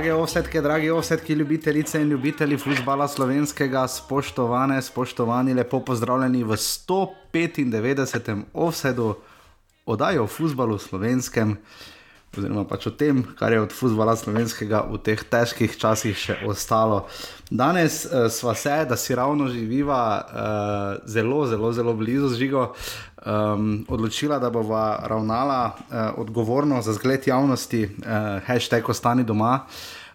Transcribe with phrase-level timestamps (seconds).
[0.00, 8.42] Drage ovsetke, dragi ovsetki, ljubitelice in ljubitelji futbola slovenskega, spoštovane, spoštovani, lepo pozdravljeni v 195.
[8.54, 9.14] ovsedu
[9.86, 11.56] oddaje o futbalu slovenskem
[12.38, 17.08] oziroma pač o tem, kar je od futbola slovenskega v teh težkih časih še ostalo.
[17.50, 22.70] Danes uh, sva se, da si ravno živiva uh, zelo, zelo, zelo blizu žigo,
[23.26, 29.66] um, odločila, da bova ravnala uh, odgovorno za zgled javnosti, uh, hashtag ostani doma.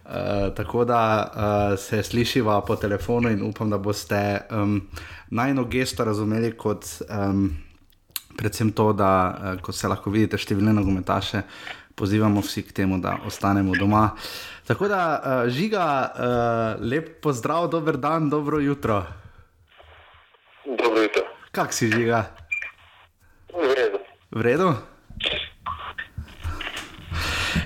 [0.06, 4.80] Uh, tako da uh, se slišiva po telefonu in upam, da boste um,
[5.34, 7.50] najno gesto razumeli kot um,
[8.38, 13.00] predvsem to, da uh, kot se lahko vidite številne nogometaše, uh, pozivamo vsi k temu,
[13.00, 14.10] da ostanemo doma.
[14.68, 19.06] Tako da, uh, žiga, uh, lep pozdrav, dober dan, dobro jutro.
[20.66, 21.24] Dobro jutro.
[21.52, 22.26] Kak si žiga?
[23.54, 24.00] V redu.
[24.32, 24.74] V redu?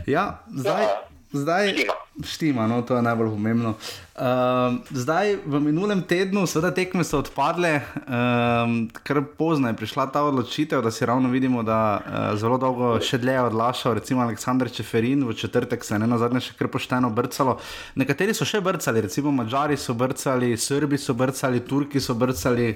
[0.05, 0.83] Ja, zdaj.
[0.83, 1.09] Ja.
[1.30, 1.93] Zdaj, štima.
[2.23, 3.73] Štima, no, to je najbolj pomembno.
[4.20, 8.73] Uh, zdaj, v minulem tednu, seveda, tekme so odpadle, uh,
[9.08, 13.22] kar pozno je prišla ta odločitev, da si ravno vidimo, da uh, zelo dolgo še
[13.23, 17.08] dlje je odlašal, recimo Aleksandr Čeferin, v četrtek se je na zadnje še kar pošteno
[17.16, 17.56] brcalo.
[17.95, 22.73] Nekateri so še brcali, recimo Mačari so brcali, Srbi so brcali, Turki so brcali.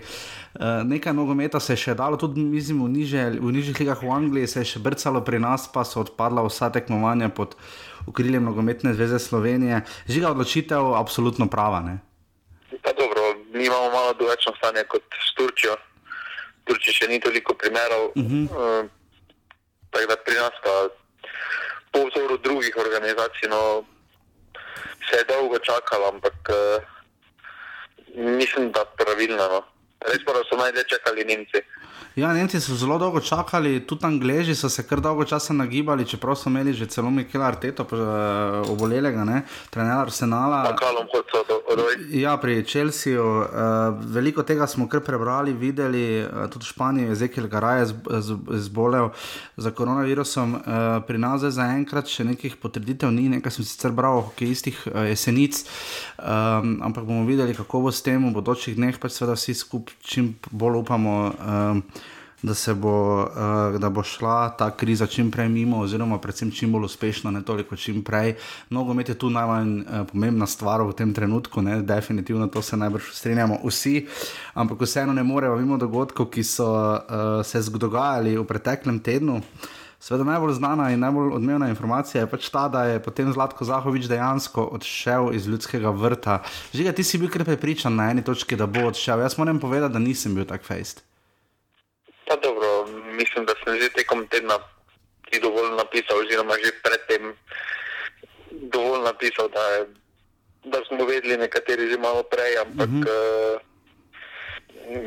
[0.54, 4.16] Uh, nekaj nogometa se je še dalo, tudi mislim, v, niže, v nižjih ligah v
[4.16, 7.58] Angliji se je še brcalo, pri nas pa so odpadla vsa tekmovanja pod
[8.08, 9.82] okriljem nogometne zveze Slovenije.
[10.08, 11.80] Žiga odločitev, absolutno prava.
[11.82, 11.98] Ne?
[12.98, 13.22] Dobro,
[13.54, 15.78] mi imamo malo drugačno stanje kot s Turčijo.
[16.64, 18.06] Turčija še ni toliko primerov.
[18.16, 18.44] Uh -huh.
[18.52, 18.90] uh,
[19.92, 20.74] tako da pri nas, pa
[21.92, 23.84] po vzoru drugih organizacij, no,
[25.10, 26.84] se je dolgo čakalo, ampak uh,
[28.16, 29.48] mislim, da pravilno.
[29.48, 29.64] No.
[30.04, 31.60] Res pa so najdlje čakali Nemci.
[32.16, 36.36] Ja, Nemci so zelo dolgo čakali, tudi Angleži so se kar dolgo časa nagibali, čeprav
[36.38, 39.26] so imeli že celo Mikela Arteto, uh, obolelega,
[39.70, 40.76] trener Arsenala.
[42.10, 43.24] Ja, pri Čelsiju.
[43.26, 43.48] Uh,
[44.14, 47.86] veliko tega smo kar prebrali, videli, uh, tudi v Španiji je Zekel Garaj
[48.62, 49.10] zbolel
[49.58, 50.54] za koronavirusom.
[50.54, 50.62] Uh,
[51.08, 54.86] pri nas je zaenkrat še nekih potrditev, ni nekaj, sem sicer bral, ki je istih
[54.86, 55.66] uh, jesenic,
[56.22, 59.98] um, ampak bomo videli, kako bo s tem v bodočih dneh, pač seveda vsi skupaj
[60.06, 61.18] čim bolj upamo.
[61.42, 61.86] Um,
[62.44, 66.86] da, bo, uh, da bo šla ta kriza čim prej mimo, oziroma predvsem čim bolj
[66.86, 68.36] uspešno, ne toliko čim prej.
[68.70, 71.82] Nogomet je tu najmanj uh, pomembna stvar v tem trenutku, ne?
[71.82, 74.08] definitivno to se najbrž strinjamo vsi,
[74.54, 79.40] ampak vseeno ne moremo mimo dogodkov, ki so uh, se dogajali v preteklem tednu.
[80.04, 84.10] Sveda najbolj znana in najbolj odmevna informacija je pač ta, da je potem Zlatko Zahovič
[84.12, 86.42] dejansko odšel iz ljudskega vrta.
[86.76, 89.24] Žiga, ti si bil kar prepričan na eni točki, da bo odšel.
[89.24, 91.06] Jaz moram povedati, da nisem bil tak fejst.
[93.24, 94.60] Mislim, da sem že tekom tedna
[95.32, 97.34] ti dovolj napisal, oziroma že predtem
[98.52, 99.82] dovolj napisal, da, je,
[100.64, 103.08] da smo vedeli nekateri že malo prej, ampak uh -huh.
[103.08, 103.56] uh,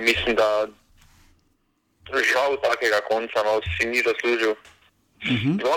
[0.00, 0.66] mislim, da
[2.32, 4.50] žal takega konca no, si ni zaslužil.
[4.52, 5.52] Uh mhm.
[5.52, 5.68] -huh.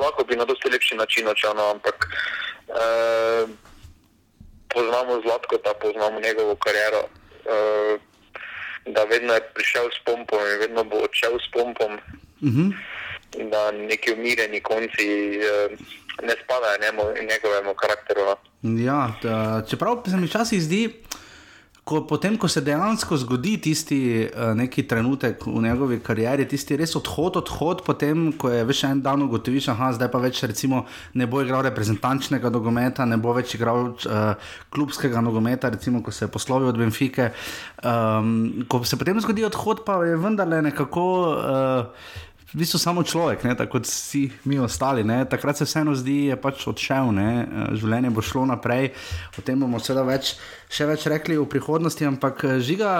[0.00, 1.96] Lahko bi na dosti lepši način odšel, no, ampak
[2.68, 3.50] uh,
[4.68, 7.02] poznamo Zlatko, da poznamo njegovo kariero.
[7.44, 8.00] Uh,
[8.86, 11.92] da vedno je prišel s pompom in vedno bo odšel s pompom.
[12.40, 12.60] Uh mhm.
[12.60, 12.72] -huh.
[13.50, 15.68] Da neki umirjeni konci eh,
[16.22, 16.78] ne spadajo
[17.30, 18.20] njegovemu karakteru.
[18.62, 18.84] No.
[18.84, 21.02] Ja, da, čeprav se mi včasih zdi,
[21.86, 26.96] ko, potem, ko se dejansko zgodi tisti uh, neki trenutek v njegovi karieri, tisti res
[26.98, 30.82] odhod, odhod, potem, ko je več en dan ugotoviš, da zdaj pa več recimo,
[31.14, 36.26] ne bo igral reprezentančnega nogometa, ne bo več igral uh, klubskega nogometa, recimo, ko se
[36.26, 37.30] je poslovil od Benfike.
[37.86, 41.10] Um, ko se potem zgodi odhod, pa je vendarle nekako.
[41.38, 45.02] Uh, v bistvu samo človek, ne, tako kot vsi mi ostali.
[45.02, 45.24] Ne.
[45.26, 47.30] Takrat se vseeno zdi, je pač odšel, ne.
[47.74, 48.92] življenje bo šlo naprej.
[49.34, 50.36] O tem bomo seveda več,
[50.70, 52.06] še več rekli v prihodnosti.
[52.06, 52.92] Ampak žiga,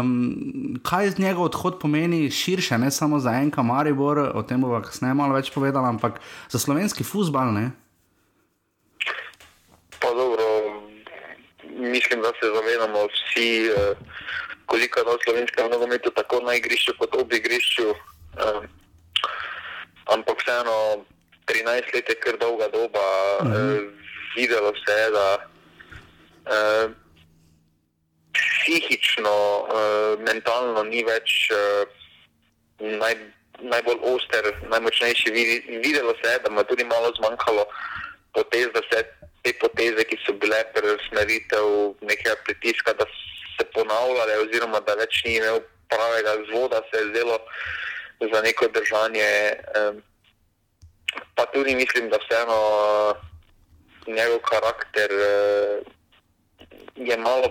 [0.00, 4.80] um, kaj z njega odhod pomeni širše, ne samo za en kamaribor, o tem bomo
[4.80, 6.16] kasneje malo več povedali, ampak
[6.48, 7.52] za slovenski futbal.
[10.00, 10.44] Pa dobro,
[11.84, 13.92] mislim, da se zavedamo vsi, eh,
[14.66, 17.92] koliko je na slovenskem nogometu, tako na igrišču kot ob igrišču.
[18.36, 18.64] Um,
[20.14, 21.04] ampak vseeno
[21.46, 23.06] 13 let je kar dolga doba.
[23.40, 23.78] Uh -huh.
[23.78, 23.96] eh,
[24.36, 25.28] videlo se je, da
[26.46, 26.88] eh,
[28.32, 29.36] psihično,
[29.66, 31.84] eh, mentalno ni več eh,
[33.00, 33.14] naj,
[33.60, 35.30] najbolj oster, najmočnejši.
[35.84, 37.64] Videlo se je, da mu je tudi malo zmanjkalo
[38.34, 39.04] potez, da se
[39.42, 43.06] te poteze, ki so bile preusmeritev nekega pritiska, da
[43.56, 47.38] se ponavljale, oziroma da več ni imel pravega zvoda, se je zdelo
[48.20, 49.56] za neko držanje.
[51.34, 52.60] Pa tudi mislim, da vseeno
[54.06, 55.86] njegov karakter uh,
[56.96, 57.50] je malo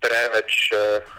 [0.00, 0.72] preveč.
[0.72, 1.18] Uh,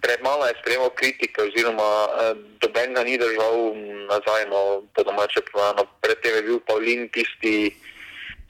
[0.00, 3.74] Premalo je sprejemal kritike, oziroma eh, doben ga ni držal
[4.06, 5.90] nazaj, no, po domače povedano.
[6.00, 7.74] Predtem je bil Pavlin tisti,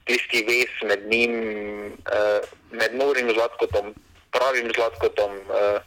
[0.05, 1.33] tisti ves med njim,
[2.05, 2.41] eh,
[2.71, 3.95] med Norim Zlatkotom,
[4.29, 5.81] pravim Zlatkotom eh,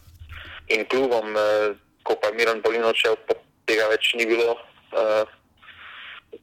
[0.70, 3.18] in klubom, eh, ko pa je Miran Pavlin odšel,
[3.66, 4.56] tega več ni bilo.
[4.94, 5.36] Eh,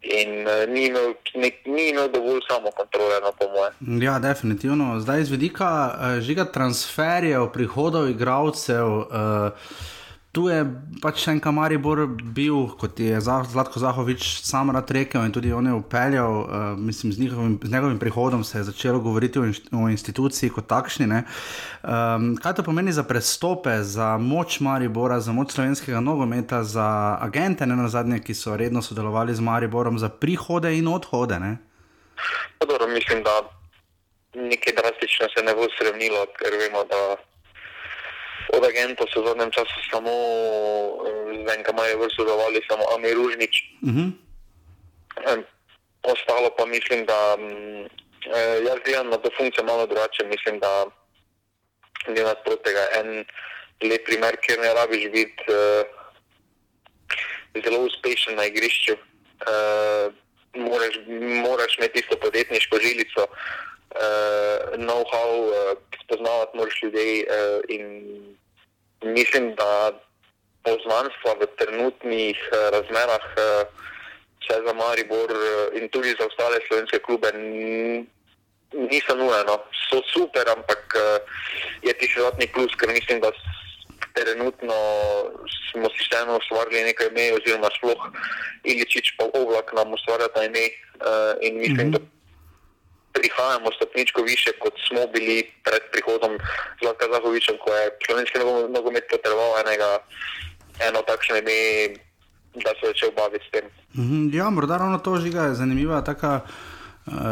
[0.02, 4.02] in uh, ni, imel, ne, ni imel dovolj samo kontrole, no, po mojem.
[4.02, 5.00] Ja, definitivno.
[5.00, 8.86] Zdaj iz vidika uh, žiga transferjev, prihodov igralcev.
[8.86, 9.76] Uh,
[10.36, 10.58] tu je
[11.00, 12.02] pač še en Kamaribor
[12.36, 17.14] bil, kot je Zlatko Zahovič sam rad rekel in tudi on je upeljal, uh, mislim,
[17.14, 21.08] z, njihovim, z njegovim prihodom se je začelo govoriti o, inšt, o instituciji kot takšni.
[21.08, 27.64] Um, kaj to pomeni za prestope, za moč Maribora, za moč slovenskega nogometa, za agente,
[27.64, 31.40] ne na zadnje, ki so redno sodelovali z Mariborom, za prihode in odhode?
[31.40, 31.56] Ne?
[32.60, 33.40] Dobro, mislim, da
[34.36, 37.00] nekaj drastično se ne bo sremnilo, ker vemo, da
[38.52, 40.12] od agentov se v zadnjem času samo
[41.46, 43.54] z enkama je vrsto zavali, samo Ami Ružnič.
[43.82, 44.10] Uh mhm.
[45.16, 45.42] -huh.
[46.02, 47.84] Ostalo pa mislim, da mm,
[48.34, 50.24] eh, jaz gledam na to funkcijo malo drugače.
[50.24, 50.86] Mislim, da
[52.08, 53.24] ni nasprot tega en
[53.82, 55.82] lep primer, kjer ne rabiš biti uh,
[57.64, 58.92] zelo uspešen na igrišču.
[58.92, 60.14] Uh,
[60.54, 60.94] moraš,
[61.46, 63.36] moraš imeti isto podjetniško žilico, uh,
[64.76, 67.84] know-how, uh, spoznavati moraš ljudi uh, in
[69.02, 69.92] mislim, da
[70.62, 73.24] poznanstva v trenutnih uh, razmerah,
[74.40, 77.32] vse uh, za Maribor uh, in tudi za ostale slovenske klube,
[78.72, 79.62] niso nujno.
[79.88, 81.22] So super, ampak uh,
[81.82, 83.30] je ti še dodatni plus, ker mislim, da
[84.16, 84.76] trenutno
[85.70, 88.00] smo si vseeno ustvarili nekaj ime, oziroma sploh
[88.64, 90.64] Iličič pa oblak nam ustvarja ta ime
[91.04, 91.98] uh, in mislim, mm -hmm.
[91.98, 92.15] da
[93.16, 95.36] prihajamo stopničko više, kot smo bili
[95.66, 96.32] pred prihodom
[96.82, 98.38] Zlatka Zahoviča, ko je slovenski
[98.76, 99.90] nogomet potreboval enega,
[100.88, 101.58] eno takšno ime,
[102.64, 103.64] da se začel baviti s tem.
[104.00, 106.04] Mhm, ja, morda ravno to žiga je zanimiva.
[106.04, 106.40] Taka...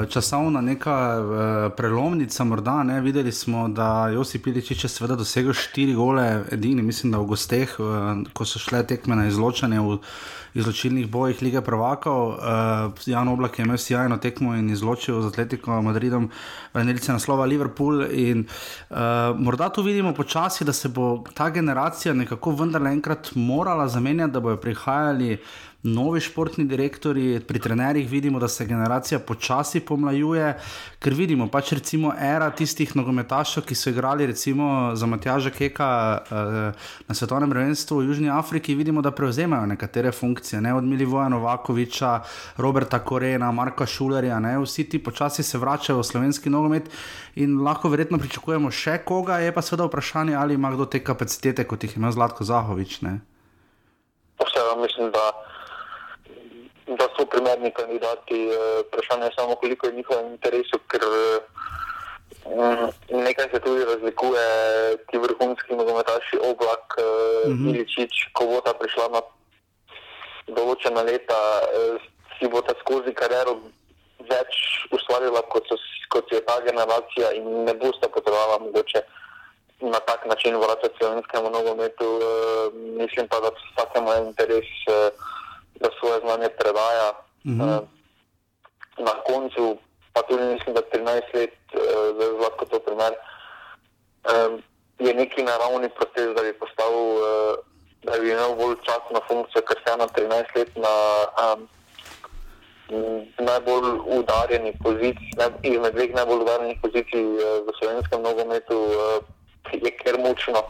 [0.09, 3.01] Časovna neka uh, prelomnica, morda ne.
[3.01, 7.75] Videli smo, da je Josip Piličič seveda dosegel štiri gole, edini, mislim, da v gosteh,
[7.83, 9.99] uh, ko so šle tekme na izločanje v
[10.55, 12.29] izločilnih bojih lige Prvakov.
[12.29, 16.31] Uh, Jan Oblak je imel sjajno tekmo in izločil z Atletico Madridom,
[16.75, 18.07] venilice naslova Liverpool.
[18.13, 18.97] In uh,
[19.35, 24.41] morda tu vidimo počasi, da se bo ta generacija nekako vendarle enkrat morala zamenjati, da
[24.41, 25.39] bojo prihajali
[25.85, 30.55] novi športni direktori, pri trenerjih vidimo, da se generacija počasi pomlajuje,
[30.99, 35.91] ker vidimo pač recimo era tistih nogometašov, ki so igrali recimo za Matjaža Keka
[36.25, 41.29] uh, na svetovnem prvenstvu v Južni Afriki, vidimo, da prevzemajo nekatere funkcije, ne od Milivoja
[41.29, 42.21] Novakoviča,
[42.57, 44.57] Roberta Korena, Marka Šulerja, ne?
[44.65, 46.89] vsi ti počasi se vračajo v slovenski nogomet
[47.37, 51.69] in lahko verjetno pričakujemo še koga, je pa seveda vprašanje, ali ima kdo te kapacitete,
[51.69, 53.03] kot jih ima Zlatko Zahovič.
[53.05, 53.19] Ne?
[54.41, 55.29] Vse, mislim, da
[56.87, 58.49] da so primerni kandidati.
[58.49, 61.05] Eh, vprašanje je samo, koliko je njihovem interesu, ker
[62.47, 62.89] mm,
[63.25, 64.47] nekaj se tudi razlikuje,
[65.11, 66.97] ti vrhunski nogometaši, oblak,
[67.47, 67.69] mhm.
[67.69, 69.21] Iličič, ko bo ta prišla na
[70.49, 71.41] določena leta,
[71.73, 71.97] eh,
[72.39, 73.61] si bo ta skozi kariero
[74.29, 74.61] več
[74.95, 75.79] ustvarila, kot, so,
[76.13, 79.05] kot je ta generacija in ne bo sta potrebovala mogoče.
[79.85, 82.29] Na tak način vračati slovenskemu nogometu, e,
[83.01, 84.99] mislim pa, da vsakemu je interes e,
[85.81, 87.25] da svoje znanje predaja.
[87.45, 87.79] -huh.
[87.79, 87.89] uh,
[88.99, 89.77] na koncu,
[90.13, 91.81] pa tudi mislim, da 13 let, uh,
[92.19, 94.61] zelo lahko to primer, uh,
[94.99, 97.55] je neki naravni proces, da bi postavil, uh,
[98.03, 100.95] da bi imel bolj časno funkcijo, ker se ena 13 let na
[101.45, 101.69] um,
[103.39, 107.25] najbolj udarjeni poziciji, izmed dveh najbolj udarjenih pozicij
[107.67, 108.79] v slovenskem nogometu,
[109.73, 110.61] je ker močno.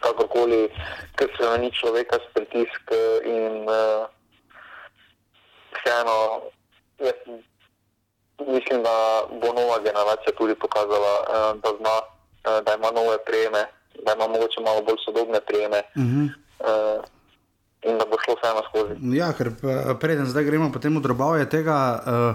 [0.00, 0.68] Kakorkoli,
[1.16, 2.92] ker se na ni človeka s pritisk
[3.24, 4.06] in uh,
[5.76, 6.18] vseeno,
[6.98, 7.18] jaz
[8.40, 8.96] mislim, da
[9.40, 13.66] bo nova generacija tudi pokazala, uh, da zna, uh, da ima nove prijeme,
[14.04, 15.82] da ima mogoče malo bolj sodobne prijeme.
[15.94, 16.28] Uh -huh.
[16.60, 17.04] uh,
[17.82, 19.16] In da bo šlo vseeno skozi.
[19.16, 19.50] Ja, ker
[20.00, 22.02] preden zdaj gremo po tem drobovju tega.
[22.06, 22.34] Uh,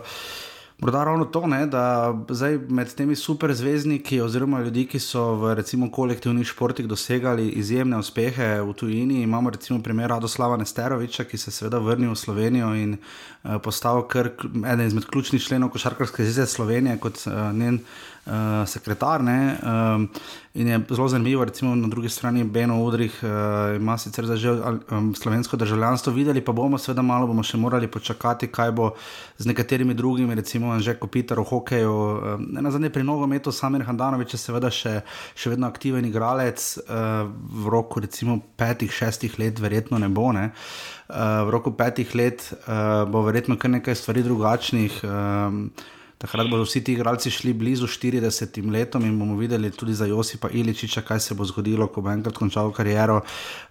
[0.82, 5.92] Morda ravno to, ne, da zdaj med temi superzvezdniki, oziroma ljudmi, ki so v recimo,
[5.94, 11.54] kolektivnih športih dosegali izjemne uspehe v tujini, imamo recimo primer Radoslava Nesteroviča, ki se je
[11.54, 16.98] seveda vrnil v Slovenijo in uh, postal kar eden izmed ključnih členov košarkarske zveze Slovenije
[16.98, 17.84] kot uh, njen
[18.26, 19.24] uh, sekretar.
[19.24, 20.10] Ne, um,
[20.54, 24.52] in je zelo zanimivo, recimo na drugi strani Beno Udrih uh, ima sicer za že
[24.52, 28.92] um, slovensko državljanstvo, videli pa bomo, seveda malo bomo še morali počakati, kaj bo
[29.38, 34.34] z nekaterimi drugimi, recimo že Kopitar v hokeju, um, na zadnje pri nogometu, Samir Handanovič
[34.34, 35.02] je seveda še,
[35.36, 37.30] še vedno aktiven igralec, uh,
[37.64, 40.32] v roku recimo petih, šestih let verjetno ne bo.
[40.32, 40.52] Ne.
[41.10, 45.02] Uh, v roku petih let uh, bo verjetno kar nekaj stvari drugačnih.
[45.04, 45.72] Um,
[46.22, 50.50] Takrat bodo vsi ti igralci šli blizu 40 letom in bomo videli tudi za Josipa
[50.54, 53.24] Iličiča, kaj se bo zgodilo, ko bo enkrat končal kariero.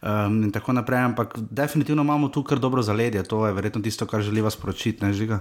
[0.03, 1.05] Um, in tako naprej.
[1.13, 5.13] Ampak definitivno imamo tu kar dobro zaledje, to je verjetno tisto, kar želiva sporočiti, ne
[5.13, 5.39] žiga.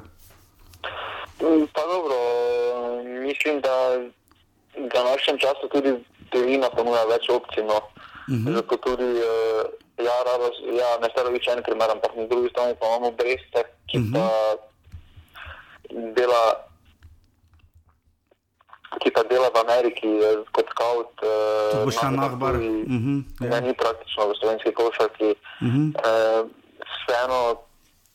[1.41, 2.17] Mm, pa dobro,
[3.25, 3.73] mislim, da
[4.77, 5.97] v današnjem času tudi
[6.29, 7.65] Tejina ponuja več opcij.
[7.65, 7.81] No.
[8.29, 8.47] Uh mhm.
[8.47, 8.53] -huh.
[8.53, 9.65] Zato tudi, uh,
[9.97, 13.61] ja, rado, ja, ne staro več en primer, ampak na drugi strani pa imamo Breste,
[13.89, 14.13] ki uh -huh.
[14.13, 14.25] pa
[15.89, 16.13] mhm.
[16.13, 16.68] dela
[18.99, 21.11] ki pa dela v Ameriki eh, kot scout.
[21.19, 22.59] To bo še nahbar.
[22.59, 25.29] Ne, ni praktično v slovenski košarki.
[25.33, 25.87] Uh -huh.
[25.95, 26.41] uh,
[26.79, 27.63] vseeno,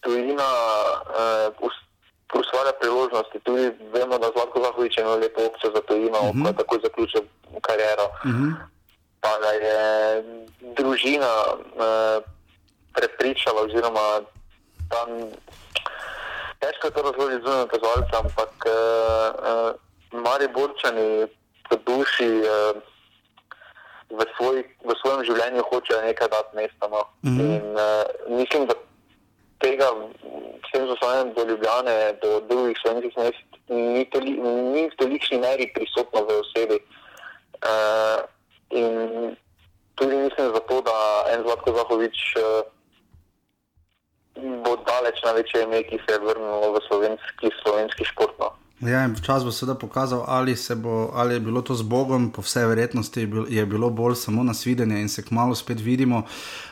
[0.01, 0.51] tujina
[1.17, 1.71] uh,
[2.35, 3.41] ustvarja priložnosti.
[3.45, 6.43] Tudi vemo, da Zlatko Zahovič ima lepo opcijo za tujino, uh -huh.
[6.43, 7.23] ko je tako zaključil
[7.61, 8.07] kariero.
[8.25, 8.53] Uh -huh.
[9.21, 9.81] Pa da je
[10.77, 12.19] družina uh,
[12.95, 14.21] prepričala, oziroma
[14.89, 15.09] tam
[16.61, 18.75] težko to razložiti zunaj kazovalca, ampak uh,
[19.51, 19.71] uh,
[20.15, 21.27] mari borčani
[21.69, 22.79] po duši uh,
[24.11, 26.89] v, svoj, v svojem življenju hočejo nekaj dati mesto.
[26.89, 27.03] No.
[27.23, 27.51] Mm -hmm.
[27.57, 28.75] In uh, mislim, da
[29.59, 29.89] tega
[30.67, 34.31] s tem zaslanjem do Ljubljane, do drugih slovenskih mest, ni, toli,
[34.73, 36.79] ni v tolikšni meri prisotno v osebi.
[37.65, 38.21] Uh,
[38.71, 39.37] in
[39.95, 40.97] tudi mislim zato, da
[41.33, 42.43] en Zlatko Zahovič uh,
[44.65, 48.35] bo daleč največje ime, ki se je vrnilo v slovenski, slovenski šport.
[48.39, 48.53] No.
[48.85, 52.67] Ja, čas bo seveda pokazal, ali, bo, ali je bilo to z Bogom, po vsej
[52.67, 56.23] verjetnosti je bilo bolj samo na svidenje in se kmalo spet vidimo.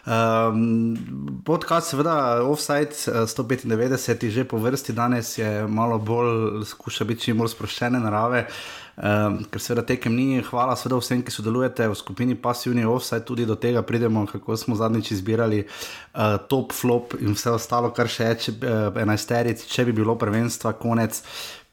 [0.07, 0.97] Um,
[1.45, 7.39] podcast, seveda, offside 195 je že po vrsti, danes je malo bolj, skuša biti čim
[7.39, 8.47] bolj sproščene narave.
[8.93, 13.47] Um, ker seveda tekem ni, hvala seveda vsem, ki sodelujete v skupini Passivni Offside, tudi
[13.49, 18.29] do tega pridemo, kako smo zadnjič izbirali uh, top flop in vse ostalo, kar še
[18.29, 21.23] je, če, uh, enajsterici, če bi bilo prvenstva, konec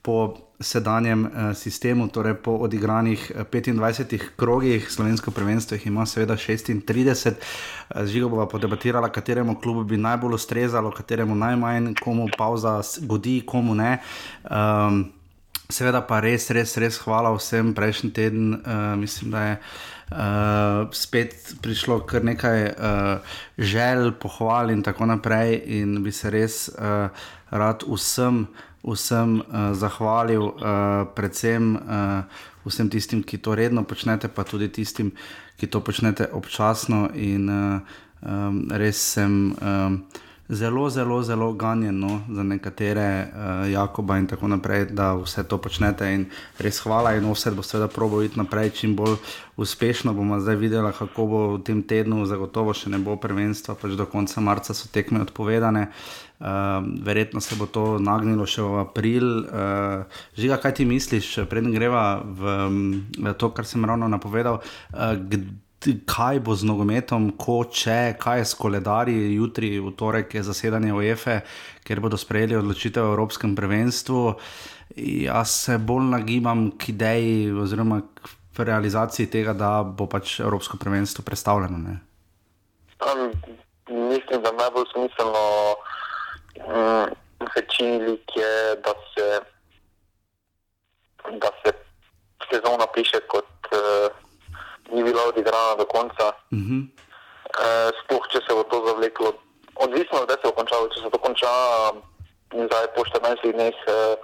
[0.09, 6.33] po sedanjem uh, sistemu, torej po odigranih 25 eh, krogih, slovensko prvenstvo jih ima seveda
[6.33, 7.37] 36.
[7.93, 13.75] Uh, Žigo bova podebatirala, kateremu klubu bi najbolj ustrezalo, kateremu najmanj, komu pauza godi, komu
[13.75, 13.99] ne.
[14.49, 15.11] Um,
[15.69, 19.55] seveda pa res, res, res hvala vsem prejšnji teden, uh, mislim, da je.
[20.09, 26.63] Uh, spet prišlo kar nekaj uh, želj, pohval in tako naprej, in bi se res
[26.73, 27.13] uh,
[27.53, 32.23] rad vsem uh, vsem uh, zahvalil, uh, predvsem uh,
[32.65, 35.11] vsem tistim, ki to redno počnete, pa tudi tistim,
[35.59, 37.09] ki to počnete občasno.
[37.13, 37.81] In uh,
[38.21, 39.55] um, res sem.
[39.61, 40.03] Um,
[40.49, 46.09] zelo, zelo, zelo ganjeno za nekatere, uh, Jakoba in tako naprej, da vse to počnete.
[46.13, 46.25] In
[46.57, 49.15] res hvala, in vse bo seveda probo iti naprej čim bolj
[49.57, 50.13] uspešno.
[50.13, 54.09] Bomo zdaj videli, kako bo v tem tednu, zagotovo še ne bo prvenstva, pač do
[54.09, 55.87] konca marca so tekme odpovedane.
[56.39, 59.25] Uh, verjetno se bo to nagnilo še v april.
[59.45, 62.59] Uh, žiga, kaj ti misliš, preden greva v,
[63.19, 64.63] v to, kar sem ravno napovedal?
[64.89, 65.13] Uh,
[66.05, 70.91] kaj bo z nogometom, ko če, kaj je s koledarji, jutri, v torek je zasedanje
[70.93, 71.39] OEFE,
[71.87, 74.35] ker bodo sprejeli odločitev o Evropskem prvenstvu.
[74.99, 81.23] Jaz se bolj nagibam k ideji, oziroma k realizaciji tega, da bo pač Evropsko prvenstvo
[81.23, 81.95] predstavljeno.
[82.99, 83.31] Um,
[83.87, 85.45] mislim, da najbolj smiselno
[86.59, 87.15] um,
[87.55, 89.27] večini je, da se,
[91.39, 91.71] da se
[92.51, 93.47] sezona piše kot.
[93.71, 94.28] Uh,
[94.91, 96.27] ni bila odigrana do konca.
[96.51, 96.81] Uh -huh.
[97.65, 99.33] e, sploh, če se bo to zavleklo,
[99.75, 100.87] odvisno od tega, se bo končalo.
[100.87, 101.51] Če se to konča
[102.53, 104.15] zdaj po 14 dneh, e,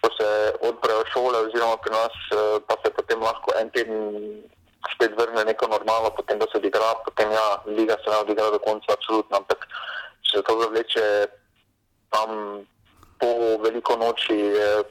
[0.00, 0.28] ko se
[0.60, 4.00] odprejo šole, oziroma pri nas, e, pa se potem lahko en teden
[4.94, 8.58] spet vrne neko normalno, potem da se odigra, potem ja, liga se ne odigra do
[8.58, 9.36] konca, absolutno.
[9.36, 9.68] Ampak
[10.22, 11.06] če se to zavleče
[12.10, 12.30] tam
[13.20, 13.30] po
[13.62, 14.40] veliko noči.
[14.56, 14.82] E,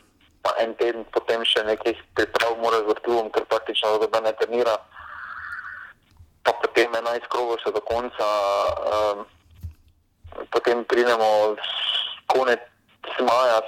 [0.41, 4.77] pa en teden potem še nekaj priprav, mora z vrtulom, ker praktično da ne trenira.
[6.41, 8.27] Pa potem 11 krogov še do konca,
[8.89, 9.25] um,
[10.50, 11.55] potem pridemo
[12.33, 12.65] konec
[13.21, 13.62] maja,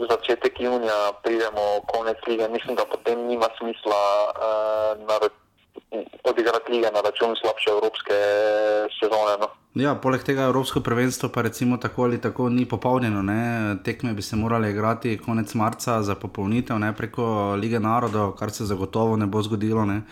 [0.00, 2.48] začetek junija, pridemo konec lige.
[2.48, 4.02] Mislim, da potem nima smisla
[4.34, 4.98] uh,
[6.24, 8.16] odigrati lige na račun slabše evropske
[8.98, 9.34] sezone.
[9.40, 9.48] No.
[9.74, 11.42] Ja, poleg tega Evropsko prvenstvo pa
[11.80, 13.22] tako ali tako ni popolnjeno.
[13.22, 13.76] Ne?
[13.84, 16.92] Tekme bi se morale igrati konec marca za popolnitev ne?
[16.96, 19.84] preko lige narodov, kar se zagotovo ne bo zgodilo.
[19.84, 20.02] Ne?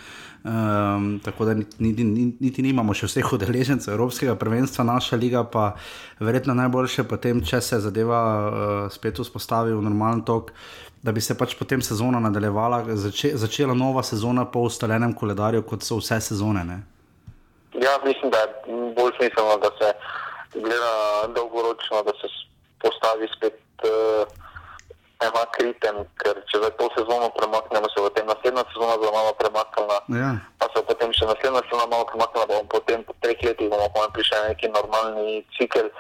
[0.45, 2.05] Um, tako da niti, niti,
[2.41, 5.73] niti nimamo še vseh udeležencev Evropskega prvenstva, naša liga pa
[6.23, 8.53] verjetno najboljše potem, če se zadeva uh,
[8.93, 10.53] spet vzpostavi v normalen tok.
[11.03, 15.87] Da bi se pač potem sezona nadaljevala, zače, začela nova sezona po ustaljenem koledarju, kot
[15.87, 16.65] so vse sezone.
[16.67, 16.79] Ne?
[17.79, 19.93] Ja, mislim, da je bolj smiselno, da se
[20.59, 20.95] gleda
[21.35, 22.31] dolgoročno, da se
[22.83, 24.48] postavi spet uh,
[25.19, 29.33] enak ritem, ker če za to sezono premaknemo, se bo potem naslednja sezona zelo malo
[29.41, 29.99] premaknila.
[30.15, 30.31] Ja.
[30.63, 33.91] Pa se bo potem še naslednja sezona malo premaknila, bomo potem po treh letih bomo
[34.15, 35.91] prišli na neki normalni cikel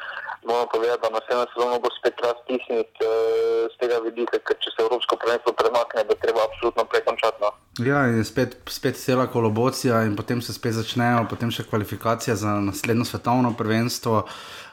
[0.47, 4.85] moramo povedati, da naslednjo sezono bo spet raztisniti uh, z tega vidika, ker če se
[4.87, 7.43] Evropsko prvenstvo premakne, bo treba absolutno prekončati.
[7.43, 7.51] No.
[7.91, 12.55] Ja, in spet, spet cela kolobocija, in potem se spet začnejo, potem še kvalifikacije za
[12.71, 14.23] naslednjo svetovno prvenstvo.
[14.23, 14.68] Uh,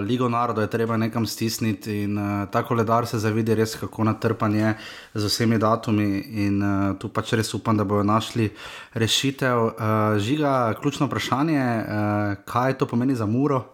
[0.00, 4.54] Ligo narodov je treba nekam stisniti, in uh, ta koledar se zavidi res, kako natrpan
[4.54, 4.74] je
[5.14, 6.24] z vsemi datumi.
[6.46, 8.48] In uh, tu pač res upam, da bodo našli
[8.94, 9.58] rešitev.
[9.60, 13.64] Uh, žiga, ključno vprašanje, uh, kaj to pomeni za Muro?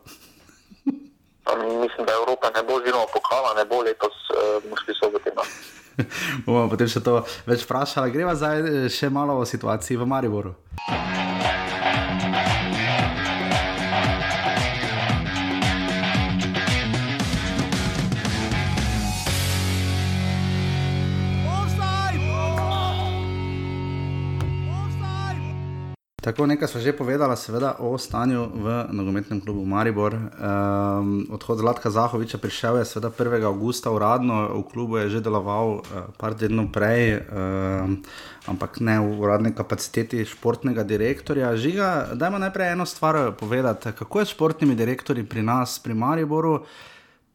[1.87, 5.31] mislim, da Evropa ne bo oziroma pokala, ne bo letos uh, muški soboti.
[5.37, 5.43] No.
[6.47, 8.11] bomo potem še to več vprašali.
[8.11, 10.57] Greva zdaj še malo o situaciji v Mariboru.
[26.26, 30.11] Tako nekaj smo že povedali, seveda o stanju v nogometnem klubu Maribor.
[30.18, 33.47] Um, odhod Zlatka Zahoviča prišel je seveda 1.
[33.47, 38.02] augusta uradno, v klubu je že deloval uh, par tednov prej, um,
[38.50, 41.54] ampak ne v uradni kapaciteti športnega direktorja.
[41.54, 46.66] Žiga, dajmo najprej eno stvar povedati, kako je s športnimi direktorji pri nas, pri Mariboru,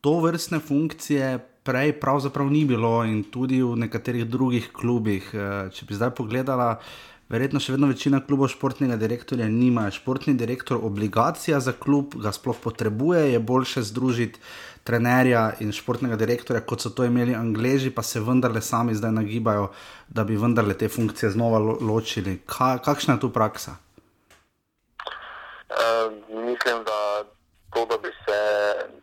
[0.04, 1.40] to vrstne funkcije.
[1.62, 5.30] Prej pravzaprav ni bilo, in tudi v nekaterih drugih klubih.
[5.70, 9.86] Če bi zdaj pogledala, uh, verjetno še vedno večina klubov športnega direktorja nima.
[9.92, 14.42] Športni direktor obligacija za klub, ga sploh potrebuje, je boljše združiti
[14.84, 19.70] trenerja in športnega direktorja, kot so to imeli Angleži, pa se vendarle sami zdaj nagibajo,
[20.10, 22.40] da bi vendarle te funkcije znova lo ločili.
[22.46, 23.78] Ka kakšna je tu praksa?
[25.72, 27.24] Uh, mislim, da
[27.74, 28.40] to, da se,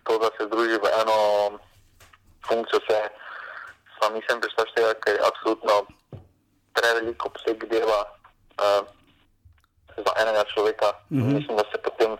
[0.04, 1.18] to, da se združi v eno
[2.48, 2.98] funkcijo, se
[4.00, 5.80] sam nisem predstavljal, ker je absolutno
[6.76, 8.17] prevelik obseg dela
[8.58, 8.82] uh,
[9.96, 10.88] za enega človeka.
[11.10, 11.34] Mm -hmm.
[11.34, 12.16] Mislim, da se potem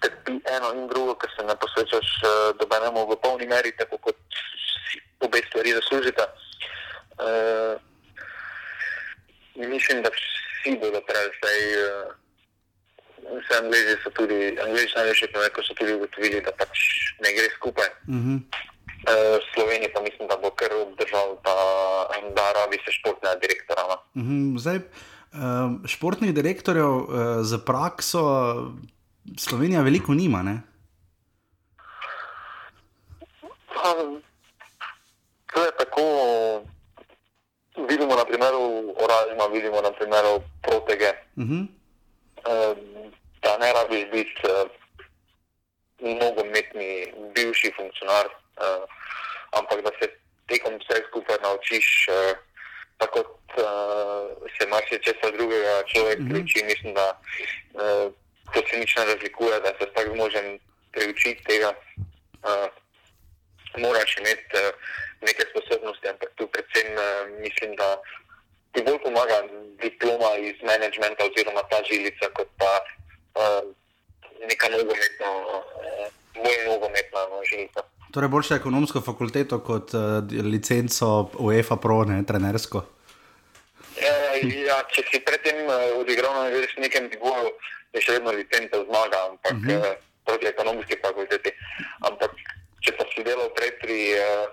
[0.00, 4.16] trpi eno in drugo, ker se ne posvečaš uh, dobenemu v polni meri, tako kot
[4.90, 6.24] si obe stvari zaslužite.
[7.26, 7.74] Uh,
[9.54, 11.60] mislim, da vsi bodo prej zdaj.
[11.84, 12.14] Uh,
[13.28, 15.20] Vse angliži so tudi, angliži največ,
[15.54, 16.78] ko so tudi ugotovili, da pač
[17.20, 17.88] ne gre skupaj.
[18.06, 18.38] Mm -hmm.
[19.08, 21.56] Uh, Slovenija pa mislim, da bo kar obdržal ta
[22.36, 23.84] da rabi se športnega direktorja.
[23.88, 23.96] No.
[24.22, 24.78] Mhm, zdaj,
[25.32, 27.06] um, športnih direktorjev uh,
[27.40, 28.22] za prakso
[29.38, 30.42] Slovenija veliko nima.
[30.42, 30.60] Ne?
[35.54, 36.02] To je tako.
[37.88, 41.12] Vidimo na primeru Oražma, vidimo na primeru Protege.
[41.36, 41.66] Uh -huh.
[43.42, 44.42] Da ne rabiš biti
[45.98, 48.26] nogometni, bivši funkcionar,
[48.60, 48.84] uh,
[49.58, 50.10] ampak da se
[50.48, 52.36] tekom vseh skupaj naučiš, uh,
[52.98, 53.22] tako
[53.56, 56.42] da uh, se marsikaj drugega človek mm -hmm.
[56.44, 56.64] uči.
[56.64, 57.20] Mislim, da
[57.74, 58.12] uh,
[58.52, 60.58] to se nič ne razlikuje, da se vsak možen
[60.92, 61.72] priučiti tega.
[62.42, 62.68] Uh,
[63.76, 64.74] moraš imeti uh,
[65.20, 67.04] neke sposobnosti, ampak tu predvsem uh,
[67.40, 68.02] mislim, da
[68.72, 69.38] ti bolj pomaga
[69.82, 72.72] diploma iz menedžmenta oziroma ta žilica, kot pa
[73.40, 73.62] uh,
[74.48, 77.82] neka nogometna, uh, bolj nogometna no, žilica.
[78.12, 80.02] Torej, boljše ekonomsko fakulteto kot uh,
[80.44, 82.84] licenco UEFA Pro, ne trenersko.
[84.00, 86.46] Ja, ja, če si predtem uh, odigral na
[86.80, 87.52] nekem nivoju,
[87.92, 89.78] je še vedno licenca zmaga, ampak uh -huh.
[89.78, 91.52] uh, proti ekonomski fakulteti.
[92.00, 92.32] Ampak
[92.80, 94.46] če pa si delal prej pri uh,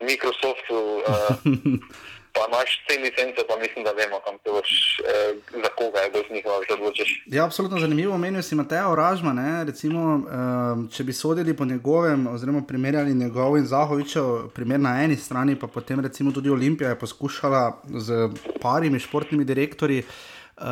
[0.00, 0.78] Microsoftu.
[1.06, 1.34] Uh,
[2.34, 6.10] pa imaš te licence, pa mislim, da vemo, kam te boš, eh, za koga je
[6.14, 7.10] bolj njihova, da odločiš.
[7.26, 8.18] Ja, absolutno zanimivo.
[8.18, 9.64] Menijo si Mateja Oražma, ne?
[9.64, 15.16] recimo, eh, če bi sodili po njegovem, oziroma primerjali njegov in Zahovičev primer na eni
[15.16, 18.28] strani, pa potem recimo tudi Olimpija je poskušala z
[18.62, 20.02] parimi športnimi direktorji.
[20.60, 20.66] Uh,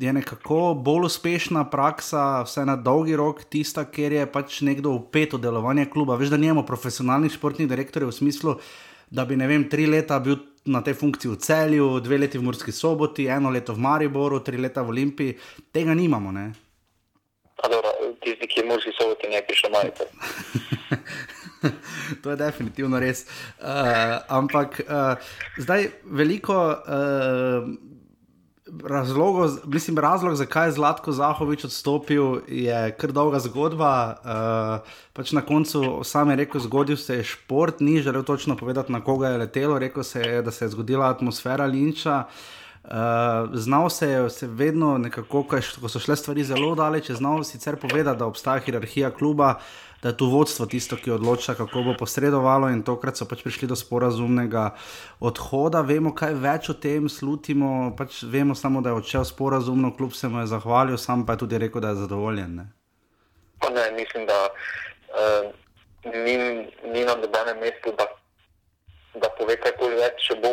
[0.00, 5.34] je nekako bolj uspešna praksa, vse na dolgi rok, tista, ker je pač nekdo upet
[5.36, 6.16] v delovanje kluba.
[6.16, 8.54] Veš, da nimamo profesionalnih športnih direktorjev v smislu,
[9.10, 12.44] da bi, ne vem, tri leta bil na tej funkciji v celju, dve leti v
[12.44, 15.36] Murski soboti, eno leto v Mariboru, tri leta v Olimpiji,
[15.72, 16.32] tega nimamo.
[16.32, 16.46] Ne?
[18.22, 20.04] Tisti, ki je v Murski soboti, ne prišel majte.
[22.22, 23.24] to je definitivno res.
[23.58, 25.16] Uh, ampak uh,
[25.58, 26.56] zdaj veliko.
[26.86, 27.87] Uh,
[28.84, 33.92] razlogov, mislim, razlog, zakaj je Zlatko Zahovič odstopil, je kar dolga zgodba.
[34.22, 38.92] Uh, pač na koncu sam je rekel, zgodil se je šport, ni želel točno povedati,
[38.92, 39.78] na koga je letelo.
[39.78, 42.24] Rekel se je, da se je zgodila atmosfera linča.
[42.84, 42.90] Uh,
[43.52, 48.18] znal se je se vedno, nekako, ko so šle stvari zelo daleč, znal sicer povedati,
[48.18, 49.54] da obstaja hierarhija kluba.
[49.58, 53.42] Uh, da je tu vodstvo tisto, ki odloča, kako bo posredovalo, in tokrat so pač
[53.42, 54.70] prišli do sporazumnega
[55.20, 55.82] odhoda.
[55.82, 60.30] Vemo, kaj več o tem slutimo, pač vemo samo, da je odšel sporazumno, kljub se
[60.30, 62.54] mu je zahvalil, sam pa je tudi rekel, da je zadovoljen.
[62.62, 62.66] Ne?
[63.74, 65.50] Ne, mislim, da uh,
[66.14, 66.36] ni,
[66.94, 68.06] ni na nobenem mestu, da,
[69.18, 70.52] da pove karkoli več, če bo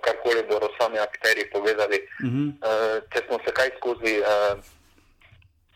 [0.00, 2.00] karkoli bodo sami akteri povedali.
[2.24, 2.48] Uh -huh.
[2.64, 4.75] uh, če smo se kaj skozi uh,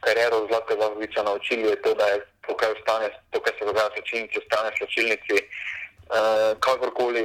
[0.01, 3.89] kariero Zlatka Zavodiča naučili, je to, da je to, kar ostane, to, kar se dogaja
[3.89, 5.37] v čilnici, ostane v čilnici.
[6.11, 7.23] Uh, kakorkoli,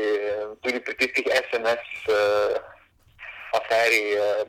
[0.62, 2.54] tudi pri tistih SMS uh, eh,
[3.58, 4.46] aferi uh,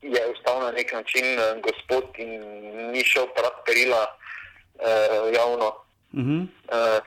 [0.00, 2.40] je ostal na nek način uh, gospod in
[2.92, 5.68] ni šel prav perila uh, javno.
[6.16, 6.40] Uh -huh.
[6.72, 7.00] uh,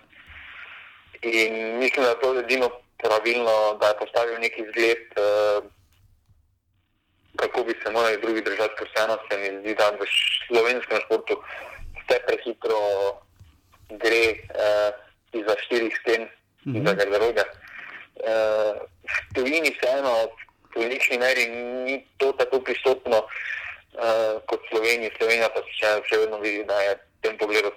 [1.22, 5.64] in mislim, da je to edino pravilno, da je postavil neki zgled, uh,
[7.40, 10.08] kako bi se morali drugi držati, ker vseeno se mi zdi, da v
[10.48, 11.40] slovenskem športu
[12.00, 12.82] vse prehitro
[13.90, 14.92] gre uh,
[15.34, 16.28] izza štirih sten,
[16.66, 16.82] -hmm.
[16.82, 17.44] izza garderobe.
[18.20, 20.14] Uh, v tujini vseeno,
[20.76, 21.46] v neki meri
[21.86, 25.16] ni to tako prisotno uh, kot v Sloveniji.
[25.18, 27.72] Slovenija pa še, še vedno vidi, da je v tem pogledu.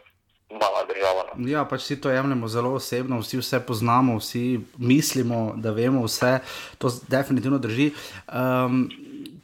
[0.53, 1.49] Država, no.
[1.49, 6.43] Ja, pač vsi to jemljemo zelo osebno, vsi vse poznamo, vsi mislimo, da vemo vse.
[6.77, 7.87] To definitivno drži.
[8.29, 8.83] Um,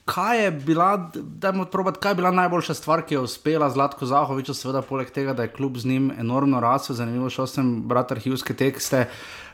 [0.09, 1.11] kaj je bila,
[1.73, 5.45] probat, kaj je bila najboljša stvar, ki je uspela Zlatko Zahoviču, seveda poleg tega, da
[5.45, 9.07] je kljub z njim enormno rasel, zanimivo šel sem brati arhivske tekste.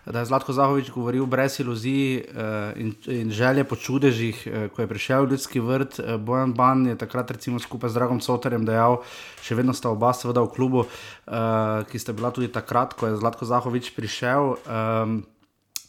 [0.07, 4.83] Da je Zlatko Zahovič govoril brez iluzij uh, in, in želje po čudežih, uh, ko
[4.83, 5.99] je prišel v ljudski vrt.
[5.99, 9.01] Uh, Bojan Ban je takrat, recimo, skupaj z Dragom Sotarjem dejal,
[9.43, 13.17] še vedno sta oba, seveda, v klubu, uh, ki sta bila tudi takrat, ko je
[13.17, 14.55] Zlatko Zahovič prišel.
[14.69, 15.23] Um,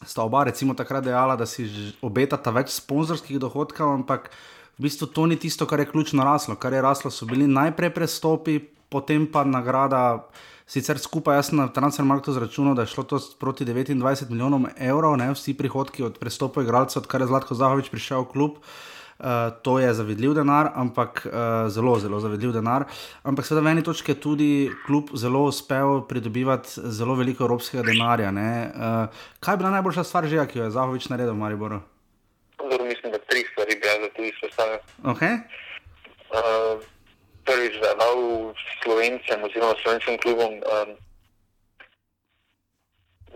[0.06, 1.68] sta oba, recimo, takrat dejala, da si
[2.02, 4.32] obetata več sponzorskih dohodkov, ampak
[4.78, 6.56] v bistvu to ni tisto, kar je ključno raslo.
[6.56, 8.60] Kar je raslo, so bili najprej prestopi,
[8.90, 10.28] potem pa nagrada.
[10.66, 15.30] Sicer skupaj, jaz na Transfermarktu zračunal, da je šlo to proti 29 milijonom evrov, ne
[15.30, 18.58] vsi prihodki od prestopov igralcev, odkar je Zlatko Zahovič prišel v klub.
[19.16, 22.84] Uh, to je zavidljiv denar, ampak uh, zelo, zelo zavidljiv denar.
[23.24, 24.50] Ampak seveda v eni točki je tudi
[24.88, 28.34] klub zelo uspel pridobivati zelo veliko evropskega denarja.
[28.34, 31.80] Uh, kaj je bila najboljša stvar, že, ki jo je Zahovič naredil v Mariboru?
[32.90, 34.80] Mislim, da tri stvari bi jaz tu izpostavil.
[35.06, 35.38] Okay.
[36.34, 36.82] Uh,
[37.46, 38.20] prvič, da je dal
[38.82, 40.90] slovencem oziroma slovenskim klubom um,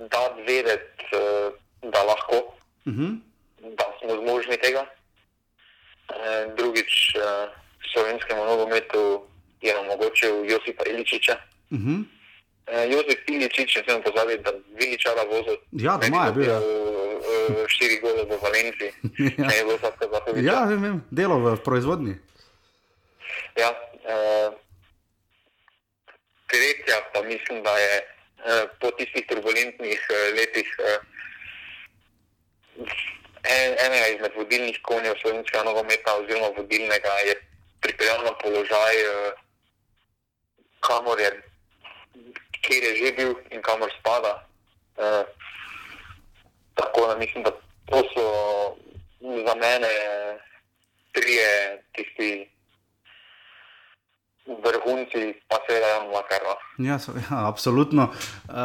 [0.10, 1.54] da vedeti, uh,
[1.94, 3.06] da lahko, uh mhm.
[3.06, 3.76] -huh.
[3.78, 4.86] da smo zmožni tega.
[6.10, 7.54] Uh, drugič, uh,
[7.94, 9.22] slovenskemu nogometu
[9.62, 11.38] je omogočil Josipa Iličiča.
[11.70, 11.90] Uh mhm.
[11.90, 12.04] -huh.
[12.74, 15.58] uh, Josip Iličič, če sem pozabil, da Viličara vozil.
[15.72, 16.50] Ja, doma je bil.
[17.68, 18.92] Štiri gole v Valenciji,
[19.40, 19.48] ja.
[19.48, 20.44] ne bo vsak zahodil.
[20.46, 22.16] Ja, vem, vem, delo v proizvodni.
[23.58, 24.50] Ja, uh,
[26.50, 31.00] tretja pa mislim, da je uh, po tistih turbulentnih uh, letih uh,
[33.44, 37.36] en, enega izmed vodilnih konjev slovenskega nogometa oziroma vodilnega je
[37.84, 39.32] pripeljal na položaj, uh,
[40.80, 41.32] kamor je,
[42.62, 44.40] kjer je že bil in kamor spada.
[45.00, 45.24] Uh,
[46.80, 47.52] Tako da mislim, da
[47.90, 48.26] to so
[49.22, 49.94] za mene
[51.12, 52.50] trije tisti
[54.46, 56.54] vrhunci, pa seveda je ono lakarno.
[56.78, 58.04] Ja, so, ja, absolutno.
[58.04, 58.56] Uh,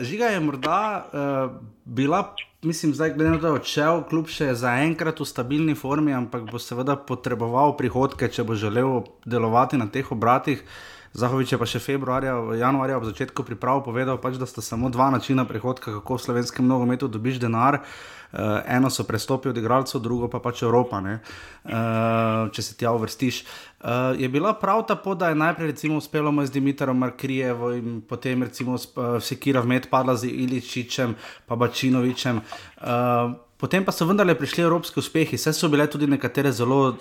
[0.00, 1.50] žiga je morda uh,
[1.84, 2.34] bila.
[2.62, 6.48] Mislim, zdaj, glede na to, da je odšel, kljub še zaenkrat v stabilni formi, ampak
[6.50, 10.64] bo seveda potreboval prihodke, če bo želel delovati na teh obratih.
[10.64, 14.90] Uh, Zahovič je pa še februarja, januarja ob začetku priprav povedal, pač, da sta samo
[14.92, 17.80] dva načina prihodka, kako v slovenskem nogometu dobiš denar.
[18.28, 23.40] Uh, eno so prestopi od igralcev, drugo pa pač Evropa, uh, če se tja uvrstiš.
[23.80, 28.44] Uh, je bila prav ta pot, da je najprej uspelo z Dimitrom Markrijevom in potem
[28.44, 31.16] recimo uh, Sekira vmet padla z Iličičem,
[31.48, 32.44] pa Bačinovičem.
[32.84, 36.92] Uh, Potem pa so vendarle prišli evropski uspehi, vse so bile tudi nekatere zelo,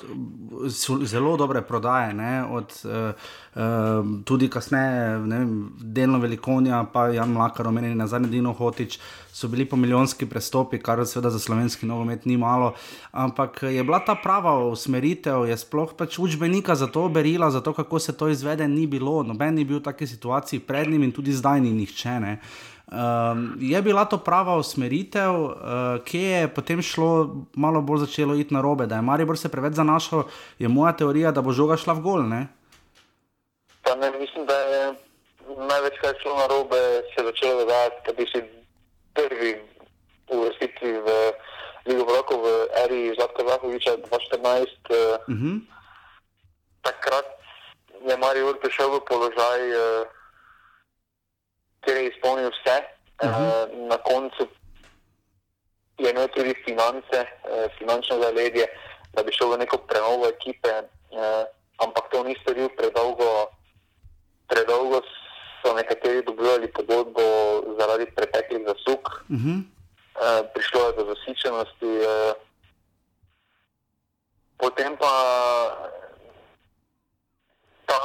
[1.05, 2.15] zelo dobre prodaje,
[2.49, 5.19] od, uh, uh, tudi kasneje,
[5.77, 8.97] delno Velikonija, pa Jan Mlaka, omenjeni na zadnji Dino Hotič,
[9.29, 12.73] so bili po milijonski prestopi, kar seveda za slovenski nogomet ni malo.
[13.11, 17.73] Ampak je bila ta prava usmeritev, je sploh pač učbenika za to berila, za to,
[17.73, 19.21] kako se to izvede, ni bilo.
[19.23, 22.17] Noben ni bil v taki situaciji pred njim in tudi zdaj ni nihče.
[22.19, 22.33] Ne.
[22.87, 25.51] Um, je bila to prava usmeritev, uh,
[26.07, 29.73] ki je potem šlo malo bolj začelo iti na robe, da je Maribor se preveč
[29.75, 30.23] zanašal,
[30.59, 32.23] je moja teorija, da bo žoga šla v gol.
[32.23, 32.47] Ne?
[33.99, 34.95] Ne, mislim, da je
[35.67, 36.79] največ, kar je šlo na robe,
[37.11, 38.39] se začelo dogajati, da bi si
[39.13, 39.51] prvi
[40.31, 41.07] uvrstili v
[41.91, 42.47] Ligo Vroko v
[42.87, 44.07] eri Zlatka Zahoviča 2014.
[45.27, 45.59] Uh -huh.
[46.81, 47.27] Takrat
[48.07, 49.61] je Maribor prišel v položaj.
[49.75, 50.16] Uh,
[51.81, 52.77] kjer je izpolnil vse.
[53.23, 53.69] Uh -huh.
[53.73, 54.47] uh, na koncu
[55.97, 58.65] je imel tudi finance, uh, finančno zaledje,
[59.13, 61.43] da bi šel v neko prenovo ekipe, uh,
[61.77, 63.49] ampak to ni storil predolgo.
[64.47, 65.01] Predolgo
[65.61, 67.21] so nekateri dobivali pogodbo
[67.79, 69.57] zaradi preteklih zasug, uh -huh.
[69.59, 71.91] uh, prišlo je do zasičenosti.
[72.11, 72.33] Uh,
[74.57, 75.13] potem pa
[77.85, 77.99] ta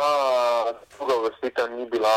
[0.99, 2.17] druga vrstitev ni bila.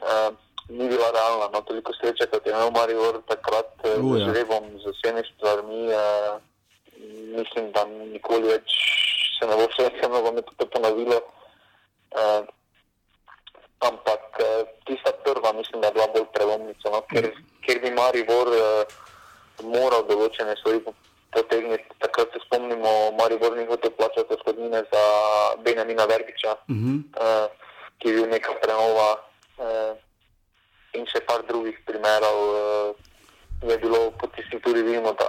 [0.00, 1.48] Uh, ni bila realna.
[1.52, 5.82] No, toliko sreče, kot je imel Marijo takrat eh, z žrebom, z vsemi stvarmi.
[5.92, 6.40] Uh,
[7.36, 8.74] mislim, da nikoli več
[9.36, 11.20] se ne bo vse eno to ponovilo.
[12.14, 12.46] Uh,
[13.84, 17.32] ampak uh, tista prva, mislim, da je bila bolj prelomnica, no, ker,
[17.66, 18.94] ker bi Marijo uh,
[19.62, 20.80] moral določene stvari
[21.34, 21.98] potegniti.
[21.98, 25.04] Takrat se spomnimo, Marijo ni hotel plačati odhodnine za
[25.66, 26.96] Benjamina Vergiča, uh -huh.
[27.20, 27.46] uh,
[27.98, 29.10] ki je bil neka prenova.
[29.58, 29.98] Uh,
[30.98, 32.90] in še par drugih primerov uh,
[33.66, 35.26] je bilo po tisti tudi vidimo, da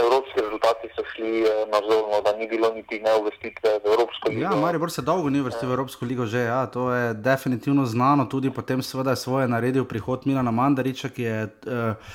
[0.00, 4.46] evropski rezultati so šli uh, nazorno, da ni bilo niti ne uvrstitve v Evropsko ligo.
[4.46, 8.28] Ja, Maribor se dolgo ni uvrstil v Evropsko ligo že, ja, to je definitivno znano,
[8.28, 12.12] tudi potem seveda je svoje naredil prihod Milana Mandariča, ki je uh,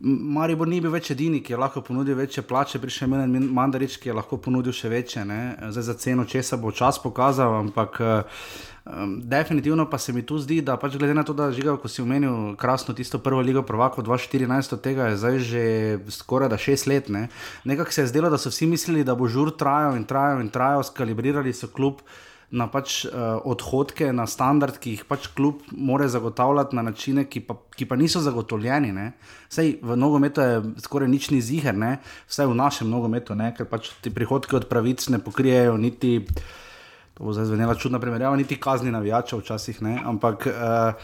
[0.00, 3.96] Maribor ni bil več edini, ki je lahko ponudil večje plače, prišel je Milan Mandarič,
[3.98, 5.24] ki je lahko ponudil še večje,
[5.74, 8.42] zdaj za ceno česa bo čas pokazal, ampak uh,
[8.98, 11.88] Um, definitivno pa se mi tu zdi, da pač glede na to, da žiga, ko
[11.88, 15.62] si omenil krasno tisto prvo ligo prvako 2014, od tega je zdaj že
[16.10, 17.08] skoraj da šest let.
[17.08, 17.28] Ne?
[17.64, 20.50] Nekako se je zdelo, da so vsi mislili, da bo žur trajal in trajal in
[20.50, 22.02] trajal, skalibrirali so klub.
[22.50, 27.42] Na pač uh, odhodke, na standard, ki jih pač klub more zagotavljati na načine, ki
[27.44, 29.10] pa, ki pa niso zagotovljeni.
[29.52, 31.76] Vsej v nogometu je skoraj nič ni ziger,
[32.24, 33.52] vsaj v našem nogometu, ne?
[33.52, 36.24] ker pač ti prihodki od pravic ne pokrijejo niti.
[37.18, 39.96] To bo zdaj zvenela čudna primerjava, niti kazni navijačev včasih ne.
[40.06, 40.94] Ampak uh,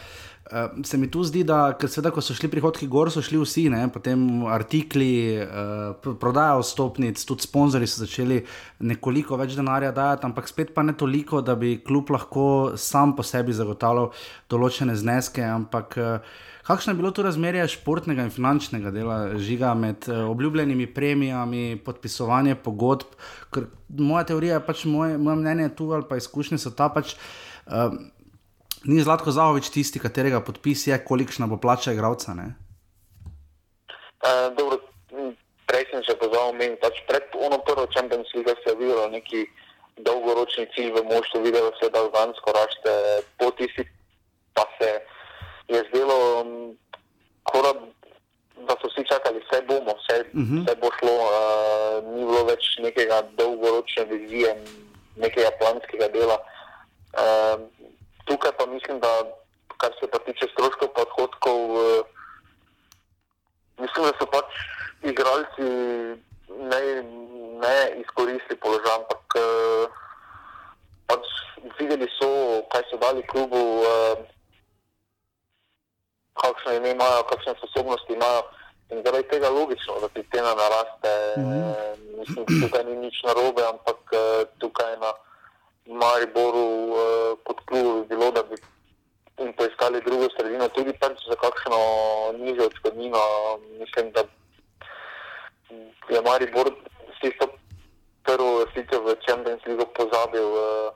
[0.51, 3.65] uh, se mi tu zdi, da seveda, ko so šli prihodki gor, so šli vsi,
[3.73, 3.81] ne?
[3.91, 5.11] potem artikli,
[5.43, 8.39] uh, prodaja vstopnic, tudi sponzorji so začeli
[8.79, 12.47] nekoliko več denarja dajati, ampak spet pa ne toliko, da bi klub lahko
[12.79, 14.13] sam po sebi zagotavljal
[14.49, 15.43] določene zneske.
[15.43, 20.87] Ampak, uh, Kakšno je bilo to razmerje športnega in finančnega dela žiga med uh, obljubljenimi
[20.93, 23.13] premijami, podpisovanje pogodb?
[23.53, 27.13] Ker moja teorija, pač moje, moje mnenje tu ali pa izkušnje so ta pač.
[27.65, 27.93] Uh,
[28.85, 32.35] Ni Zlatko Zahovič tisti, katerega podpis je, kolikšna bo plača igravca?
[34.21, 34.75] Uh,
[35.65, 39.41] prej sem se pozval omeniti, pač pred ono prvo Champions League se je videlo neki
[40.05, 42.93] dolgoročni cilj v moštvu, videlo se, da Albansko raste
[43.41, 43.85] po tisti,
[44.53, 44.89] pa se
[45.67, 46.77] je zdelo, um,
[47.43, 47.73] kora,
[48.69, 49.97] da so vsi čakali, vse bomo,
[50.45, 50.57] vse, uh mhm.
[50.57, 50.65] -huh.
[50.65, 54.63] vse bo šlo, uh, ni bilo več nekega dolgoročne vizije,
[55.15, 56.37] nekega planskega dela.
[57.13, 57.57] Uh,
[58.25, 59.09] tukaj pa mislim, da
[59.77, 62.05] kar se pa tiče stroškov podhodkov, uh,
[63.77, 64.49] mislim, da so pač
[65.03, 65.65] igralci
[66.71, 66.81] ne,
[67.63, 69.89] ne izkoristili položaj, ampak uh,
[71.07, 71.25] pač
[71.79, 72.29] videli so,
[72.71, 73.61] kaj so dali klubu.
[73.81, 74.35] Uh,
[76.35, 78.41] kakšno ime imajo, kakšne sposobnosti imajo.
[78.91, 81.13] In zaradi tega je logično, da ti cena naraste.
[81.37, 82.19] Mm -hmm.
[82.19, 85.11] Mislim, da tukaj ni nič narobe, ampak eh, tukaj na
[85.85, 88.55] Mariboru eh, kot klubu bi bilo, da bi
[89.37, 91.77] jim poiskali drugo sredino, tudi pač za kakšno
[92.37, 93.23] nižjo odškodnino.
[93.79, 94.21] Mislim, da
[96.09, 96.67] je Maribor
[97.15, 97.45] s tisto
[98.23, 100.47] prvo vrstico v Champions League pozabil.
[100.47, 100.93] Uh,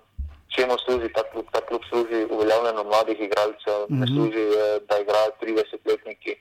[0.55, 1.45] čemu služi ta klub?
[1.51, 3.99] Ta klub služi uveljavljanju mladih igralcev, mm -hmm.
[3.99, 4.13] ne mhm.
[4.15, 6.33] služi, eh, da igrajo 30-letniki.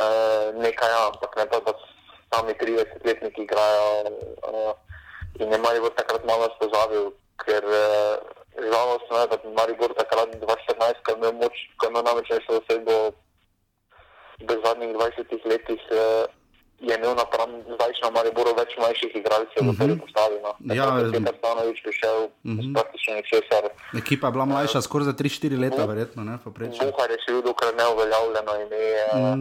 [0.00, 0.02] E,
[0.64, 1.72] nekaj, ja, ampak ne pa, da
[2.32, 3.86] sami 30-letniki igrajo.
[4.04, 4.74] E,
[5.42, 7.04] in je Maribor takrat malo spozabil,
[7.44, 7.62] ker
[8.72, 12.28] žalostno je, da je Maribor takrat 2014, ko je imel moč, ko je imel namreč
[12.30, 12.94] nekaj osebo
[14.48, 15.82] v zadnjih 20 letih.
[15.90, 16.02] E,
[16.80, 17.26] je imel na
[17.74, 19.78] zdajšnjem Mariboru več mlajših igralcev, uh -huh.
[19.78, 20.40] ki so postavili.
[20.46, 20.52] No.
[20.74, 22.74] Ja, Peter Stanovič prišel uh -huh.
[22.74, 23.64] praktično ničesar.
[24.08, 26.24] Ekipa je bila mlajša, skoraj za 3-4 leta, verjetno.
[26.24, 28.78] Buhar je še dokaj neuveljavljeno ime.
[29.12, 29.34] Uh -huh.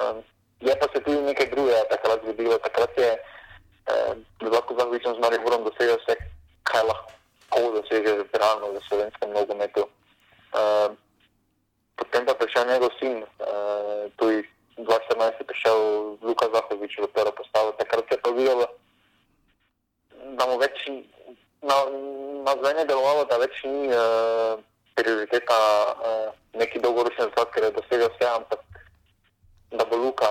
[0.00, 0.22] um,
[0.60, 2.58] je pa se tudi nekaj drugega takrat zgodilo.
[2.58, 6.16] Takrat je uh, lahko za Vičem z Mariborom dosegel vse,
[6.62, 9.84] kaj lahko doseže realno v slovenskem nogometu.
[10.56, 10.96] Uh,
[11.96, 15.78] potem pa prišel njegov sin, uh, 2014 je prišel
[16.22, 18.66] Luka Zahovič v prvo postavo, takrat se je pa videlo,
[20.38, 20.88] da mu več
[21.62, 21.76] na,
[22.44, 24.56] na zvene delovalo, da več ni uh,
[24.96, 25.60] prioriteta
[25.92, 28.60] uh, neki dolgoročni rezultat, ker je dosegel vse, ampak
[29.76, 30.30] da bo Luka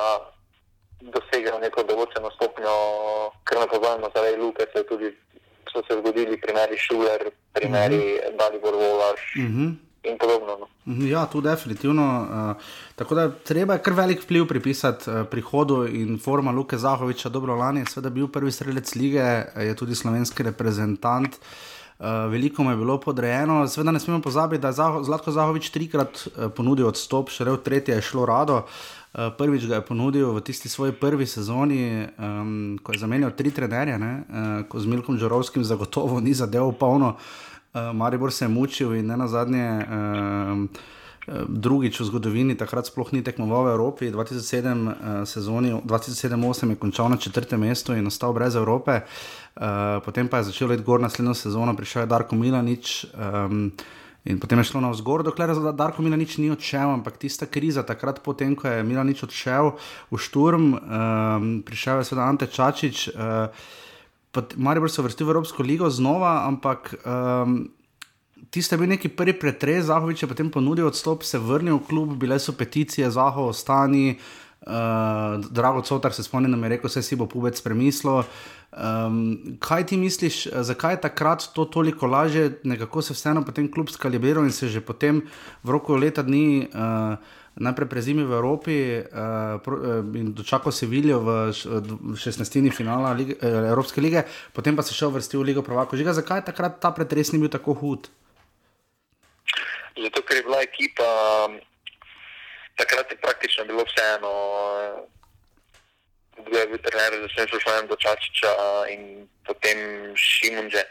[1.00, 2.74] dosegel neko določeno stopnjo,
[3.48, 5.14] ker ne pozabimo, zaradi Luke se, tudi,
[5.70, 8.38] so se zgodili primeri Šuler, primeri mm -hmm.
[8.42, 9.22] Dalibor Volaš.
[9.38, 10.58] Mm -hmm in podobno.
[10.58, 10.68] No.
[10.86, 12.28] Mhm, ja, tu definitivno.
[12.32, 12.64] Uh,
[12.96, 17.30] tako da treba kar velik vpliv pripisati uh, prihodu in forma Luke Zahoviča.
[17.30, 19.26] Dobro, lani je seveda bil prvi strelec lige,
[19.56, 21.36] je tudi slovenski reprezentant.
[22.00, 25.70] Uh, veliko mu je bilo podrejeno, seveda ne smemo pozabiti, da je Zaho, Zlatko Zahovič
[25.70, 28.62] trikrat uh, ponudil odstop, še rev tretje je šlo rado.
[28.64, 33.52] Uh, prvič ga je ponudil v tisti svoji prvi sezoni, um, ko je zamenjal tri
[33.52, 37.16] trenerje, uh, ko z Milkom Džorovskim zagotovo ni zadeval polno.
[37.74, 39.68] Uh, Maribor se je mučil in ne na zadnje.
[39.84, 44.94] Uh, Drugič v zgodovini, takrat sploh ni tekmoval v Evropi, 2007 uh,
[45.28, 50.50] sezoni, 2007-2008 je končal na četrtem mestu in ostal brez Evrope, uh, potem pa je
[50.50, 53.70] začel iti gor naslednjo sezono, prišel je Darko Milanič um,
[54.26, 57.84] in potem je šlo na vzgor, dokler je Darko Milanič ni odšel, ampak tista kriza,
[57.84, 59.76] takrat potem, ko je Milanič odšel
[60.10, 63.12] v šturm, um, prišel je seveda Ante Čačič.
[63.14, 63.52] Uh,
[64.56, 67.70] Maribor se vrsti v Evropsko ligo znova, ampak um,
[68.50, 72.14] tiste je bil neki prvi pretres, Zahovič je potem ponudil odstop, se vrnil v klub,
[72.18, 74.20] bile so peticije, Zaho ostani.
[74.60, 78.24] Uh, drago Cotar se spomni, da mi je rekel, vse si bo pubec premislil.
[78.70, 83.90] Um, kaj ti misliš, zakaj je takrat to toliko lažje, nekako se vseeno potem klub
[83.90, 85.24] skalibiral in se že potem
[85.64, 86.68] v roku leta dni.
[86.74, 87.18] Uh,
[87.60, 91.52] najprej prezimi v Evropi uh, pro, uh, in dočakal Sevilijo v
[92.16, 92.72] 16.
[92.72, 95.98] finala lige, uh, Evropske lige, potem pa se šel vrsti v Ligo Provako.
[95.98, 98.08] Žiga, zakaj je takrat ta pretres ni bil tako hud?
[100.04, 101.10] Zato, ker je bila ekipa,
[102.80, 104.34] takrat je praktično bilo vseeno.
[106.40, 108.54] Kdo je bil trener, da sem šel do Čačiča
[108.96, 109.80] in potem
[110.16, 110.84] Šimunže.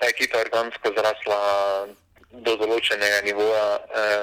[0.00, 1.40] Ta ekipa je organsko zrasla
[2.32, 3.68] do določenega nivoja.
[3.92, 4.22] Eh,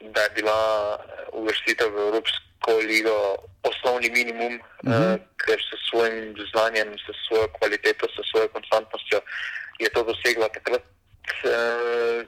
[0.00, 0.58] da je bila
[0.96, 5.14] eh, uvrstitev v Evropsko ligo osnovni minimum, uh -huh.
[5.14, 9.20] uh, ker se s svojim znanjem, s svojo kvaliteto, s svojo konstantnostjo
[9.78, 10.48] je to dosegla.
[10.48, 10.82] Takrat
[11.44, 12.24] uh,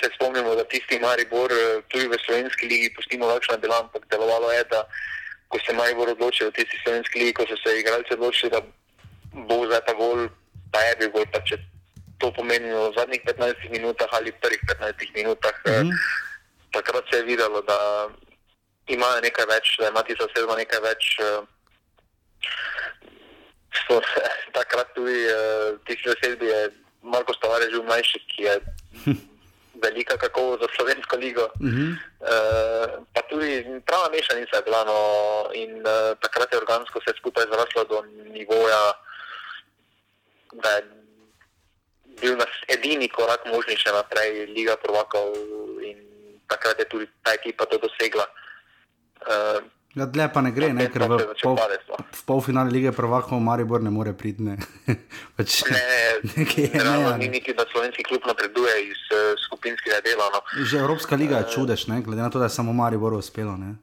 [0.00, 4.52] se spomnimo, da tisti Maribor, eh, tudi v slovenski ligi, pustimo lakšno delo, ampak delovalo
[4.52, 4.84] je, da
[5.48, 8.60] ko se Maribor odločil v tisti slovenski ligi, ko so se igralci odločili, da
[9.34, 10.28] bo za ta gol,
[10.72, 11.26] pa je bil gol.
[11.32, 11.58] Pa če
[12.20, 15.54] to pomeni v zadnjih 15 minutah ali prvih 15 minutah.
[15.64, 15.84] -huh.
[15.84, 15.94] uh,
[16.72, 18.08] takrat se je videlo, da
[18.86, 21.04] imajo nekaj več, da ima tisto sedmo nekaj več.
[21.18, 21.46] Uh,
[23.86, 24.00] so,
[24.58, 26.70] takrat tudi uh, tisti zasedbi je
[27.02, 28.54] Marko Stavar že mlajši, ki je
[29.82, 31.44] velika kakovost za slovensko ligo.
[31.44, 31.90] Uh -huh.
[31.92, 35.00] uh, pa tudi prava mešanica je bila no,
[35.52, 38.02] in uh, takrat je organsko vse skupaj zraslo do
[38.36, 38.92] nivoja,
[40.52, 40.82] da je
[42.20, 45.32] bil nas edini korak možni še naprej, Liga Provakov
[45.82, 45.98] in
[46.48, 48.26] takrat je tudi ta ekipa to dosegla.
[49.20, 49.60] Uh,
[49.94, 51.56] ja, dlje pa ne gre, ne, ker v, pol,
[51.98, 54.42] v polfinale lige prvakov Maribor ne more priti.
[54.46, 54.56] Ne,
[55.36, 55.80] pač, ne,
[56.30, 57.16] ne, ne, ne.
[57.24, 60.30] Ni niti, da slovenski klub napreduje iz uh, skupinskega dela.
[60.34, 60.44] No.
[60.62, 63.56] Že Evropska liga je čudež, ne, glede na to, da je samo Maribor uspelo.
[63.56, 63.74] Ne.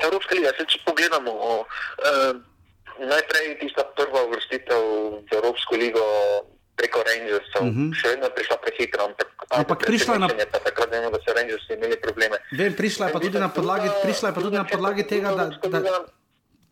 [0.00, 2.34] Evropska liga, se če pogledamo, uh,
[2.98, 4.82] najprej tista prva vrstitev
[5.28, 6.04] v Evropsko ligo
[6.76, 7.86] preko Rangersov, uh mhm.
[7.90, 7.94] -huh.
[7.98, 9.00] še vedno prišla prehitro.
[9.04, 10.50] Ampak, ampak prišla je na podlagi.
[10.64, 12.36] Takrat vemo, da so Rangersi imeli probleme.
[12.52, 15.44] Vem, prišla je pa tudi na podlagi, prišla je pa tudi na podlagi tega, da.
[15.68, 15.80] da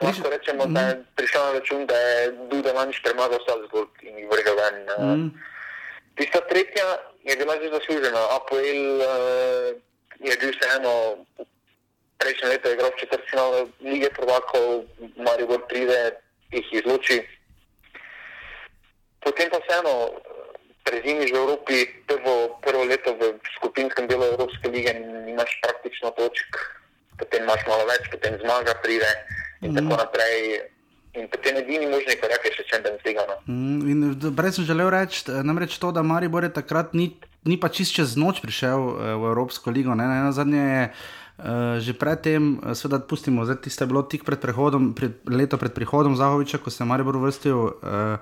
[0.02, 1.02] Lahko rečemo, da je mhm.
[1.14, 4.76] prišla na račun, da je Duda manjši premagal Salzburg in jih vrgel ven.
[4.98, 5.28] Mm.
[6.18, 6.88] Tista tretja
[7.22, 8.22] je bila že zaslužena.
[8.36, 9.06] Apoel uh,
[10.18, 11.22] je bil vseeno
[12.18, 14.86] prejšnje leto igral v četrtfinale lige prvakov,
[15.16, 16.18] Maribor pride,
[16.54, 17.22] jih izloči
[19.24, 20.12] potem pa vseeno eh,
[20.82, 24.92] prezimiš v Evropi prvo, prvo leto v skupinskem delu Evropske lige
[25.30, 26.50] imaš praktično točk,
[27.18, 29.10] potem imaš malo več, potem zmaga pride
[29.62, 29.76] in mm.
[29.78, 30.36] tako naprej.
[31.12, 33.34] In potem edini možni korak je še da ne stigamo.
[33.44, 37.10] Mm, Prej sem želel reči, namreč to, da Maribor je takrat ni,
[37.44, 39.92] ni pa čist čez noč prišel eh, v Evropsko ligo.
[39.92, 40.08] Ne?
[40.08, 40.84] Na zadnje je
[41.42, 46.12] Uh, že predtem, seveda, pustimo, zdaj tiste bilo tik pred prehodom, pred, leto pred prihodom
[46.14, 47.56] Zahoviča, ko se je Maribor vrstil.
[47.56, 48.20] Uh,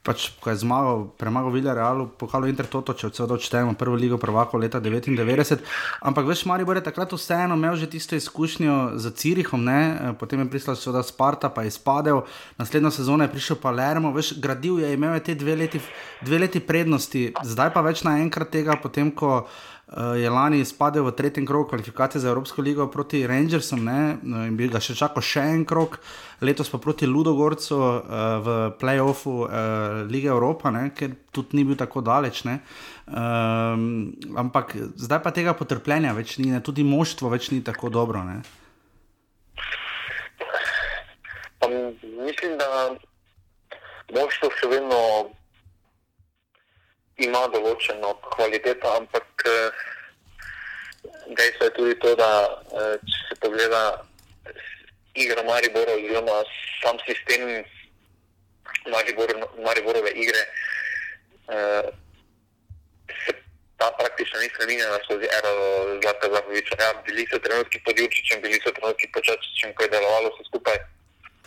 [0.00, 4.56] pač, ko je zmagal, premagal Vilja Realu, pokalo Intertoto, če vse odštejemo, prvo ligo prvako
[4.56, 5.60] leta 99.
[6.00, 9.80] Ampak veš, Maribor je takrat vseeno imel že tisto izkušnjo z Cirihom, ne?
[9.92, 12.24] Eh, potem je prišla seveda Sparta, pa je izpadel,
[12.56, 15.80] naslednjo sezono je prišel Palermo, veš, gradil je, imel je te dve leti,
[16.24, 19.44] dve leti prednosti, zdaj pa več naenkrat tega, potem ko
[19.90, 24.68] je lani izpadel v tretjem krogu kvalifikacije za Evropsko ligo proti Rangersom ne, in bi
[24.70, 25.96] ga še čakal še en krog,
[26.46, 27.98] letos pa proti Ludogorcu uh,
[28.38, 29.50] v playoffu uh,
[30.06, 32.44] lige Evropa, ne, ker tudi ni bil tako daleč.
[32.46, 32.60] Ne.
[33.10, 36.62] Um, ampak zdaj pa tega potrpljenja več ni, ne.
[36.62, 38.22] tudi moštvo več ni tako dobro.
[38.22, 38.38] Ne.
[41.66, 42.94] Mislim, da
[44.14, 45.00] moštvo še vedno
[47.24, 49.70] ima določeno kvaliteto, ampak eh,
[51.36, 53.82] dejstvo je tudi to, da eh, če se pogleda
[55.20, 56.40] igra Maribora oziroma
[56.80, 57.64] sam sistem
[58.88, 59.32] Maribor,
[59.66, 60.44] Mariborove igre,
[61.52, 61.90] eh,
[63.24, 63.36] se
[63.80, 65.52] ta praktično ni spremenila skozi ero
[66.04, 66.78] Zlata Zahoviča.
[66.80, 70.48] Ja, bili so trenutki pod Jurčičem, bili so trenutki pod Čačičem, ko je delovalo vse
[70.48, 70.80] skupaj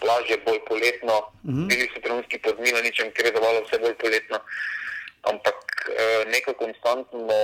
[0.04, 1.58] lažje, bolj poletno, mhm.
[1.58, 1.68] -huh.
[1.70, 4.38] bili so trenutki pod Milaničem, ker je delovalo vse bolj poletno.
[4.38, 4.84] Uh,
[5.24, 5.58] ampak
[5.90, 7.40] uh, neko konstantno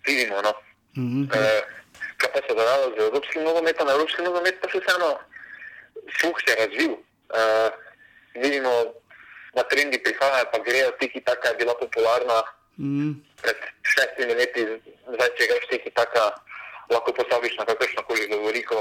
[0.00, 0.42] stilimo.
[0.42, 0.52] No.
[0.96, 1.24] Mm -hmm.
[1.30, 1.62] uh,
[2.16, 3.88] kaj pa se je dogajalo z evropskim nogometom?
[3.88, 5.18] Evropski nogomet pa se vseeno
[6.20, 6.92] fuh se je razvil.
[6.92, 7.70] Uh,
[8.34, 8.72] vidimo,
[9.54, 12.42] da trendi prihajajo, pa grejo tiki taka, je bila popularna
[12.78, 13.12] mm.
[13.42, 14.66] pred šestimi leti,
[15.14, 16.24] zdaj če greš tiki taka,
[16.90, 18.76] lahko postaviš na kakršno koli govoriko.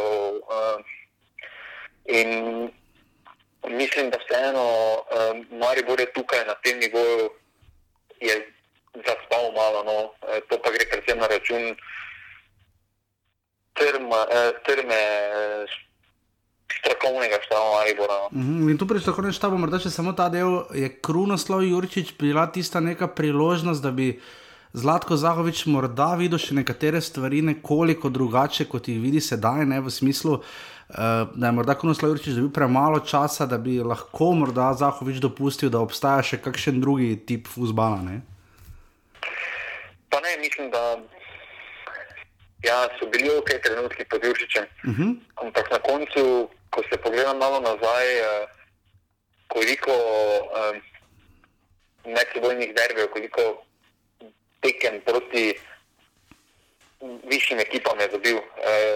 [0.55, 0.77] Uh,
[2.05, 2.29] in
[3.67, 7.29] mislim, da vseeno uh, Maribor je tukaj na tem nivoju
[8.21, 8.35] je
[8.95, 9.97] zaspal malo, no.
[10.31, 11.75] E, to pa gre predvsem na račun
[13.75, 15.01] trma, eh, trme
[16.79, 18.17] strokovnega štaba Maribora.
[18.23, 18.27] No.
[18.31, 18.71] Mm -hmm.
[18.71, 22.79] In tu pri strokovnem štabu, morda še samo ta del, je Krunoslav Jurčič bila tista
[22.79, 24.19] neka priložnost, da bi
[24.73, 29.91] Zlatko Zahovič morda videl še nekatere stvari nekoliko drugače, kot jih vidi sedaj, ne v
[29.91, 30.33] smislu.
[30.33, 30.45] Uh,
[30.87, 35.81] da je morda Krunoslav Jurčič dobil premalo časa, da bi lahko morda Zahovič dopustil, da
[35.81, 38.01] obstaja še kakšen drugi tip fusbala.
[38.05, 38.21] Ne?
[40.09, 40.83] Pa ne, mislim, da
[42.65, 44.65] ja, so bili ok trenutki pod Jurčičem.
[44.83, 45.03] Uh mhm.
[45.03, 45.15] -huh.
[45.45, 48.49] Ampak na koncu, ko se pogledam malo nazaj, uh,
[49.47, 50.81] koliko um,
[52.13, 53.41] medsebojnih derbiv, koliko
[54.61, 55.53] tekem proti
[57.29, 58.95] višjim ekipam je dobil, uh,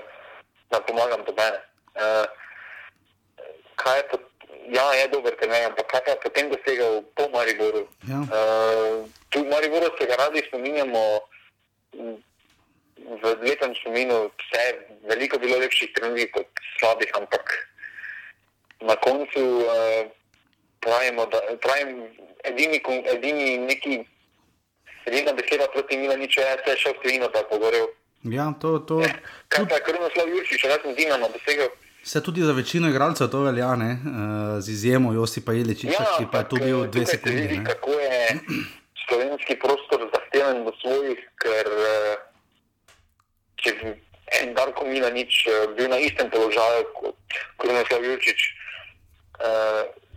[0.69, 1.68] da pomagam do mene.
[1.99, 2.25] Uh,
[3.75, 4.17] kaj je to?
[4.69, 7.87] Ja, je dober, ne vem, kaj je potem dosegal po Mariboru.
[8.05, 8.21] Ja.
[8.29, 11.03] Uh, tu v Mariboru se ga radi spominjamo,
[13.09, 14.63] v lepem spominu, vse
[15.09, 17.45] veliko bilo lepših trenutkov kot slabih, ampak
[18.85, 20.05] na koncu uh,
[20.79, 22.05] pravimo, da pravim,
[22.43, 22.81] edini,
[23.13, 24.05] edini neki,
[25.05, 27.87] edina beseda proti Milaniču je, da je šel v Trino, da je pogorel.
[28.23, 28.99] Ja, to, to...
[29.01, 29.15] Ja,
[29.47, 31.71] kaj pa je Krunoslav Jurčič, še vedno Dinamo dosegel?
[32.03, 33.91] Se tudi za večino igralcev to velja, ne?
[33.91, 37.41] Uh, z izjemo Josipa Iličiča, ja, ki pa je tu bil dve sekunde.
[37.41, 38.39] Vidi, kako je
[39.07, 42.15] slovenski prostor zahteven do svojih, ker uh,
[43.55, 43.93] če bi
[44.41, 48.47] en Darko Milanič uh, bil na istem položaju kot Krunoslav Jurčič,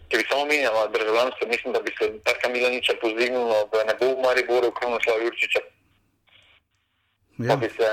[0.08, 4.14] če bi samo menjala državljanstvo, mislim, da bi se Darka Milaniča pozdignilo, da ne bo
[4.14, 5.60] v Mariboru Krunoslav Jurčiča
[7.38, 7.56] ja.
[7.56, 7.90] bi se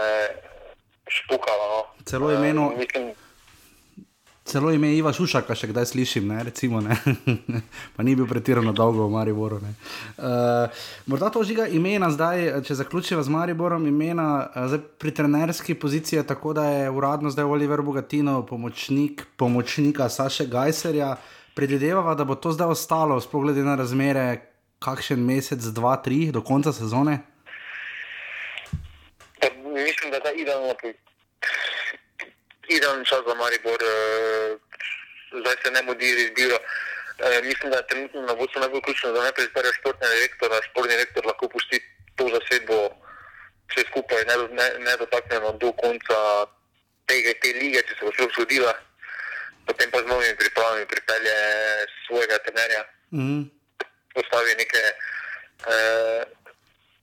[1.08, 1.68] špukalo.
[1.74, 2.04] No.
[2.06, 2.68] Celo imeno.
[2.68, 3.12] Uh, mislim,
[4.50, 6.96] Celo ime Iva Šušaka, še kdaj slišim, ne, recimo, ne.
[7.96, 9.60] pa ni bil pretirano dolgo v Mariboru.
[9.62, 16.24] Uh, morda to žiga imena zdaj, če zaključiva z Mariborom, imena uh, pri trenerski poziciji
[16.24, 21.14] je tako, da je uradno zdaj Oliver Bogatino, pomočnik pomočnika Saša Gajserja.
[21.54, 24.28] Predvidevava, da bo to zdaj ostalo, sploh glede na razmere,
[24.82, 27.20] kakšen mesec, dva, tri do konca sezone
[29.74, 30.74] mislim, da je idealno,
[32.70, 34.60] idealni čas za Maribor, uh,
[35.42, 36.58] zdaj se ne mudi izbiro.
[36.60, 40.62] Uh, mislim, da je trenutno na vodstvu najbolj ključno, da najprej izbere športni direktor, a
[40.68, 41.78] športni direktor lahko pusti
[42.16, 42.78] to zasedbo
[43.70, 44.24] vse skupaj
[44.80, 46.20] nedotaknjeno ne, ne do konca
[47.10, 48.74] tega, te lige, če se bo šlo zgodila.
[49.70, 51.38] Potem pa z novimi pripravami pripelje
[52.08, 53.44] svojega trenerja, mm.
[54.16, 54.84] postavi neke,
[55.70, 56.22] uh,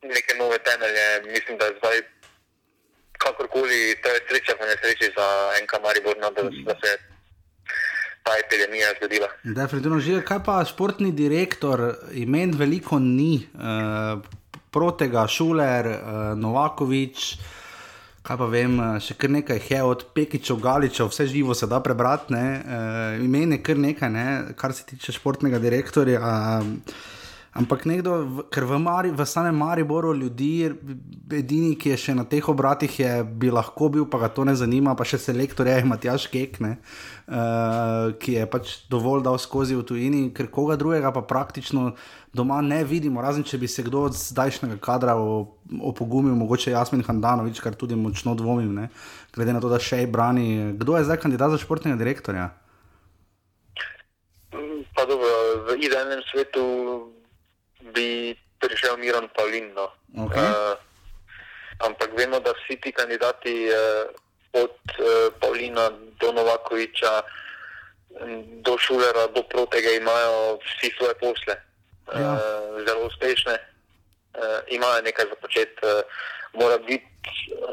[0.03, 1.07] neke nove temelje.
[1.31, 2.03] Mislim, da je zdaj
[3.27, 6.97] kakorkoli, to je sreča, pa ne sreča za en kamaribor, no, da, da se je
[8.27, 9.29] ta epidemija zgodila.
[9.45, 14.19] Definitivno že, kaj pa športni direktor, imen veliko ni, uh,
[14.75, 17.37] protega, šuler, uh, Novakovič.
[18.27, 22.35] kaj pa vem, še kar nekaj je od Pekičev, Galičev, vse živo se da prebrati,
[22.35, 24.27] ne, uh, imen je kar nekaj, ne,
[24.59, 26.19] kar se tiče športnega direktorja.
[26.19, 27.15] Uh,
[27.57, 30.69] Ampak nekdo, ker v, Mari, v samem Mariboru ljudi,
[31.33, 34.53] edini, ki je še na teh obratih, je, bi lahko bil, pa ga to ne
[34.53, 39.87] zanima, pa še selektor je Matjaš Kekne, uh, ki je pač dovolj dal skozi v
[39.89, 41.95] tujini, ker koga drugega pa praktično
[42.37, 47.65] doma ne vidimo, razen če bi se kdo od zdajšnjega kadra opogumil, mogoče Jasmin Handanovič,
[47.65, 48.93] kar tudi močno dvomim, ne?
[49.33, 50.77] glede na to, da še je brani.
[50.77, 52.53] Kdo je zdaj kandidat za športnega direktorja?
[54.97, 55.29] Pa dobro,
[55.69, 56.63] v idealnem svetu
[57.97, 59.73] bi prišel Miran Pavlin.
[59.73, 59.89] No.
[60.29, 60.45] Okay.
[60.45, 60.77] Uh,
[61.81, 64.13] ampak vemo, da vsi ti kandidati uh,
[64.53, 65.89] od uh, Pavlina
[66.21, 67.25] do Novakoviča,
[68.65, 71.57] do Šulera, do Protega imajo vsi svoje posle.
[72.13, 72.33] Ja.
[72.33, 75.77] Uh, zelo uspešne, uh, imajo nekaj za početi.
[75.83, 76.01] Uh,
[76.53, 77.09] mora biti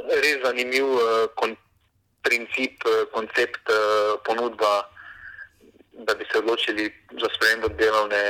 [0.10, 1.56] res zanimiv uh, kon
[2.24, 4.90] princip, uh, koncept, uh, ponudba,
[5.94, 6.90] da bi se odločili
[7.22, 8.24] za spremembo delovne.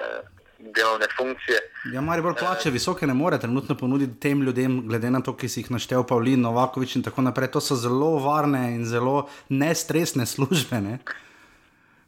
[0.00, 0.33] Uh,
[0.72, 1.58] delovne funkcije.
[1.92, 5.48] Ja, Mari bolj plače, visoke ne more trenutno ponuditi tem ljudem, glede na to, ki
[5.48, 7.50] si jih naštel, Pavlin, Novakovič in tako naprej.
[7.56, 10.80] To so zelo varne in zelo nestresne službe.
[10.80, 10.98] Ne?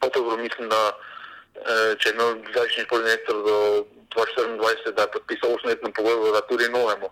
[0.00, 3.59] Dobro, mislim, da eh, če imel zdajšnji športnik do
[4.16, 7.09] 2024, da je podpisal 8-letno pogodbo, da tudi novemu.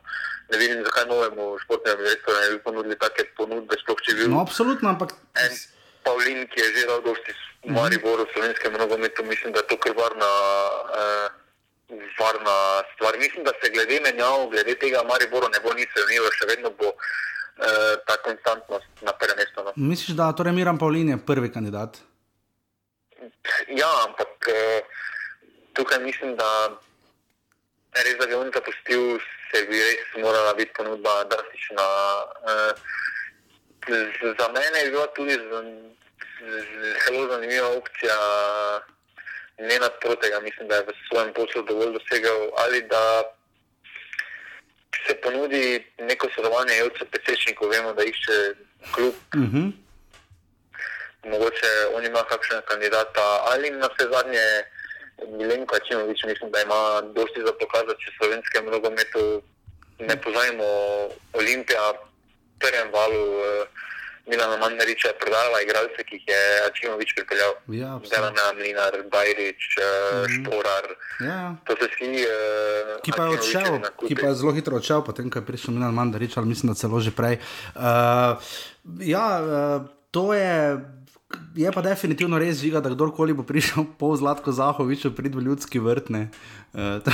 [0.52, 4.34] Ne vidim, zakaj novemu športnemu direktorju ne bi ponudili take ponudbe, sploh če bi bil.
[4.36, 5.16] No, absolutno, ampak.
[5.40, 5.56] En
[6.04, 7.23] Pavlin, ki je že dal dosti
[7.64, 10.32] v Mariboru, v slovenskem nogometu, mislim, da je to kar varna,
[11.00, 11.28] eh,
[12.20, 12.56] varna
[12.94, 13.18] stvar.
[13.18, 16.92] Mislim, da se glede menjav, glede tega Mariboru ne bo nič zanimivo, še vedno bo
[16.92, 19.64] eh, ta konstantnost na prvem mestu.
[19.64, 19.72] No.
[19.76, 21.98] Misliš, da torej Miran Pavlin je prvi kandidat?
[23.68, 24.84] Ja, ampak eh,
[25.72, 26.50] tukaj mislim, da
[27.96, 31.86] res, da bi on zapustil, se bi res morala biti ponudba drastična.
[32.52, 32.72] Eh,
[34.38, 35.36] za mene je bila tudi
[37.04, 38.16] zelo zanimiva opcija,
[39.58, 43.22] ne nad protega, mislim, da je v svojem poslu dovolj dosegel, ali da
[45.06, 48.38] se ponudi neko sodelovanje od PC-šnikov, vemo, da išče
[48.94, 49.14] klub.
[49.34, 49.56] Uh mhm.
[49.56, 49.72] -huh.
[51.24, 54.46] Mogoče on ima kakšen kandidata ali na vse zadnje.
[55.28, 59.42] Milenko Čimovič, mislim, da ima dosti za pokazati, če slovenskem nogometu
[59.98, 60.64] ne pozajmo
[61.32, 61.92] Olimpija,
[62.60, 63.38] prvem valu.
[63.38, 63.68] Uh,
[64.26, 66.40] Milano Mandariča je prodala igralce, ki jih je
[66.74, 67.52] Čimovič pripeljal.
[67.68, 70.32] Ja, Zelena, Mlinar, Bajrič, mm.
[70.32, 70.86] Šporar.
[71.20, 71.56] Ja.
[71.68, 72.24] To so vsi.
[72.24, 73.72] Uh, ki pa je odšel,
[74.08, 76.80] ki pa je zelo hitro odšel, potem ko je prišel Milano Mandarič, ali mislim, da
[76.80, 77.36] celo že prej.
[77.76, 78.40] Uh,
[79.04, 80.80] ja, uh, to je.
[81.58, 85.84] Je pa definitivno res žiga, da kdorkoli bo prišel po Zlatko Zahoviču, pridi v ljudski
[85.84, 86.32] vrtne.
[86.72, 87.04] Uh,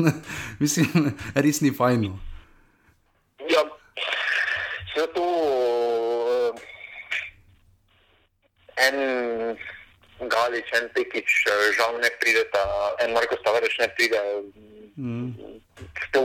[0.62, 2.10] mislim, res ni fajn.
[3.48, 3.64] Ja,
[4.92, 5.29] zato
[8.86, 8.96] en
[10.28, 12.64] Galič, en Pekič, eh, žal ne pride, ta,
[13.04, 14.20] en Marko Stavareš ne pride.
[14.96, 15.60] Mm.
[16.12, 16.24] Do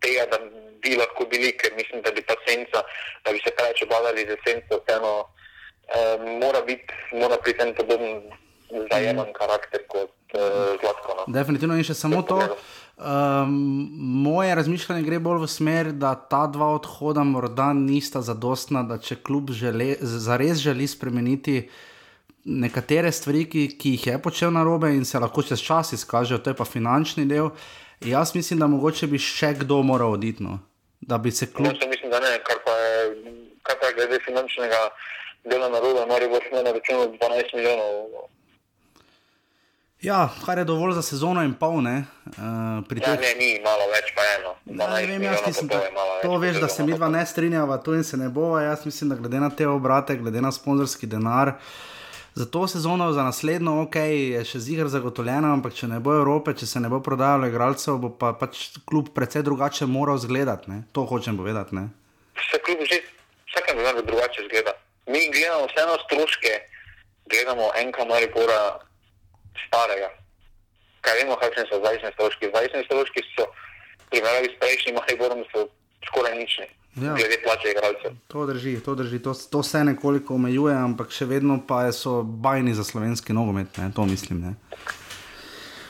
[0.00, 0.38] tega, da
[0.82, 2.82] bi lahko bili, ker mislim, da bi ta senca,
[3.24, 5.14] da bi se preveč obavljali za senco, vseeno
[5.88, 8.32] eh, mora biti, mora priti en podoben
[8.90, 9.32] zajemen mm.
[9.32, 11.14] karakter kot eh, Zlatko.
[11.16, 11.24] No.
[11.38, 12.40] Definitivno in še samo to.
[12.96, 13.90] Um,
[14.24, 19.18] moje razmišljanje gre bolj v smer, da ta dva odhoda morda nista zadostna, da če
[19.20, 21.66] klub žele, zares želi spremeniti
[22.46, 26.38] nekatere stvari, ki, ki jih je počel na robe in se lahko čez čas izkažejo,
[26.40, 27.50] to je pa finančni del.
[28.00, 30.44] Jaz mislim, da mogoče bi še kdo moral oditi.
[30.44, 30.58] No?
[31.00, 31.68] Da bi se klub.
[31.68, 33.04] Jaz mislim, da ne, kar pa je,
[33.62, 34.80] kar pa je glede finančnega
[35.44, 38.24] dela na robe, bo šlo na račun 12 milijonov.
[40.02, 41.80] Ja, kar je dovolj za sezono in pol.
[41.82, 42.42] Ne, uh,
[43.00, 44.52] ja, ne, ni malo več, pa eno.
[44.68, 45.80] Ja, ne vem, jaz mislim, da
[46.22, 48.58] to veš, da se mi dva ne strinjava, to in se ne bo.
[48.60, 51.54] Jaz mislim, da glede na te obrate, glede na sponzorski denar.
[52.36, 56.52] Za to sezono, za naslednjo, ok, je še zigar zagotovljeno, ampak če ne bo Evrope,
[56.52, 60.82] če se ne bo prodajalo igralcev, bo pa pač klub precej drugače moral izgledati.
[60.92, 61.86] To hočem povedati.
[62.50, 63.00] Se klub že
[63.48, 64.76] vsakem dnevu drugače izgleda.
[65.08, 66.52] Mi gledamo vseeno stroške,
[67.32, 68.60] gledamo enka Maripora
[69.66, 70.10] starega.
[71.00, 72.50] Kaj vemo, kakšne so zdajšnje stroške?
[72.50, 73.46] Zdajšnje stroške so,
[74.10, 75.68] primerjavi s prejšnjim Mariborom, so
[76.08, 76.66] skoraj nični.
[76.96, 77.12] Ja.
[77.14, 78.12] Glede plače igralcev.
[78.28, 82.72] To drži, to drži, to, to se nekoliko omejuje, ampak še vedno pa so bajni
[82.74, 83.90] za slovenski nogomet, ne?
[83.96, 84.40] to mislim.
[84.40, 84.54] Ne?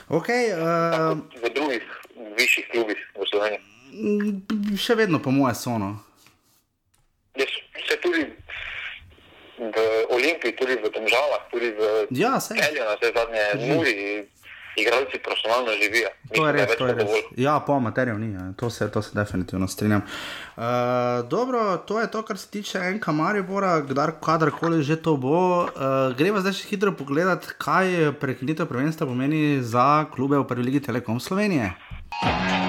[0.09, 1.83] Okay, uh, v drugih,
[2.39, 3.63] višjih klubih v Sloveniji.
[4.79, 5.77] Še vedno, po mojem, so.
[5.79, 5.95] No.
[7.87, 8.27] Se tudi
[9.57, 9.77] v
[10.13, 13.43] Olimpiji, tudi v Domžalah, tudi v ja, Elju, na vse zadnje,
[13.73, 13.93] Muri.
[14.77, 16.09] igralci profesionalno živijo.
[16.35, 17.09] To je res, to je res.
[17.37, 18.53] Ja, po materiju ni, ja.
[18.57, 20.01] to se, to se definitivno strinjam.
[20.57, 20.63] Uh,
[21.29, 23.81] dobro, to je to, kar se tiče enega Maribora,
[24.21, 25.65] kadarkoli že to bo.
[25.65, 30.85] Uh, greva zdaj še hitro pogledat, kaj prekinitev prvenstva pomeni za klube v prvi ligi
[30.85, 31.73] Telekom Slovenije.
[32.21, 32.66] Uh,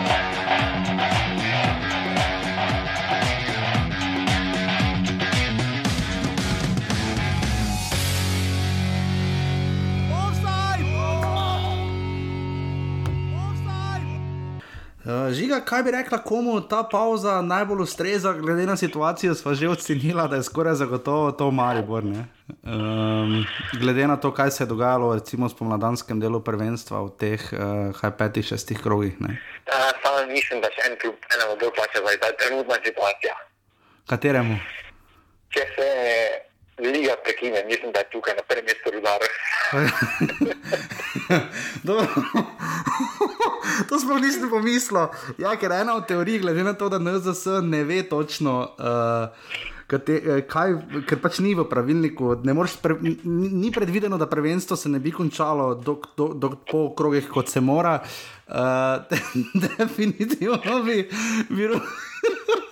[15.32, 20.28] žiga, kaj bi rekla, komu ta pauza najbolj ustreza, glede na situacijo, smo že ocenili,
[20.28, 22.04] da je skoraj zagotovo to Maribor.
[22.04, 23.44] Um,
[23.80, 28.10] glede na to, kaj se je dogajalo recimo v spomladanskem delu prvenstva v teh uh,
[28.18, 29.14] petih, šestih krogih.
[29.20, 33.34] Ja, samo mislim, da še en klub ne bo bolj plačal za ta trenutna situacija.
[34.08, 34.56] Kateremu?
[35.52, 35.88] Če se
[36.78, 39.20] liga prekine, mislim, da je tukaj na prvem mestu rudar.
[43.88, 45.08] to sploh nisem pomislil.
[45.38, 48.74] Ja, ker ena od teorij, glede na to, da NZS ne ve točno.
[48.78, 49.28] Uh,
[49.88, 50.74] Kate, kaj,
[51.08, 52.34] ker pač ni v pravilniku,
[52.82, 57.48] pre, ni predvideno, da prvenstvo se ne bi končalo do, do, do, po krogih, kot
[57.48, 57.96] se mora.
[58.44, 59.16] Uh, de,
[59.64, 61.08] definitivno bi,
[61.48, 61.72] bi,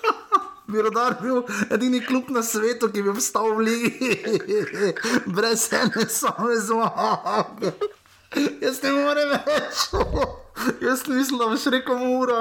[0.68, 4.12] bi rodar bil edini klub na svetu, ki bi obstal v Ligi,
[5.26, 7.72] brez ene same zmage.
[8.60, 9.86] Jaz ne morem več.
[10.82, 12.40] Jaz da boš rekel ura.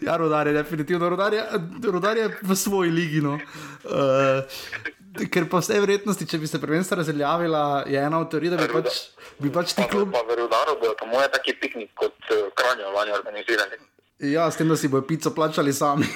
[0.00, 1.42] Ja, rodar je definitivno, rodar je,
[1.84, 3.20] rodar je v svoji ligi.
[3.20, 3.38] No.
[3.84, 4.44] Uh,
[5.32, 8.68] ker pa vse vrednosti, če bi se prvenstvo razveljavila, je ena od teorij, da bi
[8.72, 9.02] pač,
[9.42, 10.12] bi pač ti klub.
[10.14, 13.80] Pa v rodaru bo to moj taki piknik kot uh, kranja vanje organizirani.
[14.18, 16.06] Ja, s tem, da si bojo pico plačali sami.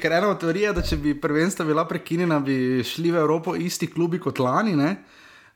[0.00, 3.54] Ker ena od teorij je, da če bi prvenstva bila prekinjena, bi šli v Evropo
[3.56, 4.76] isti klubi kot lani.
[4.76, 4.90] Ne?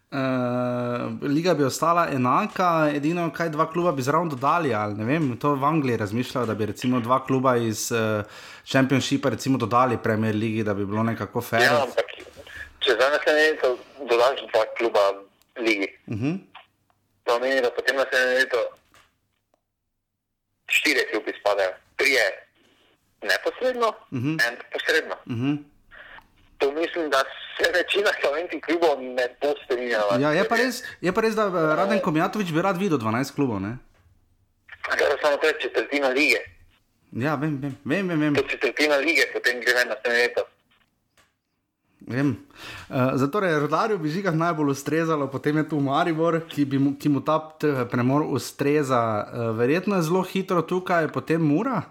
[0.07, 4.73] Uh, liga bi ostala enaka, edino kaj dva kluba bi zraven dodali.
[4.75, 8.25] Ali, vem, to v Angliji razmišljajo, da bi recimo dva kluba iz uh,
[8.65, 11.63] Championshipa dodali Premier League, da bi bilo nekako fair.
[11.63, 12.07] Ja, ampak
[12.81, 15.01] če za naslednje leto dodaš dva kluba
[15.61, 16.27] Ligi, uh mhm.
[16.27, 16.39] -huh.
[17.25, 18.57] to pomeni, da potem naslednje leto
[20.67, 22.27] štiri klubi spadajo, tri je
[23.23, 24.19] neposredno, uh.
[24.19, 24.49] -huh.
[24.49, 25.17] en posredno.
[25.27, 25.47] Uh mhm.
[25.47, 25.59] -huh.
[26.59, 27.21] To mislim, da
[27.57, 30.19] se večina slovenskih klubov ne bo strinjala.
[30.21, 33.35] Ja, je, pa res, je pa res, da uh, Raden Komjatovič bi rad videl 12
[33.35, 33.61] klubov.
[33.61, 36.41] Zdaj samo to je četrtina lige.
[37.13, 38.09] Ja, vem, vem, vem.
[38.09, 38.35] vem, vem.
[38.35, 40.43] To je četrtina lige, potem gre na naslednje leto.
[42.07, 42.37] Vem.
[42.89, 47.09] Uh, zato je rodarju bi žigah najbolj ustrezalo, potem je tu Maribor, ki, mu, ki
[47.09, 47.41] mu ta
[47.91, 49.03] premor ustreza.
[49.27, 51.83] Uh, verjetno je zelo hitro tukaj, potem mura.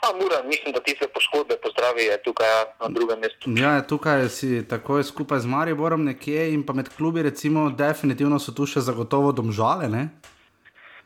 [0.00, 3.50] A, mura, mislim, da ti se poškodbe pozdravi, je tukaj ja, na drugem mestu.
[3.56, 8.54] Ja, tukaj si tako skupaj z Mariborom nekje in pa med klubi, recimo, definitivno so
[8.56, 9.88] tu še zagotovo domžale.
[9.88, 10.08] Ne?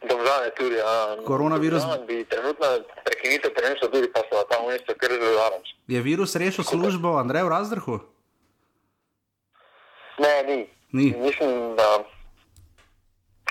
[0.09, 1.17] Domžale tudi, ja.
[1.27, 1.83] Koronavirus.
[1.83, 2.67] Ja, bi trenutno
[3.05, 5.63] prekinitev prenesel tudi, pa so tam mesto, ker je zelo varno.
[5.87, 8.01] Je virus rešil službo Andreju Razdrhu?
[10.19, 10.59] Ne, ni.
[10.93, 11.07] ni.
[11.19, 11.89] Mislim, da.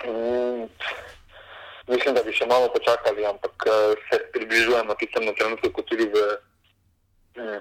[0.05, 0.67] Mm,
[1.87, 6.15] mislim, da bi še malo počakali, ampak uh, se približujemo tistemu trenutku, kot tudi v,
[7.37, 7.59] mm,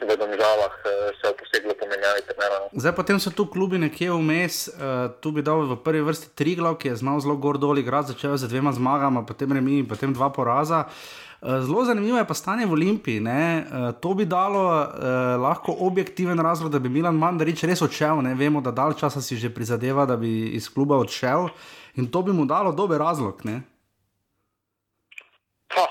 [0.00, 2.32] v Domžalah uh, se je poseglo pomenjati.
[2.36, 2.80] No.
[2.80, 6.76] Zdaj, potem so tu klubi nekje vmes, uh, tu bi dal v prvi vrsti Triglav,
[6.76, 10.12] ki je znal zelo gor dol igrati, začel z dvema zmagama, potem remi in potem
[10.12, 10.88] dva poraza.
[11.36, 13.20] Zelo zanimivo je pa stanje v Olimpiji.
[13.20, 13.68] Ne?
[14.00, 14.86] To bi dalo eh,
[15.36, 18.24] lahko objektiven razlog, da bi Milan Mandarič res odšel.
[18.24, 18.32] Ne?
[18.34, 21.46] Vemo, da dalj časa si že prizadeva, da bi iz kluba odšel.
[21.46, 23.40] Eh, In to bi mu dalo dober razlog.
[23.44, 23.60] Ne?
[25.68, 25.86] Ha,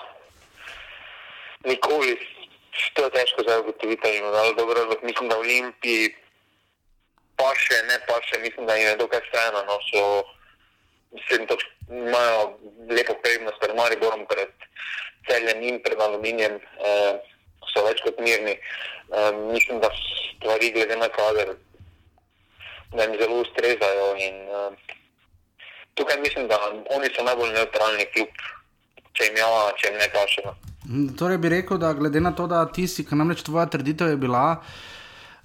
[1.66, 2.18] nikoli
[2.94, 5.04] to je težko zdaj ugotoviti, da je dalo dober razlog.
[5.04, 6.16] Mislim, da v Olimpiji
[7.36, 9.64] pa še ne, pa še mislim, da jim je dokaj vseeno.
[9.68, 10.02] No, so,
[11.16, 11.58] mislim, da
[11.92, 12.42] imajo
[12.90, 14.52] lepo prednost pred Mariborom, pred
[15.28, 16.60] celjem in pred aluminijem.
[16.60, 17.34] Eh,
[17.74, 18.56] So več kot mirni.
[19.10, 21.56] Um, mislim, da stvari, glede na kader,
[22.96, 24.06] jim zelo ustrezajo.
[24.28, 24.78] In, um,
[26.00, 26.60] tukaj mislim, da
[26.96, 28.46] oni so najbolj neutralni kljub,
[29.18, 29.50] če jim, ja,
[29.82, 30.46] če jim ne kaže.
[30.90, 34.10] Mm, torej bi rekel, da glede na to, da ti si, kar namreč tvoja trditev
[34.14, 34.62] je bila,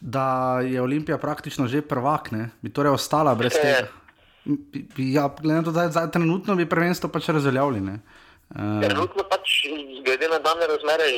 [0.01, 2.51] da je Olimpija praktično že prvak, ne?
[2.61, 3.89] bi torej ostala brez tega.
[4.97, 7.99] Ja, glede na to, da je trenutno bi prvenstvo pač razveljavljeno.
[8.51, 8.81] Uh.
[8.83, 9.65] Trenutno pač,
[10.05, 11.09] glede na dane razmere,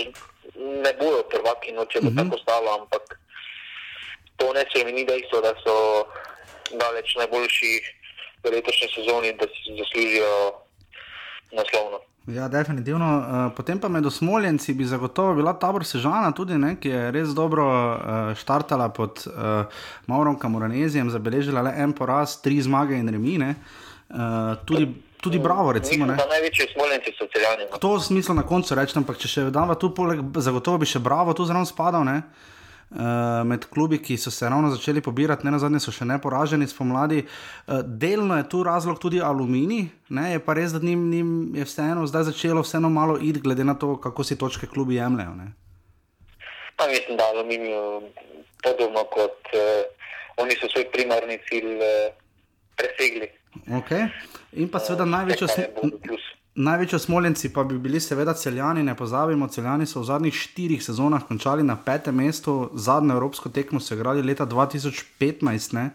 [0.58, 2.18] ne bojo prvaki, no, če bo uh mhm.
[2.18, 2.30] -huh.
[2.30, 3.18] tako ostalo, ampak
[4.36, 5.74] to ne se mi ni dejstvo, da so
[6.78, 7.72] daleč najboljši
[8.44, 10.32] v letošnji sezoni, da si zaslužijo
[11.52, 12.11] naslovno.
[12.26, 13.06] Ja, definitivno.
[13.18, 17.32] Uh, potem pa med osmoljenci bi zagotovo bila tabor Sežana, tudi, ne, ki je res
[17.34, 19.64] dobro uh, štartala pod uh,
[20.06, 23.54] Maurom Kamoranezijem, zabeležila le en poraz, tri zmage in remine.
[24.08, 24.86] Uh, tudi,
[25.20, 26.06] tudi bravo, recimo.
[26.06, 27.66] Največji osmoljenci so celjani.
[27.72, 27.82] No.
[27.82, 31.34] To smisel na koncu rečem, ampak če še vedava tu, poleg, zagotovo bi še bravo
[31.34, 32.06] tu zraven spadal.
[32.06, 32.20] Ne.
[32.92, 36.18] Eh, med klubi, ki so se ravno začeli pobirati, ne na zadnje so še ne
[36.20, 37.22] poraženi spomladi.
[37.24, 40.24] Uh, delno je tu razlog tudi aluminij, ne?
[40.34, 43.74] je pa res, da njim, njim je vseeno zdaj začelo vseeno malo id, glede na
[43.74, 45.32] to, kako si točke klubi jemljajo.
[46.76, 47.72] Pa mislim, da aluminij
[48.60, 52.12] podobno kot uh, oni so svoj primarni cilj uh,
[52.76, 53.32] presegli.
[53.80, 54.10] Okay.
[54.52, 55.72] In pa seveda uh, največjo smer.
[56.54, 61.24] Največji smoljenci pa bi bili seveda celjani, ne pozabimo, celjani so v zadnjih štirih sezonah
[61.24, 65.74] končali na petem mestu, zadnjo evropsko tekmo so igrali leta 2015.
[65.74, 65.90] Ne?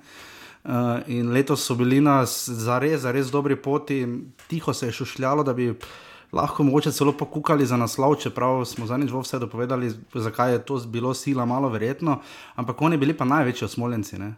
[0.66, 0.74] Uh,
[1.08, 4.02] in letos so bili na zares, zares dobri poti,
[4.48, 5.76] tiho se je šušljalo, da bi
[6.34, 11.14] lahko mogoče celo pokukali za naslov, čeprav smo zadnjič vse dopovedali, zakaj je to bilo
[11.14, 12.22] sila malo verjetno,
[12.56, 14.18] ampak oni bili pa največji osmoljenci.
[14.18, 14.34] Ne?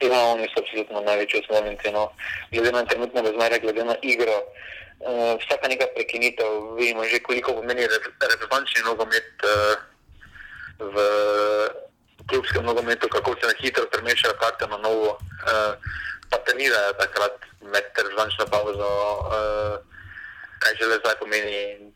[0.00, 1.92] Ja, oni so absolutno največji osmoljenci.
[1.92, 2.08] No.
[2.52, 4.40] Glede na trenutne razmere, glede na igro.
[5.02, 9.74] Uh, vsaka neka prekinitev, vidimo že koliko pomeni reprezentančni nogomet uh,
[10.78, 10.94] v
[12.30, 15.18] klubskem nogometu, kako se na hitro premešajo karte na novo.
[15.42, 15.74] Uh,
[16.30, 18.90] pa trenirajo takrat med reprezentančno pauzo,
[19.26, 19.74] uh,
[20.62, 21.92] kaj že le zdaj pomeni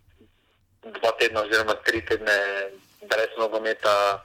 [0.83, 2.39] dva tedna oziroma tri tedne
[3.07, 4.23] brez nogometa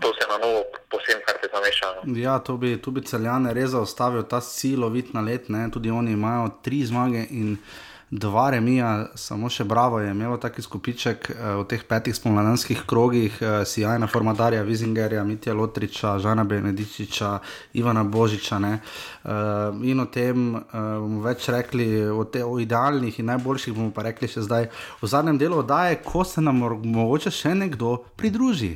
[0.00, 1.86] to se na novo, posebno, kar se zameša.
[2.04, 2.18] No.
[2.18, 5.68] Ja, to bi, bi celjane res zaustavil, ta silovit na let, ne?
[5.70, 7.56] tudi oni imajo tri zmage in
[8.12, 13.38] dva remija, samo še Bravo je imelo taki skupiček uh, v teh petih spomladanskih krogih,
[13.40, 17.38] uh, Sijajna Formadarja, Vizingerja, Mitja Lotriča, Žana Benedičiča,
[17.80, 18.60] Ivana Božiča.
[18.60, 20.60] Uh, in o tem uh,
[21.00, 24.68] bomo več rekli, o, te, o idealnih in najboljših bomo pa rekli še zdaj
[25.00, 28.74] v zadnjem delu oddaje, ko se nam mogoče še nekdo pridruži.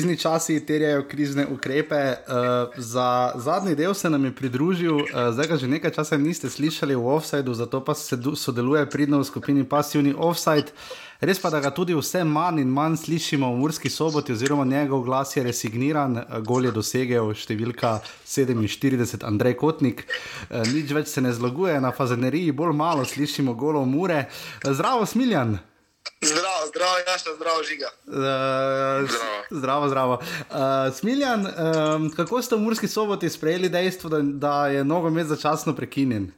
[0.00, 1.94] Krizni časi terjajo krizne ukrepe.
[1.94, 6.48] Uh, za zadnji del se nam je pridružil, uh, zdaj ga že nekaj časa niste
[6.50, 10.72] slišali v offsajdu, zato pa se sodeluje pridno v skupini Passivni Offside.
[11.20, 15.04] Res pa, da ga tudi vse manj in manj slišimo v Murski soboti, oziroma njegov
[15.04, 16.16] glas je resigniran,
[16.48, 20.06] gol je dosegel številka 47, Andrej Kotnik.
[20.48, 24.30] Eh, nič več se ne zloguje na fazeneriji, bolj malo slišimo golo mure.
[24.64, 25.58] Eh, zdravo, Smiljan.
[26.22, 27.90] Zdravo, zdravo, jaša, zdravo, žiga.
[28.06, 29.10] Uh,
[29.50, 30.14] zdravo, zdravo.
[30.14, 35.76] Uh, Smiljan, um, kako ste v Murski soboti sprejeli dejstvo, da, da je nogomet začasno
[35.76, 36.32] prekinjen?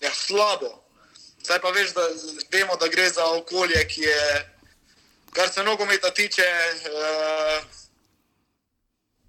[0.00, 0.84] Ja, slabo.
[1.44, 2.04] Zdaj pa veš, da
[2.52, 4.52] vemo, da gre za okolje, ki je,
[5.32, 7.64] kar se nogometa tiče, uh,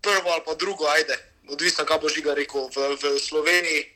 [0.02, 1.18] prvo ali pa drugo, ajde,
[1.50, 3.88] odvisno, kaj bo žiga rekel v, v Sloveniji.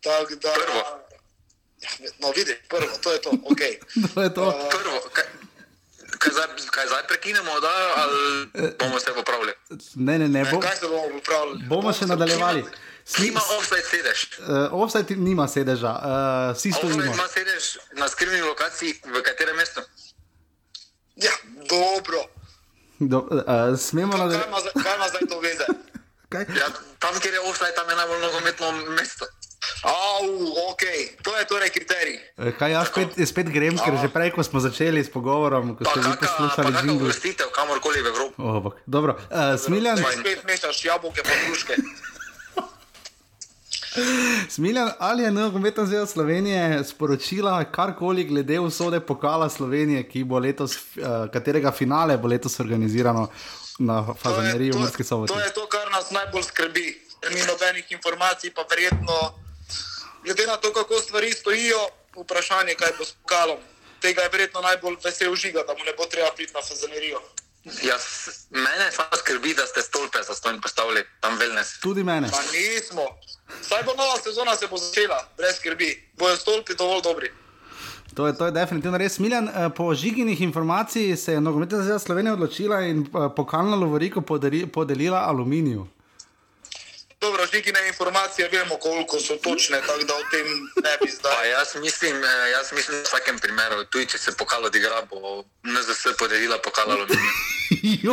[0.00, 1.07] Tak, da, prvo.
[1.82, 3.62] Ja, no, vidi, prvo, to je to, ok.
[4.14, 4.44] to je to.
[4.48, 4.98] Uh, prvo.
[5.12, 5.24] Kaj,
[6.18, 8.46] kaj, zdaj, kaj zdaj prekinemo, da, ali
[8.78, 9.52] bomo se popravili?
[9.94, 10.44] Ne, ne, ne.
[10.52, 11.64] Bo, kaj se bomo popravili?
[11.68, 12.64] Bomo še nadaljevali.
[13.18, 14.26] Nima offside sedež.
[14.38, 16.98] Uh, offside nima sedeža, uh, vsi stojimo.
[16.98, 19.80] Offside ima sedež na skrivni lokaciji, v katerem mestu?
[21.16, 21.32] Ja,
[21.70, 22.26] dobro.
[22.98, 24.38] Do, uh, smemo na to.
[24.82, 25.66] Kaj ima zdaj to veze?
[26.60, 26.68] ja,
[26.98, 29.26] tam, kjer je offside, tam je najbolj nogometno mesto.
[29.82, 30.24] Au,
[30.70, 30.82] ok,
[31.22, 32.18] to je torej kriterij.
[32.58, 36.00] Kaj jaz spet, spet grem, ker že prej, ko smo začeli s pogovorom, ko ste
[36.02, 37.06] vi poslušali že nekaj.
[37.10, 38.34] Vrstitev kamorkoli v Evropi.
[38.38, 39.98] Oh, dobro, uh, Smiljan.
[39.98, 41.74] Spet mešaš jabolke pa kruške.
[44.54, 50.10] Smiljan, ali je nogometna zveza Slovenije sporočila karkoli glede usode pokala Slovenije,
[50.42, 50.80] letos, uh,
[51.32, 53.28] katerega finale bo letos organizirano
[53.78, 55.32] na Fazaneriji v Murski soboti?
[55.32, 57.04] To je to, kar nas najbolj skrbi.
[57.34, 59.47] Ni nobenih informacij, pa verjetno,
[60.28, 61.80] glede na to, kako stvari stojijo,
[62.16, 63.60] vprašanje, kaj bo s pokalom.
[64.00, 67.20] Tega je verjetno najbolj vesel žiga, da mu ne bo treba priti na Fazanerijo.
[67.64, 68.04] Jaz,
[68.50, 71.80] mene samo skrbi, da ste stolpe za stojno postavili tam velnes.
[71.80, 72.28] Tudi mene.
[72.30, 73.04] Pa nismo.
[73.68, 76.10] Saj bo nova sezona se bo začela, brez skrbi.
[76.18, 77.30] Bojo stolpi dovolj dobri.
[78.14, 79.18] To je, to je definitivno res.
[79.18, 84.20] Miljan, eh, po žiginih informacij se je nogometna zveza Slovenije odločila in eh, pokalno lovoriko
[84.72, 85.86] podelila aluminiju.
[87.20, 90.46] Dobro, žigine informacije vemo, koliko so točne, tako da o tem
[90.86, 91.34] ne bi zdaj.
[91.36, 95.02] Pa jaz mislim, eh, jaz mislim, da v vsakem primeru, tudi če se pokal odigra,
[95.10, 98.12] bo NZS podelila pokal aluminiju.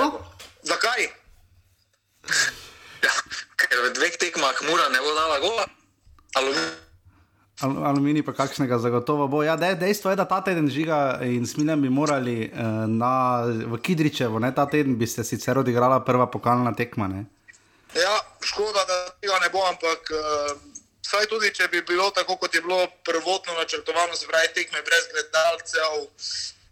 [0.70, 1.02] Zakaj?
[3.02, 3.12] Ja,
[3.56, 5.66] ker v dveh tekmah mora ne bo dala gola.
[6.36, 6.52] Al
[7.88, 9.42] aluminij pa kakšnega zagotovo bo.
[9.42, 13.78] Ja, dej, dejstvo je, da ta teden žiga in smiljem bi morali uh, na, v
[13.80, 17.08] Kidričevo, ne, ta teden bi se sicer odigrala prva pokalna tekma.
[17.08, 17.24] Ne.
[17.96, 20.56] Ja, škoda, da tega ne bo, ampak uh,
[21.06, 26.08] saj tudi, če bi bilo tako, kot je bilo prvotno načrtovano, zvraj tekme brez gledalcev.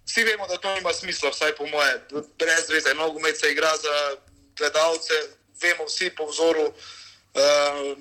[0.07, 1.95] Vsi vemo, da to nima smisla, vsaj po moje,
[2.39, 2.95] brez veze.
[2.95, 4.16] Nogomet se igra za
[4.59, 5.14] gledalce,
[5.62, 6.66] vemo vsi po vzoru.
[7.35, 7.97] Uh,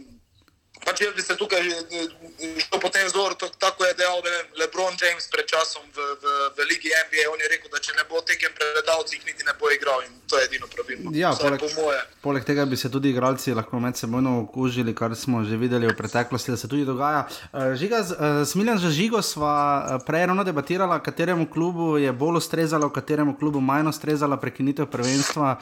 [0.86, 5.28] pač jaz bi se tukaj šel po tem vzoru, tako je dejal vem, Lebron James
[5.32, 7.28] pred časom v, v, v Ligi NBA.
[7.34, 10.14] On je rekel, da če ne bo tekem predavci, jih niti ne bo igral in
[10.30, 11.14] to je edino pravilno.
[11.16, 11.90] Ja, poleg, po
[12.24, 15.96] poleg tega bi se tudi igralci lahko med seboj okužili, kar smo že videli v
[15.98, 17.26] preteklosti, da se tudi dogaja.
[17.52, 22.90] Uh, žiga, uh, Smiljan za žigo sva prej ravno debatirala, kateremu klubu je bolj ustrezalo,
[22.90, 25.58] kateremu klubu manj ustrezala prekinitev prvenstva.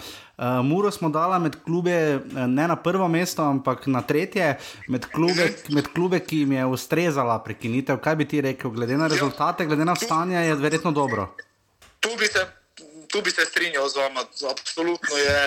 [0.63, 4.57] Muro smo dala med klube ne na prvo mesto, ampak na tretje.
[4.87, 9.07] Med klube, med klube, ki jim je ustrezala prekinitev, kaj bi ti rekel, glede na
[9.07, 11.35] rezultate, glede na stanje, je verjetno dobro.
[11.99, 12.45] Tu bi se,
[13.07, 15.39] tu bi se strinjal z vami, absolutno je.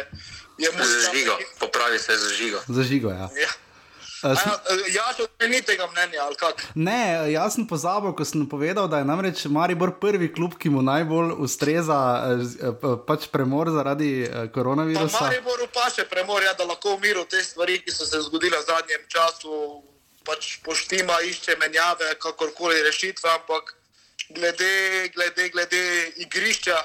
[0.59, 2.61] je zažigo, popravi se zažigo.
[2.69, 3.29] Zažigo, ja.
[3.41, 3.51] ja.
[4.25, 6.27] Jaz sem ni tega mnenja.
[6.75, 10.83] Ne, jaz sem pozabil, ko sem povedal, da je namreč Maribor prvi klub, ki mu
[10.85, 11.99] najbolj ustreza
[13.07, 15.18] pač premor zaradi koronavirusa.
[15.18, 18.22] Pa Maribor pa še premor, ja, da lahko v miru te stvari, ki so se
[18.25, 19.61] zgodile v zadnjem času,
[20.25, 23.75] pač poštima, išče menjave, kakorkoli rešitve, ampak
[24.33, 25.85] glede, glede, glede
[26.25, 26.81] igrišča.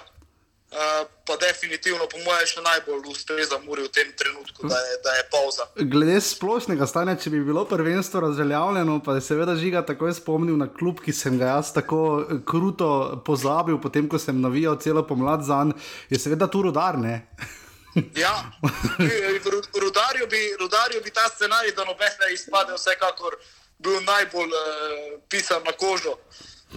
[0.69, 5.15] Uh, pa definitivno, po mojem, še najbolj ustreza Muri v tem trenutku, da je, da
[5.17, 5.65] je pauza.
[5.81, 10.67] Glede splošnega stanja, če bi bilo prvenstvo razveljavljeno, pa je seveda žiga takoj spomnil na
[10.69, 12.91] klub, ki sem ga jaz tako eh, kruto
[13.25, 15.73] pozabil, potem ko sem navijal celo pomlad za njim,
[16.13, 17.17] je seveda tu rudarne.
[18.23, 18.35] ja,
[19.73, 23.41] rudarju bi, rudarju bi ta scenarij, da nobene izpade, vsekakor
[23.81, 26.13] bil najbolj uh, pisan na kožo.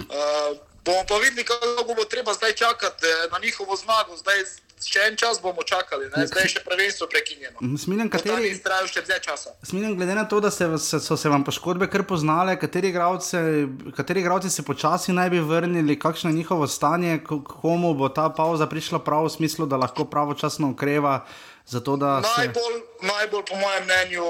[0.01, 4.16] Uh, bomo pa videli, kako bo treba zdaj čakati eh, na njihovo zmago.
[4.16, 4.39] Zdaj,
[4.83, 6.26] še en čas bomo čakali, ne?
[6.26, 7.62] zdaj je še prvenstvo prekinjeno.
[7.78, 9.55] Smiljen, kateri je trajal še dve časa?
[9.66, 14.66] Smiljen, glede na to, da se, so se vam poškodbe kar poznale, kateri igralci se
[14.66, 19.35] počasi naj bi vrnili, kakšno je njihovo stanje, komu bo ta pauza prišla prav v
[19.39, 21.22] smislu, da lahko pravočasno ukreva.
[21.67, 23.07] Zato, najbolj, se...
[23.07, 24.25] najbolj, po mojem mnenju,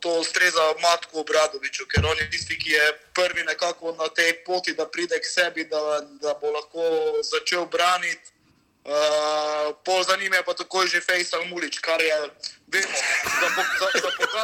[0.00, 4.74] to ustreza Matku Obradoviču, ker on je tisti, ki je prvi nekako na tej poti,
[4.74, 6.82] da pride k sebi, da, da bo lahko
[7.22, 8.32] začel braniti.
[8.82, 12.16] Uh, pol za njim je pa tako že Fejsal Mulič, kar je
[12.66, 14.42] vemo, za, za, za,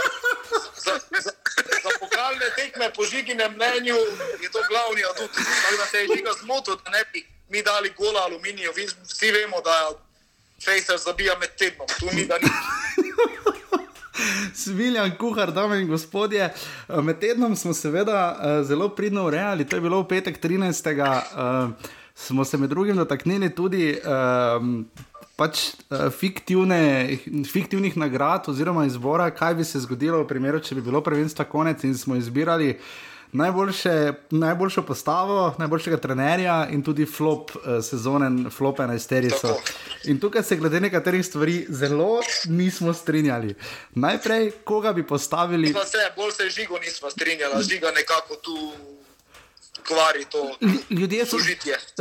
[0.76, 1.32] za, za,
[1.82, 3.96] za pokalne tekme po žiginem mnenju
[4.42, 5.30] je to glavni adut.
[5.34, 8.72] Tako da se je žiga zmotil, da ne bi mi dali gola aluminijo.
[9.04, 9.90] Vsi vemo, da
[10.64, 12.48] Fejsal zabija med tednom, tu ni da ni.
[14.54, 16.50] Sviljan, kuhar, dame in gospodje.
[17.02, 21.74] Med tednom smo seveda eh, zelo pridno urejali, to je bilo v petek 13
[22.18, 23.98] smo se med drugim dotaknili tudi
[24.60, 24.86] um,
[25.36, 27.16] pač, uh, fiktivne,
[27.52, 31.84] fiktivnih nagrad oziroma izbora, kaj bi se zgodilo v primeru, če bi bilo prvenstvo konec
[31.86, 32.74] in smo izbirali.
[33.32, 39.54] Najboljše, najboljšo postavo, najboljšega trenerja in tudi flop uh, sezone, flop 11.
[40.04, 43.54] In tukaj se glede nekaterih stvari zelo nismo strinjali.
[43.94, 45.68] Najprej, koga bi postavili?
[45.72, 48.72] Se, bolj se žigo nismo strinjali, žiga nekako tu
[49.88, 50.56] kvari to
[50.90, 51.36] ljudje so,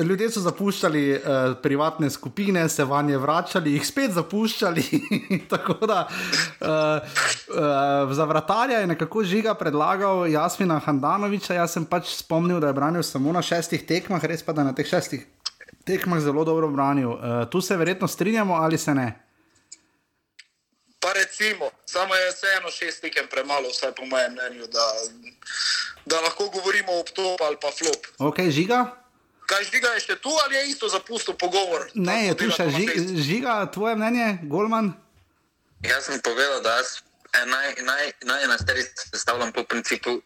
[0.04, 1.20] ljudje so zapuščali uh,
[1.64, 4.84] privatne skupine, se vanje vračali, jih spet zapuščali.
[5.52, 11.54] Tako da uh, uh, za vratarja je nekako žiga predlagal Jasmina Handanoviča.
[11.54, 14.76] Jaz sem pač spomnil, da je branil samo na šestih tekmah, res pa da na
[14.76, 15.24] teh šestih
[15.88, 17.16] tekmah zelo dobro branil.
[17.16, 19.08] Uh, tu se verjetno strinjamo ali se ne?
[21.00, 24.86] Pa recimo, samo je vseeno šest tekem premalo, vsaj po mojem mnenju, da
[26.08, 28.08] da lahko govorimo o top ali pa flop.
[28.20, 28.86] Ok, žiga.
[29.48, 31.88] Kaj žiga je še tu ali je isto zapustil pogovor?
[31.96, 34.92] Ne, je tu še žiga, žiga, tvoje mnenje, Golman?
[35.84, 37.00] Jaz sem povedal, da jaz
[37.32, 40.20] naj, naj, naj na stari sestavljam po principu,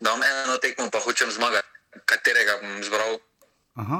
[0.00, 1.66] da imam eno tekmo, pa hočem zmagati,
[2.04, 3.18] katerega bom zbral.
[3.74, 3.98] Aha,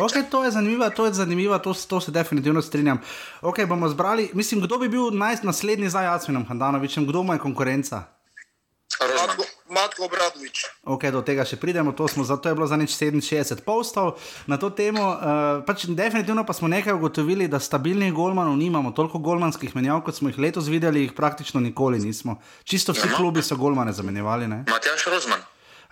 [0.00, 3.02] okay, to je zanimivo, to je zanimivo, to, to se definitivno strinjam.
[3.42, 8.04] Okay, bomo zbrali, mislim, kdo bi bil naj, naslednji za Jacvinom Handanovičem, kdo ima konkurenca?
[9.00, 10.64] Matko, Matko Bradovič.
[10.84, 14.60] Ok, do tega še pridemo, to, smo, to je bilo za neč 67 postov na
[14.60, 15.00] to temo.
[15.00, 20.20] Uh, pač definitivno pa smo nekaj ugotovili, da stabilnih golmanov nimamo, toliko golmanskih menjav, kot
[20.20, 22.36] smo jih letos videli, jih praktično nikoli nismo.
[22.68, 24.46] Čisto vsi klubi so golmane zamenjevali.
[24.68, 25.40] Matjaš Rozman.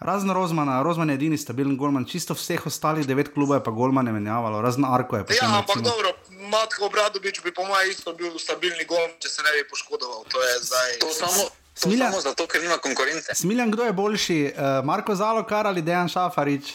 [0.01, 4.13] Razen Rozmana, Rozman je edini stabilen golman, čisto vseh ostalih devet klubov je pa golmane
[4.13, 5.37] menjavalo, razen Arko je pa.
[5.37, 6.15] Ja, ampak dobro,
[6.49, 10.25] Matko Bradovič bi po mojem isto bil stabilni golman, če se ne bi poškodoval.
[10.33, 10.99] To je zdaj.
[11.05, 11.45] To samo
[11.75, 13.35] Smiljan, samo zato, ker nima konkurence.
[13.35, 16.73] Smiljan, kdo je boljši, uh, Marko Zalokar ali Dejan Šafarič?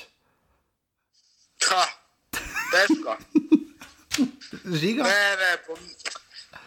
[1.70, 1.86] Ha,
[2.72, 3.18] težko.
[4.82, 5.04] Žiga?
[5.04, 5.52] Ne, ne,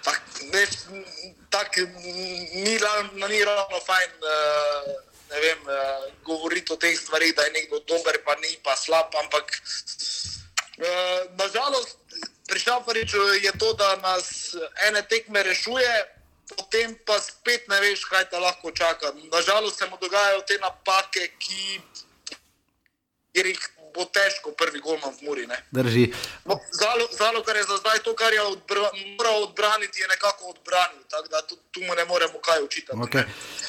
[0.05, 0.21] tak,
[0.53, 0.67] ne,
[1.51, 2.49] tak, ni,
[3.29, 4.11] ni ravno fajn.
[4.23, 4.93] Uh,
[5.29, 9.13] vem, uh, govoriti o teh stvarih, da je nekdo dober, pa ni pa slab.
[9.25, 9.53] Ampak,
[10.79, 11.99] uh, nažalost,
[12.49, 14.55] pri Šafariču je to, da nas
[14.89, 16.18] ene tekme rešuje,
[16.57, 19.13] potem pa spet ne veš, kaj te lahko čaka.
[19.33, 21.81] Nažalost se mu dogajajo te napake, ki
[23.35, 25.45] jih bo težko prvi golman v Muri.
[25.71, 26.05] Drži.
[26.47, 30.53] No, zalo, zalo, kar je za zdaj to, kar je odbra, moral odbraniti, je nekako
[30.55, 31.03] odbranil.
[31.11, 32.93] Tako da tu, tu mu ne moremo kaj učiti.
[32.93, 33.25] Okay.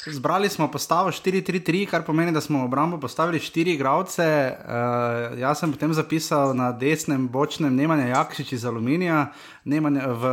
[0.06, 4.22] Zbrali smo postavo 4-3-3, kar pomeni, da smo v obrambo postavili štiri igralce.
[4.22, 9.32] Uh, jaz sem potem zapisal na desnem bočnem Nemanja Jakšič iz Aluminija,
[9.64, 10.24] Nemanja v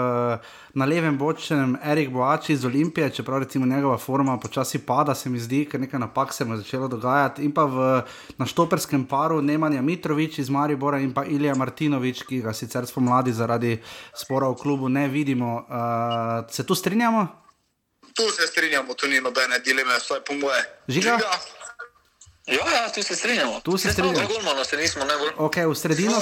[0.74, 5.40] na levem bočnem Erik Boači iz Olimpije, čeprav recimo njegova forma počasi pada, se mi
[5.40, 7.44] zdi, ker nekaj napak se mu je začelo dogajati.
[7.44, 8.02] In pa v
[8.38, 13.78] naštoperskem paru Nemanja Mitrovič iz Maribora in pa Ilija Martinovič, ki ga sicer spomladi zaradi
[14.16, 15.66] spora v klubu ne vidimo.
[15.68, 17.28] Uh, se tu strinjamo?
[18.16, 20.64] Tu se strinjamo, tu ni nobene dileme, vsaj po moje.
[20.88, 21.18] Žiga?
[21.18, 21.32] Žiga?
[22.48, 23.60] Ja, ja, tu se strinjamo.
[23.60, 24.18] Tu se strinjamo.
[24.18, 25.30] Najbolj malo se nismo najbolj.
[25.38, 26.16] Okay, v sredino.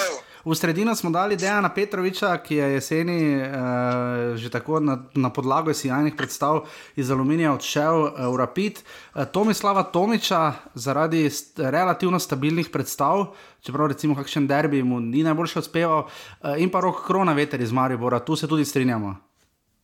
[0.46, 5.74] V sredino smo dali Dejana Petroviča, ki je jeseni uh, že tako na, na podlagu
[5.74, 8.80] sjajnih predstav iz Aluminija odšel uh, v Rapid.
[8.80, 15.60] Uh, Tomislava Tomiča zaradi st relativno stabilnih predstav, čeprav recimo kakšen derbi mu ni najboljši
[15.60, 19.16] uspeval, uh, in pa rok krona veter iz Maribora, tu se tudi strinjamo.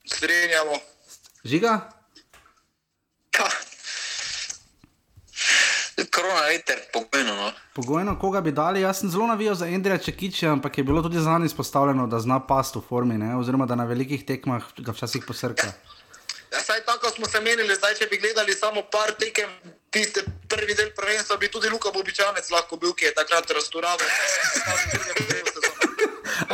[0.05, 0.77] Strinjamo.
[1.43, 1.79] Žiga?
[6.15, 7.35] Korona je ter pogojno.
[7.35, 7.51] No.
[7.73, 8.81] Pogojno, koga bi dali?
[8.81, 12.39] Jaz sem zelo navijal za Andrija Čekiča, ampak je bilo tudi njega izpostavljeno, da zna
[12.47, 13.35] past v formi, ne?
[13.35, 15.67] oziroma da na velikih tekmah ga včasih posrka.
[16.51, 19.49] Ja, saj tako smo se menili, zdaj če bi gledali samo par tekem,
[19.89, 23.97] tiste prvi del prvenstva, bi tudi Luka Bobičanec lahko bil, ki je takrat restauriral.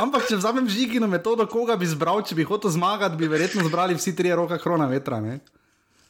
[0.04, 3.98] Ampak, če vzamem žigino metodo, koga bi zbral, če bi hotel zmagati, bi verjetno zbrali
[3.98, 5.18] vsi tri roka krona vetra.
[5.24, 5.40] Ne?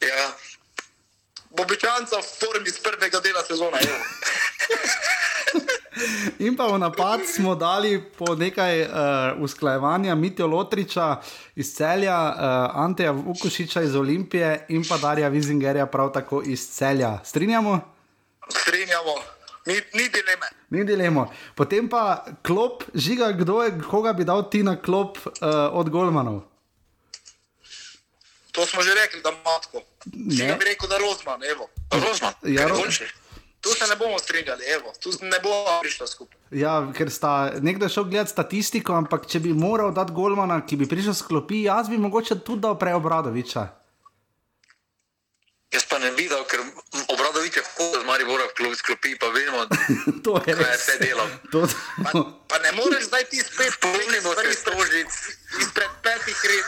[0.04, 0.28] Ja.
[1.58, 3.82] Bobičanca v formi iz prvega dela sezone.
[6.46, 8.88] In pa v napad smo dali po nekaj uh,
[9.42, 11.16] usklajevanja Mitijo Lotriča
[11.58, 12.38] iz celja, uh,
[12.78, 17.18] Anteja Vukošiča iz Olimpije in pa Darja Vizingerja prav tako iz celja.
[17.24, 17.80] Strinjamo?
[18.48, 19.14] Strinjamo.
[19.66, 20.46] Ni, ni dileme.
[20.70, 21.26] Ni dileme.
[21.54, 25.32] Potem pa klop, žiga, kdo je, koga bi dal ti na klop uh,
[25.72, 26.47] od Golmanov?
[28.58, 29.86] To smo že rekli, da matko.
[30.14, 31.68] Ne bi rekel, da Rozman, evo.
[31.94, 32.82] Rozman, ja, ro
[33.60, 34.92] Tu se ne bomo strinjali, evo.
[35.02, 36.38] tu ne bomo prišli skupaj.
[36.50, 40.86] Ja, ker sta nekdo šel gledati statistiko, ampak če bi moral dati Golmana, ki bi
[40.90, 43.66] prišel sklopi, jaz bi mogoče tudi dal prej obradoviča.
[45.68, 46.64] Jaz pa ne videl, ker
[47.12, 49.68] obradovič je hodil z Maribora v klub sklopi, pa vemo,
[50.24, 51.28] to je kaj vse delo.
[51.52, 51.68] To...
[52.00, 52.10] Pa,
[52.48, 55.12] pa ne moreš zdaj ti spet spomnimo se stožic.
[55.60, 56.66] Izpred petih let,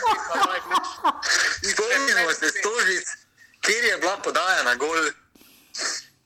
[1.72, 3.06] spomnimo se stožic,
[3.64, 5.00] kjer je bila podajana gol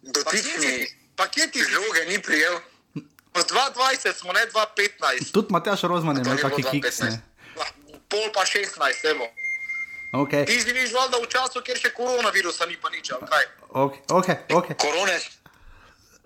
[0.03, 0.91] dotični.
[1.15, 2.59] Pa kje ti žoge ni prijel?
[3.35, 5.31] V 22 smo, ne 2-15.
[5.31, 7.23] Tudi Matjaš Rozman je imel kakšne kiksne.
[8.11, 8.75] Pol pa 16,
[9.15, 9.31] evo.
[10.15, 10.47] Okay.
[10.47, 13.47] Ti živiš valjda v času, kjer še koronavirusa ni pa nič, kaj?
[13.75, 14.77] Okay, okay, okay.
[14.79, 15.17] Korone.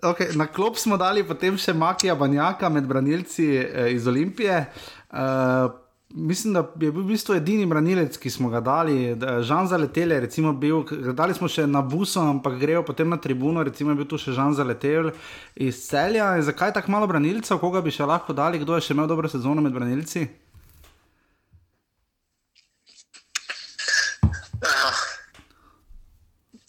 [0.05, 4.61] Okay, na klop smo dali potem še Makija Banjaka med branilci eh, iz Olimpije.
[5.09, 5.73] Uh,
[6.13, 9.15] mislim, da je bil v bistvu edini branilec, ki smo ga dali.
[9.17, 10.83] Žan za letele, recimo, bil,
[11.17, 14.35] dali smo še na buso, ampak grejo potem na tribuno, recimo, je bil tu še
[14.37, 15.15] Žan za letele
[15.55, 16.29] iz celja.
[16.45, 19.65] Zakaj tako malo branilcev, koga bi še lahko dali, kdo je še imel dobro sezono
[19.65, 20.27] med branilci?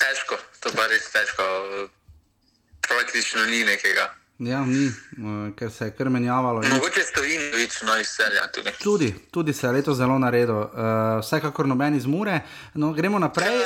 [0.01, 1.47] Težko, to pa res težko.
[2.89, 4.11] Praktično ni nekega.
[4.41, 4.89] Ja, ni,
[5.57, 6.63] ker se je kar menjavalo.
[6.65, 8.47] Mogoče stoji več no iz celja.
[8.55, 8.73] Tudi.
[8.81, 10.63] Tudi, tudi se je leto zelo naredilo.
[10.63, 12.39] Uh, vsekakor noben iz Mure.
[12.75, 13.59] No, gremo naprej.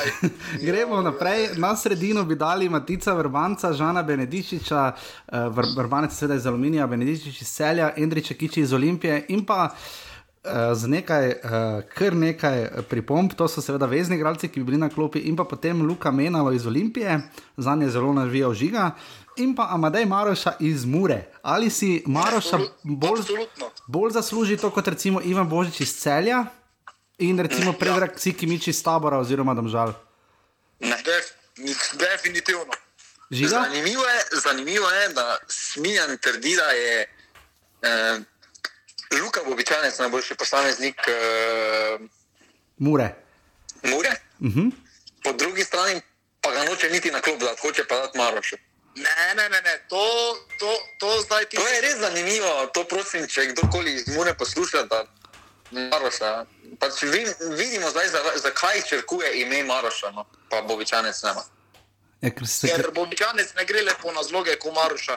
[0.68, 1.50] gremo naprej.
[1.60, 7.42] Na sredino bi dali Matica Vrbanca, Žana Benedičiča, uh, Vr Vrbanec seveda iz Aluminija, Benedičič
[7.42, 9.68] iz celja, Endriče Kiči iz Olimpije in pa.
[10.74, 11.32] Z nekaj,
[11.94, 15.44] kar nekaj pripomb, to so seveda vezni igralci, ki bi bili na klopi, in pa
[15.44, 17.20] potem Luka Menalo iz Olimpije,
[17.56, 18.90] za njega zelo navijal žiga,
[19.36, 21.24] in pa Amadej Maroša iz Mure.
[21.42, 23.20] Ali si Maroša bolj,
[23.86, 26.44] bolj zasluži to kot recimo Ivan Božič iz Celja
[27.18, 27.78] in recimo ja.
[27.78, 29.92] Predrag Sikimič iz Tabora oziroma Domžal?
[30.80, 30.96] Ne,
[31.92, 32.72] definitivno.
[33.30, 37.08] Zanimivo je, zanimivo je, da Smiljan trdi, da je
[37.82, 38.20] eh,
[39.46, 41.98] Bobičanec najboljši posameznik eh,
[42.78, 43.14] Mure.
[43.82, 44.12] Mure?
[44.40, 44.60] Uh mhm.
[44.60, 44.72] -huh.
[45.24, 46.00] po drugi strani
[46.40, 48.56] pa ga noče niti na klub, da hoče pa dati Marošu.
[48.96, 49.74] Ne, ne, ne, ne.
[49.88, 50.04] To,
[50.58, 51.56] to, to, ti...
[51.56, 52.66] to je res zanimivo.
[52.74, 55.04] To prosim, če kdorkoli iz Mune posluša, da
[55.70, 56.44] Maroša.
[56.78, 57.02] Pač
[57.58, 60.24] vidimo zdaj, zakaj črkuje ime Maroša, no?
[60.50, 61.44] pa Bovičanec nema.
[62.26, 62.88] Ja, ker se ker...
[62.94, 65.16] Bobičanec ne gre lepo na zloge, kot Maruša.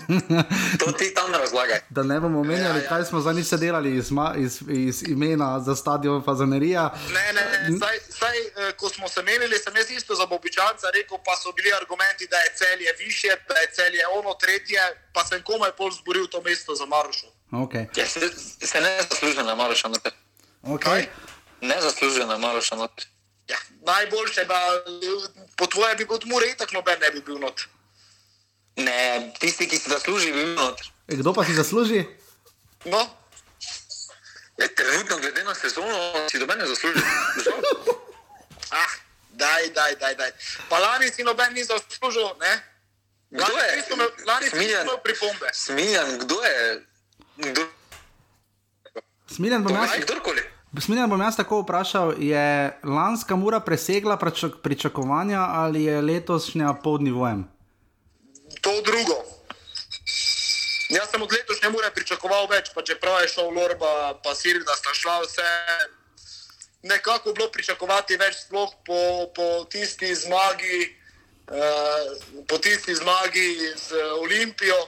[0.80, 1.80] to ti tam razlagaj.
[1.90, 2.88] Da ne bomo omenjali, ja, ja.
[2.88, 6.84] kaj smo za njih delali iz, iz, iz imena za stadion Fazanerija.
[7.16, 7.78] Ne, ne, ne.
[7.78, 11.52] Saj, saj, eh, ko smo se menili, sem jaz isto za Bobičanca rekel, pa so
[11.52, 14.80] bili argumenti, da je celje više, da je celje ono tretje,
[15.12, 17.26] pa sem komaj pol zboril to mesto za Maruša.
[17.52, 17.84] Okay.
[17.96, 18.20] Ja, se,
[18.66, 19.88] se ne zasluži na Maruša.
[20.62, 21.06] Okay.
[21.60, 22.76] Ne zasluži na Maruša
[23.50, 24.60] ja, najboljše, da
[25.56, 27.60] po tvoje bi kot mure, tako noben ne bi bil not.
[28.76, 30.80] Ne, tisti, ki si zasluži, bi bil not.
[31.08, 32.04] E, kdo pa si zasluži?
[32.84, 33.02] No.
[34.58, 37.02] E, trenutno, glede na sezono, si doben ne zasluži.
[38.82, 38.92] ah,
[39.30, 40.32] daj, daj, daj, daj.
[40.68, 42.54] Pa lani si noben ni zaslužil, ne?
[43.30, 43.84] Kdo je?
[44.26, 45.50] Lani si imel pripombe.
[45.52, 46.86] Smiljan, kdo je?
[47.36, 47.66] Kdo?
[49.30, 49.90] Smiljan bom jaz.
[50.02, 50.42] Kdorkoli.
[50.78, 54.18] Smiljan bom jaz tako vprašal, je lanska mura presegla
[54.62, 57.44] pričakovanja ali je letošnja pod nivojem?
[58.60, 59.24] To drugo.
[60.90, 64.74] Jaz sem od letošnje mure pričakoval več, pa čeprav je šel Lorba, pa Sirk, da
[64.78, 65.50] sta šla vse.
[66.82, 69.00] Nekako bilo pričakovati več, sploh po,
[69.34, 70.80] po tisti zmagi,
[71.50, 74.80] uh, po tisti zmagi z Olimpijo.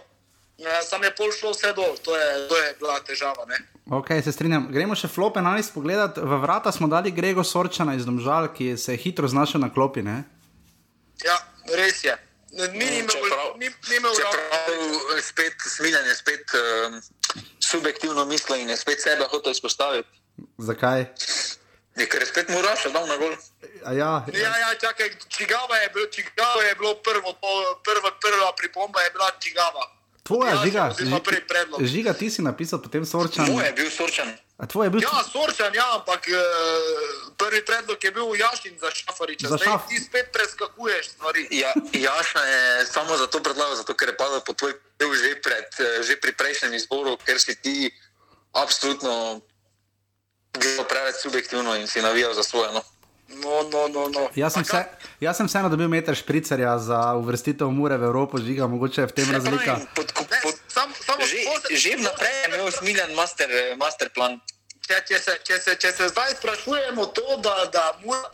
[0.58, 3.46] Uh, sam je pol šlo vse dol, to je, to je bila težava.
[3.50, 3.58] Ne?
[3.90, 4.68] Ok, se strinjam.
[4.70, 6.18] Gremo še flop 11 pogledat.
[6.18, 10.04] V vrata smo dali Grego Sorčana iz Domžal, ki se je hitro znašel na klopi.
[10.06, 10.22] Ne?
[11.24, 11.38] Ja,
[11.74, 12.14] res je.
[12.52, 13.56] Ni imel prav,
[15.24, 16.98] spet smiljanje, spet um,
[17.60, 20.08] subjektivno misli in je spet sebe hotel izpostaviti.
[20.58, 21.06] Zakaj?
[21.96, 23.32] Je, ker je spet moral še dal na gol.
[23.96, 27.56] Ja, ja, ja čakaj, čigava je, bil, čigava je bilo prvo, to,
[27.88, 29.88] prva, prva pripomba, je bila čigava.
[30.22, 30.94] Tvoja, ja, žiga,
[31.82, 33.46] žiga, ti si napisal potem sorčan.
[33.46, 34.30] Tvoj je bil sorčan.
[34.62, 35.02] Je bil...
[35.02, 36.38] Ja, sorčan, ja, ampak uh,
[37.34, 39.48] prvi predlog je bil Jašin za Šafariča.
[39.50, 39.88] Za šaf...
[39.90, 41.48] Ti spet preskakuješ stvari.
[41.50, 45.66] Ja, Jaša je samo zato predlagal, zato ker je padel po tvoj del že, pred,
[45.82, 47.90] eh, že pri prejšnjem izboru, ker si ti
[48.54, 49.42] absolutno
[50.54, 52.70] gledal preveč subjektivno in si navijal za svoje.
[52.70, 52.82] No.
[53.32, 54.28] No, no, no, no.
[54.36, 54.84] Jaz, sem vse,
[55.20, 59.30] jaz sem vseeno dobil meter špricerja za uvrstitev Mure v Evropo, žiga, mogoče v tem
[59.32, 59.80] razlika.
[61.72, 63.48] Že vnaprej je imel smiljen master,
[63.80, 64.36] master plan.
[64.82, 67.84] Če, če, se, če, se, če se zdaj sprašujemo to, da, da,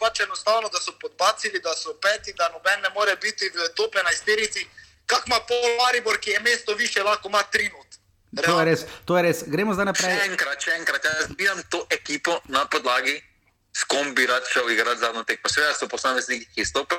[0.01, 4.11] pač da so podbacili, da so peti, da noben ne more biti v tope na
[4.11, 4.65] isterici,
[5.07, 8.01] kak ima pol Maribor, ki je mesto više, lahko ima tri minute.
[8.45, 9.45] To je res, to je res.
[9.47, 10.17] Gremo zdaj naprej.
[10.17, 13.17] Še enkrat, še enkrat, jaz zbijam to ekipo na podlagi
[13.79, 15.51] s kom bi rad šel igrati zadnjo tekmo.
[15.51, 16.99] Seveda so posamezniki, ki stopijo.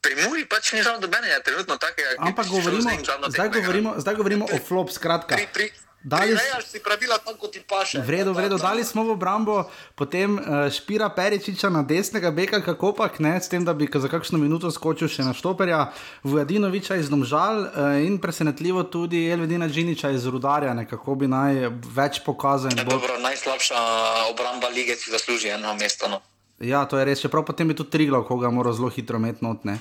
[0.00, 2.14] Pri Muri pač ni žal dobenega, trenutno takega.
[2.22, 2.82] Ampak govorimo,
[3.28, 5.34] zdaj, govorimo, zdaj govorimo o flop, skratka.
[5.34, 5.66] Pri, pri,
[6.02, 7.98] Dali si pravila tako, kot ti paše.
[8.06, 13.10] Vredo, vredo, dali smo v obrambo, potem uh, Špira Peričiča na desnega beka, kako pa
[13.18, 15.90] ne, s tem, da bi za kakšno minuto skočil še na štoperja,
[16.22, 22.22] Vujadinoviča iz Domžal uh, in presenetljivo tudi Elvedina Džiniča iz Rudarja, nekako bi naj več
[22.22, 22.78] pokazal.
[22.78, 23.82] Ja, dobro, najslabša
[24.30, 26.06] obramba lige si zasluži eno mesto.
[26.06, 26.22] No.
[26.58, 29.52] Ja, to je res, čeprav potem je tudi Triglav, ko ga mora zelo hitro metno
[29.52, 29.76] notne.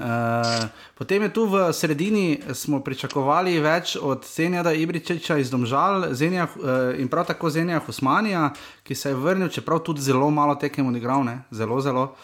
[0.00, 0.64] Uh,
[0.96, 6.96] potem je tu v sredini, smo pričakovali več od Zenjada Ibričeča iz Domžal Zenja, uh,
[6.96, 8.48] in prav tako Zenja Husmanija,
[8.80, 11.42] ki se je vrnil, čeprav tudi zelo malo tekem odigral, ne?
[11.52, 12.14] zelo, zelo.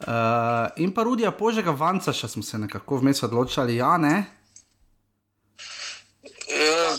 [0.00, 4.24] Uh, in pa Rudija Požega Vanca, še smo se nekako vmes odločali, ja, ne?
[6.48, 6.96] Uh,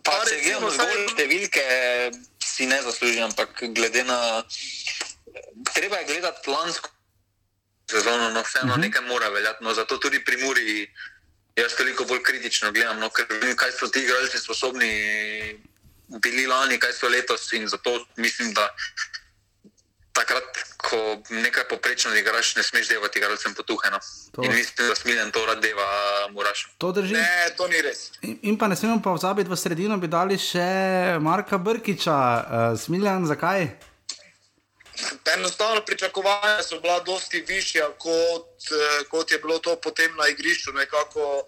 [0.00, 1.68] pa če gledamo zgolj številke,
[2.40, 4.40] si ne zaslužim, ampak glede na
[5.74, 6.90] treba je gledati lansko
[7.90, 8.80] sezono, no vseeno uh mhm.
[8.80, 8.86] -huh.
[8.86, 9.64] nekaj mora veljati.
[9.64, 10.94] No, zato tudi pri Muri
[11.56, 14.90] jaz toliko bolj kritično gledam, no, ker vem, kaj so ti igralci sposobni
[16.08, 18.68] bili lani, kaj so letos in zato mislim, da.
[20.12, 23.90] Takrat, ko nekaj poprečno igraš, ne smeš delati igralcem potuhe.
[23.90, 23.98] No.
[24.42, 25.84] In mislim, da smiljen to rad deva,
[26.30, 26.74] moraš.
[26.78, 27.14] To drži.
[27.14, 28.10] Ne, to ni res.
[28.22, 32.16] In, in pa ne smemo pa vzabiti v sredino, bi dali še Marka Brkiča.
[32.18, 33.68] Uh, smiljen, zakaj?
[35.36, 40.72] Enostavno pričakovanja so bila dosti višja, kot, eh, kot je bilo to potem na igrišču.
[40.72, 41.44] Nekako,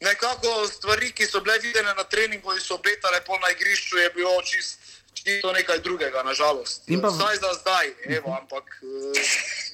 [0.00, 4.10] nekako stvari, ki so bile videne na treningu in so obetale pol na igrišču, je
[4.10, 4.82] bilo čisto
[5.22, 6.82] čist nekaj drugega, nažalost.
[7.02, 7.10] Pa...
[7.10, 7.86] Zdaj za zdaj,
[8.16, 8.64] evo, ampak.
[8.82, 9.12] Uh...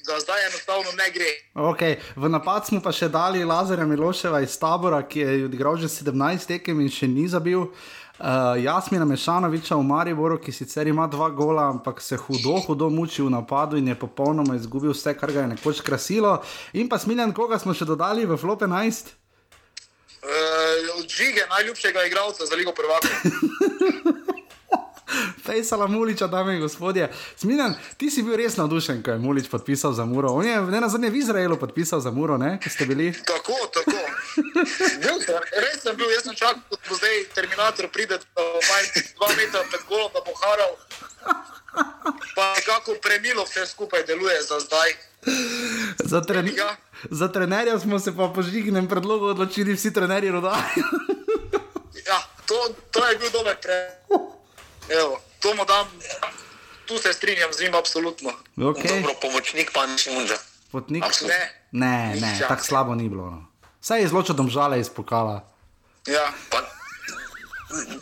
[0.03, 1.31] za zdaj enostavno ne gre.
[1.53, 1.95] Okay.
[2.15, 6.47] V napad smo pa še dali Lazarja Miloševa iz tabora, ki je odigral že 17
[6.47, 7.69] tekem in še ni zabil.
[7.69, 7.98] Uh,
[8.63, 13.29] Jasmina Mešanoviča v Mariboru, ki sicer ima dva gola, ampak se hudo, hudo muči v
[13.29, 16.41] napadu in je popolnoma izgubil vse, kar ga je nekoč krasilo.
[16.73, 19.15] In pa smiljen, koga smo še dodali v Flop 11?
[20.19, 23.07] Uh, Žige, najljubšega igralca za Ligo Prvaka.
[25.49, 27.09] Fejsala Muliča, dame in gospodje.
[27.35, 30.29] Smiljan, ti si bil res navdušen, ko je Mulič podpisal za Muro.
[30.29, 32.59] On je ne na zadnje v Izraelu podpisal za Muro, ne?
[32.63, 33.09] Ko ste bili.
[33.31, 33.97] Tako, tako.
[35.63, 38.19] Res sem bil, jaz sem čakal, da bo zdaj Terminator pride
[39.17, 40.73] dva metra pred golom, da bo haral.
[42.35, 44.93] Pa nekako premilo vse skupaj deluje za zdaj.
[45.97, 46.51] Za, tren
[47.09, 50.61] za trenerja smo se pa po žignem predlogu odločili vsi trenerji rodali.
[52.09, 55.28] ja, to, to je bil dober predlog.
[55.39, 55.87] To mu dam,
[56.85, 58.33] tu se strinjam z njim, absolutno.
[58.57, 58.87] Okay.
[58.87, 60.37] Dobro, pomočnik pa ni šmunža.
[60.71, 63.29] Potnik, ne, ne, ne tako slabo ni bilo.
[63.29, 63.45] No.
[63.81, 65.41] Vse je zelo čudom žale izpokala.
[66.07, 66.33] Ja.
[66.49, 66.61] Pa,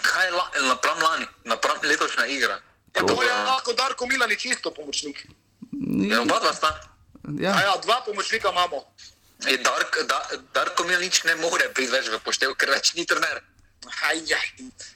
[0.02, 2.60] kaj je la, napram lani, napram letošnja igra?
[2.96, 5.28] Ja, to je lahko Darko Milan, čisto pomočnik.
[5.72, 6.10] Ni...
[6.10, 6.72] Ja, oba dva sta.
[7.40, 7.54] Ja.
[7.62, 8.84] Ja, dva pomočnika imamo.
[9.46, 10.22] E, Dark, da,
[10.54, 13.44] Darko Milan nič ne more priti več v poštev, ker več ni trener.
[14.10, 14.48] Ajaj,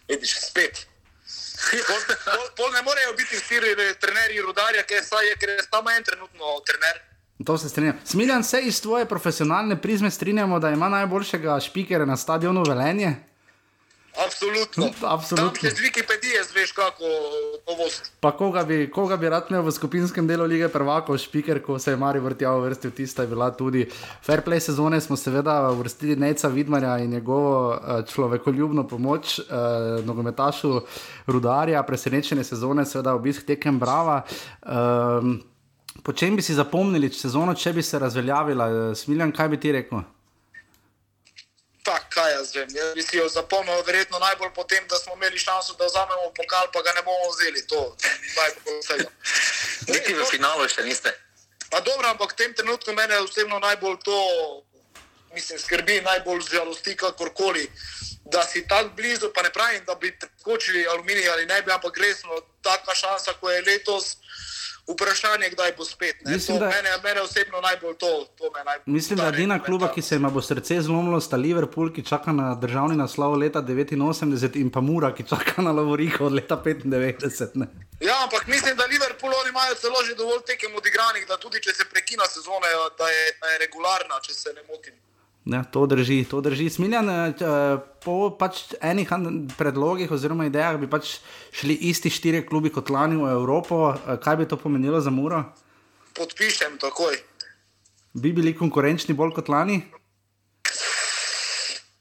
[0.09, 0.87] vidiš, spet.
[1.87, 3.59] Pol, pol, pol ne morejo biti vsi
[4.01, 7.01] trenerji rudarja, ker je, ker je samo en trenutno trener.
[7.45, 7.99] To se strinjam.
[8.05, 13.15] Smiljan se iz tvoje profesionalne prizme strinjamo, da ima najboljšega špikera na stadionu Velenje.
[14.17, 14.89] Absolutno.
[15.07, 15.61] Absolutno.
[15.61, 17.03] Tam z Wikipedije zveš, kako
[17.67, 18.11] novost.
[18.19, 21.91] Pa koga bi, koga bi rad imel v skupinskem delu lige prvakov, špiker, ko se
[21.91, 23.87] je Mari vrtjal v vrsti, tista je bila tudi.
[24.21, 29.45] Fair play sezone smo seveda vrstili Neca Vidmarja in njegovo uh, človekoljubno pomoč uh,
[30.05, 30.81] nogometašu
[31.27, 34.21] Rudarja, presenečene sezone, seveda obisk tekem Brava.
[34.61, 35.41] Um,
[36.03, 38.95] po čem bi si zapomnili sezono, če bi se razveljavila?
[38.95, 40.03] Smiljan, kaj bi ti rekel?
[41.83, 42.69] Tak, kaj jaz vem.
[42.75, 46.69] Jaz bi si jo zapomnil, verjetno najbolj potem, da smo imeli šanso, da vzamemo pokal,
[46.73, 47.65] pa ga ne bomo vzeli.
[47.67, 49.09] To je najbolj vsega.
[49.93, 51.13] Niti v finalu še niste.
[51.71, 54.19] Pa dobro, ampak v tem trenutku mene osebno najbolj to,
[55.33, 57.65] mislim, skrbi, najbolj žalosti, kakorkoli.
[58.31, 61.97] Da si tako blizu, pa ne pravim, da bi skočili aluminij ali ne bi, ampak
[61.97, 64.17] resno, taka šansa, ko je letos
[64.87, 66.15] vprašanje, kdaj bo spet.
[66.25, 68.25] Mislim, to, da, mene, mene osebno najbolj to.
[68.37, 72.05] to najbolj mislim, da edina kluba, ki se jim bo srce zlomilo, sta Liverpool, ki
[72.05, 76.57] čaka na državni naslov leta 89 in pa Mura, ki čaka na Lovoriko od leta
[76.65, 77.51] 95.
[77.55, 77.67] Ne.
[77.99, 81.85] Ja, ampak mislim, da Liverpool imajo celo že dovolj tekem odigranih, da tudi če se
[81.85, 82.67] prekina sezone,
[82.97, 84.93] da je, da je regularna, če se ne motim.
[85.45, 86.69] Ja, to drži, to drži.
[86.69, 87.33] Smiljan, eh,
[88.03, 89.09] po pač enih
[89.57, 91.17] predlogih oziroma idejah bi pač
[91.51, 93.89] šli isti štiri klubi kot lani v Evropo.
[93.89, 95.43] Eh, kaj bi to pomenilo za Muro?
[96.13, 97.17] Podpišem takoj.
[98.13, 99.81] Bi bili konkurenčni bolj kot lani?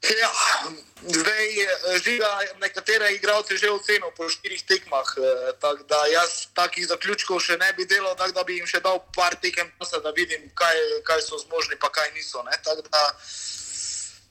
[0.04, 0.30] Ja,
[1.08, 1.44] zdaj
[1.98, 2.28] žiga
[2.60, 5.08] nekatere igralce že ocenil po štirih tekmah.
[5.18, 8.80] Eh, tak, da jaz takih zaključkov še ne bi delal, tak, da bi jim še
[8.80, 12.44] dal par tekem časa, da vidim, kaj, kaj so zmožni, pa kaj niso.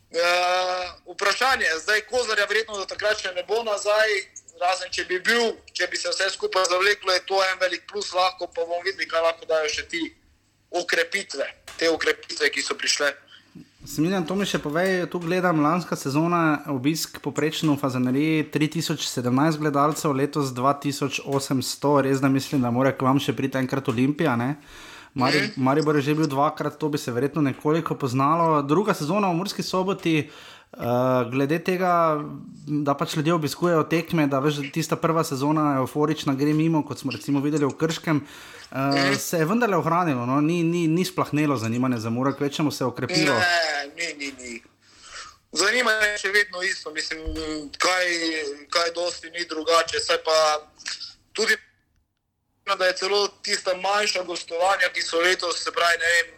[0.10, 4.10] Uh, vprašanje je, zdaj Kozarja verjetno do takrat še ne bo nazaj,
[4.58, 8.10] razen če bi bil, če bi se vse skupaj zavleklo, je to en velik plus,
[8.18, 10.02] lahko pa bomo videli, kaj lahko dajo še ti
[10.74, 11.46] ukrepitve,
[11.78, 13.14] te ukrepitve, ki so prišle.
[13.90, 20.14] Smiljan, to mi še povej, tu gledam lanska sezona, obisk poprečno v Fazaneriji 3017 gledalcev,
[20.14, 24.36] letos 2800, res da mislim, da mora k vam še priti enkrat Olimpija.
[24.38, 24.52] Ne?
[25.18, 25.66] Mari, mhm.
[25.66, 28.62] Maribor je že bil dvakrat, to bi se verjetno nekoliko poznalo.
[28.62, 30.59] Druga sezona v Murski soboti, uh,
[31.32, 32.22] glede tega,
[32.68, 37.00] da pač ljudje obiskujejo tekme, da veš, tista prva sezona je euforična, gre mimo, kot
[37.02, 38.18] smo recimo videli v Krškem.
[38.18, 40.42] Uh, Uh, se je vendarle ohranilo, no?
[40.42, 43.34] ni, ni, ni splahnelo zanimanje za Mura, kvečemu se je okrepilo.
[43.34, 44.62] Ne, ni, ni, ni.
[45.52, 47.24] Zanimanje je še vedno isto, mislim,
[47.82, 48.06] kaj,
[48.70, 50.00] kaj dosti ni drugače.
[50.00, 50.38] Saj pa
[51.34, 51.58] tudi,
[52.78, 56.30] da je celo tista manjša gostovanja, ki so letos, se pravi, ne vem,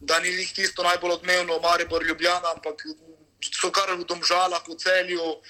[0.00, 2.86] da ni jih tisto najbolj odmevno, Maribor, Ljubljana, ampak
[3.40, 5.40] so kar v domžalah, v celju.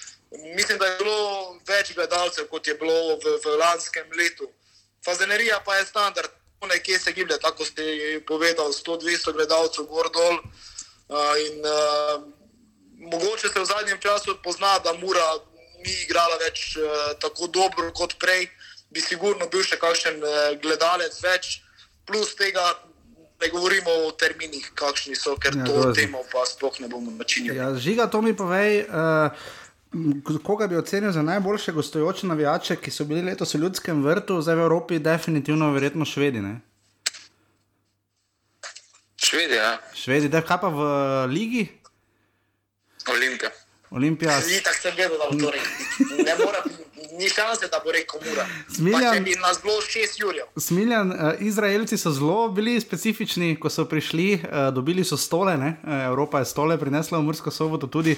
[0.55, 4.51] Mislim, da je bilo več gledalcev, kot je bilo v, v lanskem letu.
[5.05, 6.31] Fazenerija pa je standard,
[6.69, 10.41] nekje se giblje, tako ste povedali, 100-200 gledalcev, gor dol.
[11.09, 12.21] Uh, in, uh,
[12.99, 15.39] mogoče se v zadnjem času pozna, da Mura
[15.85, 18.51] ni igrala več uh, tako dobro kot prej,
[18.91, 21.63] bi sigurno bil še kakšen uh, gledalec več,
[22.05, 22.75] plus tega.
[23.41, 27.57] Ne govorimo o terminih, kakšni so, ker ja, to temo pa sploh ne bomo načinili.
[27.57, 28.85] Ja, žiga, to mi povej.
[28.89, 29.67] Uh...
[30.45, 34.59] Koga bi ocenil za najboljše gostujoče navijače, ki so bili letos v ljudskem vrtu, zdaj
[34.59, 36.43] v Evropi, definitivno, verjetno švedi?
[36.45, 36.61] Ne?
[39.17, 39.79] Švedi, ja.
[39.97, 40.83] Švedi, da kaj pa v
[41.33, 41.65] ligi?
[43.09, 43.51] Olimpija.
[43.91, 44.37] Olimpija.
[44.37, 46.25] Ni tako se vedel, da bo to rekel.
[46.25, 46.59] Ne more,
[47.19, 48.47] ni šanse, da bo rekel mura.
[48.75, 50.45] Smiljan, bi nas bilo šest jurjev.
[50.57, 55.77] Smiljan, uh, Izraelci so zelo bili specifični, ko so prišli, uh, dobili so stole, ne?
[56.07, 58.17] Evropa je stole prinesla v Mursko soboto tudi.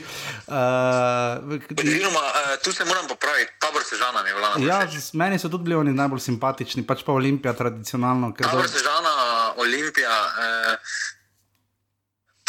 [0.49, 4.67] Oziroma, uh, tu se moram popraviti, tabor sežana je vlada.
[4.67, 8.35] Ja, meni so tudi bili oni najbolj simpatični, pač pa Olimpija tradicionalno.
[8.39, 8.69] Tabor do...
[8.69, 9.15] sežana,
[9.57, 10.21] Olimpija.
[10.37, 11.20] Uh,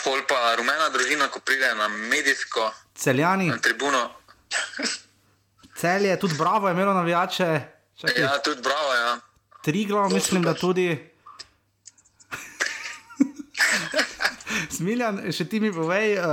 [0.03, 2.72] Pol pa rumena družina, ko pride na medijsko.
[2.95, 3.49] Celjani.
[3.49, 4.10] Na tribuno.
[5.78, 7.61] Cel je tudi bravo, je imelo navijače.
[8.02, 8.23] Čakaj.
[8.23, 8.94] Ja, tudi bravo.
[8.94, 9.18] Ja.
[9.61, 10.90] Tri glav, mislim, da tudi.
[14.78, 16.23] Smiljan, še ti mi povej, uh,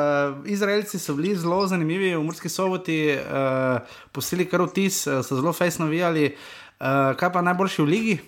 [0.48, 3.20] Izraelci so bili zelo zanimivi v Murski soboti, uh,
[4.12, 6.36] posili kar vtis, uh, so zelo fejs navijali.
[6.78, 8.18] Uh, kaj pa najboljši v ligi?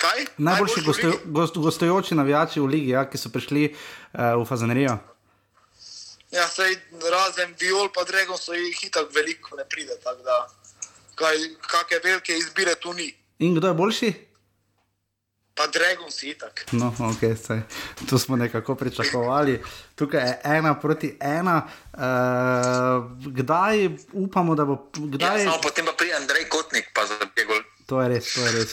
[0.00, 0.24] Kaj?
[0.38, 4.96] Najboljši gostujo, gost, gostujoči navijači v ligi, ja, ki so prišli uh, v Fazanerijo.
[6.30, 6.76] Ja, sej,
[7.12, 9.98] razen viol, pa drego so jih hitro veliko ne pride.
[11.20, 13.10] Kakšne velike izbire tu ni.
[13.44, 14.12] In kdo je boljši?
[15.54, 16.64] Pa Dragon si itak.
[16.72, 17.60] No, ok, sej.
[18.08, 19.60] to smo nekako pričakovali.
[19.94, 21.68] Tukaj je ena proti ena.
[21.92, 22.00] Uh,
[23.26, 24.88] kdaj upamo, da bo.
[24.96, 25.44] Kdaj...
[25.44, 27.19] Ja, potem pa pride Andrej Kotnik, pa za.
[27.90, 28.72] To je res, to je res.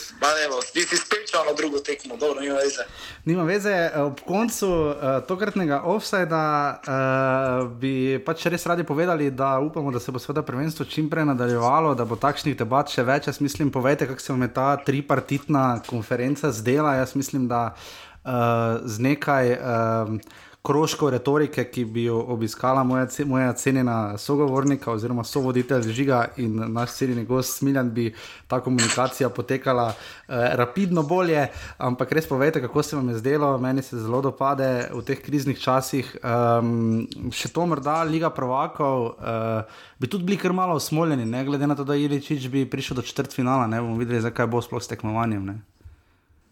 [0.70, 2.86] Ti si spet šel na drugo tekmo, dobro, nima veze.
[3.26, 4.94] Nima veze, ob koncu uh,
[5.26, 6.42] tokratnega offsajda
[6.78, 11.26] uh, bi pač res radi povedali, da upamo, da se bo seveda prvenstvo čim prej
[11.32, 13.32] nadaljevalo, da bo takšnih debat še več.
[13.32, 16.94] Jaz mislim, povejte, kako se vam je ta tripartitna konferenca zdela.
[17.02, 19.58] Jaz mislim, da uh, z nekaj.
[19.58, 26.74] Uh, kroško retorike, ki bi jo obiskala moja, moja cenjena sogovornika oziroma sovoditelj Žiga in
[26.74, 28.14] naš cenjeni gost Smiljan, bi
[28.48, 31.48] ta komunikacija potekala eh, rapidno bolje.
[31.78, 35.60] Ampak res povejte, kako se vam je zdelo, meni se zelo dopade v teh kriznih
[35.60, 36.16] časih.
[36.24, 39.06] Um, še to morda Liga Provakov.
[39.06, 42.96] Uh, Bi tudi bili kar malo osmoljeni, ne glede na to, da je Iličič prišel
[42.96, 45.46] do četrt finala, ne bomo videli, zakaj bo sploh s tekmovanjem.
[45.46, 45.56] Ne?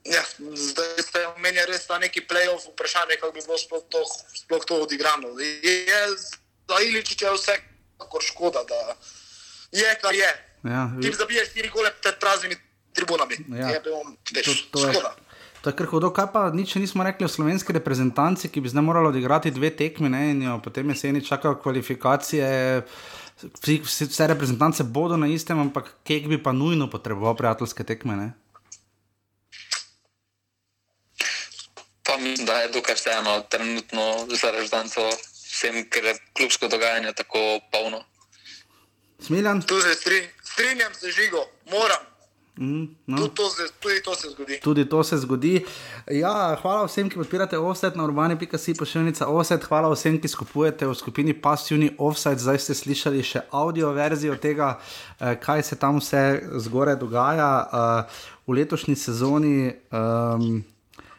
[0.05, 4.01] Ja, zdaj ste omenjali res ta neki playoff, vprašanje, kako bi bilo sploh to,
[4.37, 5.33] sploh to odigrano.
[5.41, 6.01] Je
[6.69, 7.57] za Iličiča vse,
[7.97, 8.95] kako škoda, da
[9.71, 10.31] je, kar je.
[10.65, 12.55] Ja, Ti zabiješ štiri gole pred praznimi
[12.93, 13.37] tribunami.
[13.57, 14.01] Ja, je bilo,
[14.35, 15.15] veš, to, to škoda.
[15.65, 18.85] To je kar hudo, kaj pa nič nismo rekli o slovenski reprezentanci, ki bi zdaj
[18.85, 22.47] morali odigrati dve tekmi, ne, in jo potem jeseni čakajo kvalifikacije.
[23.41, 28.15] Vsi, vse reprezentance bodo na istem, ampak kek bi pa nujno potreboval prijateljske tekme.
[28.15, 28.33] Ne?
[32.25, 35.09] Mislim, da je dokaj vseeno trenutno za reždanco
[35.55, 38.03] vsem, ker je klubsko dogajanje tako polno.
[39.19, 39.61] Smiljan?
[39.61, 42.03] Tu se stri, strinjam se žigo, moram.
[42.57, 43.17] Mm, no.
[43.17, 44.59] tudi, to se, tudi to se zgodi.
[44.63, 45.65] Tudi to se zgodi.
[46.11, 49.63] Ja, hvala vsem, ki podpirate offset na urbani.si pošiljnica offset.
[49.63, 52.39] Hvala vsem, ki skupujete v skupini Passivni offset.
[52.39, 54.77] Zdaj ste slišali še audio verzijo tega,
[55.19, 56.23] eh, kaj se tam vse
[56.63, 59.73] zgore dogaja uh, v letošnji sezoni.
[59.91, 60.63] Um,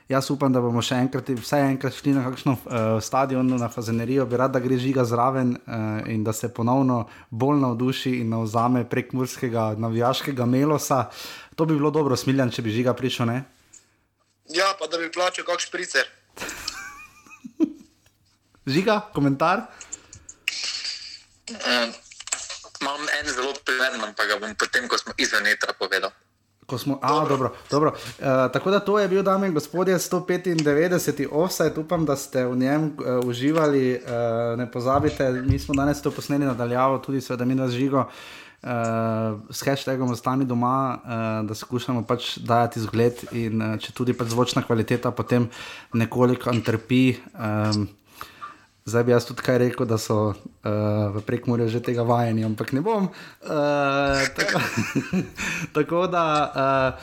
[0.08, 4.22] Jaz upam, da bomo še enkrat, vsaj enkrat šli na kakšno uh, stadion, na Fazenerijo,
[4.30, 7.00] bi rad, da gre žiga zraven uh, in da se ponovno
[7.30, 11.08] bolj navduši in navzame prek murskega navijaškega melosa.
[11.58, 13.26] To bi bilo dobro, smiljan, če bi žiga prišel.
[13.32, 13.40] Ne?
[14.54, 16.06] Ja, pa da bi plačal kakšen špricer.
[18.76, 19.66] žiga, komentar.
[21.50, 21.90] Um,
[22.78, 26.14] imam en zelo primeren, pa ga bom potem, ko smo izven etra povedal.
[26.78, 27.28] Smo, a, dobro.
[27.28, 27.90] Dobro, dobro.
[27.90, 31.26] Uh, tako da to je bil, dame in gospodje, 195.
[31.30, 34.00] offset, upam, da ste v njem uh, uživali.
[34.02, 38.04] Uh, ne pozabite, mi smo danes to posneli nadaljavo, tudi seveda mi nas žigo.
[38.62, 38.70] Uh,
[39.50, 44.34] s hashtagom ostani doma, uh, da skušamo pač dajati zgled, in uh, če tudi pač
[44.34, 45.46] zvočna kvaliteta potem
[45.94, 47.14] nekoliko trpi.
[47.38, 47.86] Um,
[48.86, 50.34] Zdaj bi jaz tudi kaj rekel, da so uh,
[51.10, 53.08] v prekmurju že tega vajeni, ampak ne bom.
[53.42, 54.60] Uh, tako,
[55.76, 56.94] tako da uh,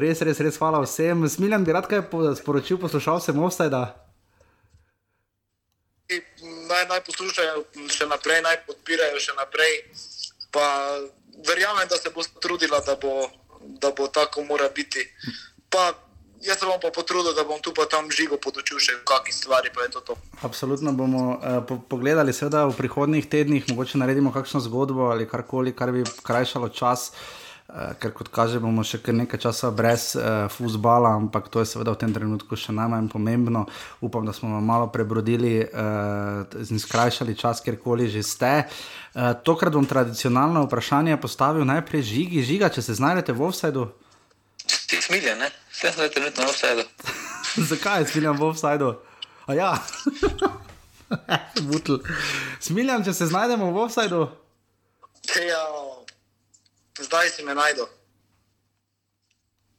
[0.00, 1.28] res, res, res hvala vsem.
[1.28, 2.08] Smiljan bi rad kaj
[2.40, 3.68] sporočil, poslušal sem vse.
[6.08, 9.74] Naj, naj poslušajo še naprej, naj podpirajo še naprej.
[10.56, 10.64] Pa
[11.44, 13.28] verjamem, da se bo trudila, da bo,
[13.76, 15.04] da bo tako mora biti.
[15.68, 15.92] Pa
[16.44, 19.72] Jaz se bom pa potrudil, da bom tu pa tam živo podočil še kakšne stvari.
[20.04, 20.16] To.
[20.44, 25.72] Absolutno bomo uh, po pogledali, seveda v prihodnih tednih, mogoče naredimo kakšno zgodbo ali karkoli,
[25.72, 27.10] kar bi krajšalo čas.
[27.66, 31.72] Uh, ker kot kaže, bomo še kar nekaj časa brez uh, futbola, ampak to je
[31.72, 33.64] seveda v tem trenutku še najmanj pomembno.
[34.04, 38.54] Upam, da smo malo prebrodili uh, in skrajšali čas, kjerkoli že ste.
[39.16, 42.44] Uh, tokrat bom tradicionalno vprašanje postavil najprej žigi.
[42.44, 43.88] Žiga, če se znajdete v offsetu.
[44.86, 45.50] Ti smilje, ne?
[45.76, 46.88] Vse zdaj trenutno v offsetu.
[47.70, 48.96] Zakaj je smiljan v offsajdu?
[49.46, 49.76] A ja,
[51.68, 52.00] butl.
[52.60, 54.22] Smiljan, če se znajdemo v offsajdu.
[55.36, 55.60] Ja,
[56.96, 57.84] zdaj si me najdu.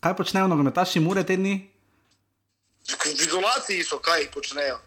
[0.06, 1.66] Kaj počnejo nogometaši mure te dni?
[2.86, 4.78] V izolaciji so, kaj počnejo.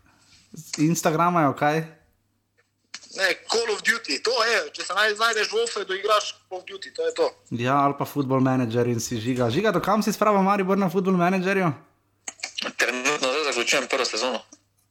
[0.79, 1.83] Instagramajo, kaj?
[3.17, 6.67] Ne, Call of Duty, to je, če se naj, znajdeš v offsajdu, igraš Call of
[6.69, 7.27] Duty, to je to.
[7.59, 9.51] Ja, ali pa football manager in si žiga.
[9.51, 11.73] Žiga, do kam si spravo Maribor na football managerju?
[12.77, 14.39] Trenutno zdaj zaključujem prvo sezono.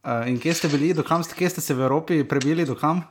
[0.04, 2.76] Uh, in kje ste bili, do kam ste, kje ste se v Evropi prebili, do
[2.76, 3.06] kam?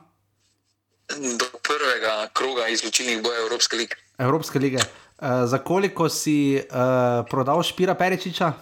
[1.09, 3.97] Do prvega kroga izločilnih bojev Evropske lige.
[4.17, 4.77] Evropske lige.
[4.77, 8.53] Uh, za koliko si uh, prodal Špira Peričiča?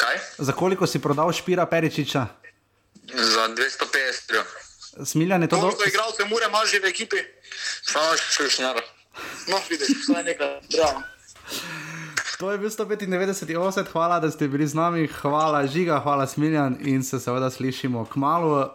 [0.00, 0.16] Kaj?
[0.38, 2.39] Za koliko si prodal Špira Peričiča?
[3.14, 4.46] Za 250 evrov.
[5.06, 5.86] Smiljan je to Dobro, dobro.
[5.88, 7.16] igralce mure imaš že v ekipi.
[7.82, 8.76] Samo še šušnjar.
[9.48, 10.60] No, vidiš, vsaj nekaj.
[10.76, 11.02] Bravo.
[12.38, 16.78] To je bil 195 offset, hvala, da ste bili z nami, hvala Žiga, hvala Smiljan
[16.80, 18.54] in se seveda slišimo k malu.
[18.56, 18.66] Uh,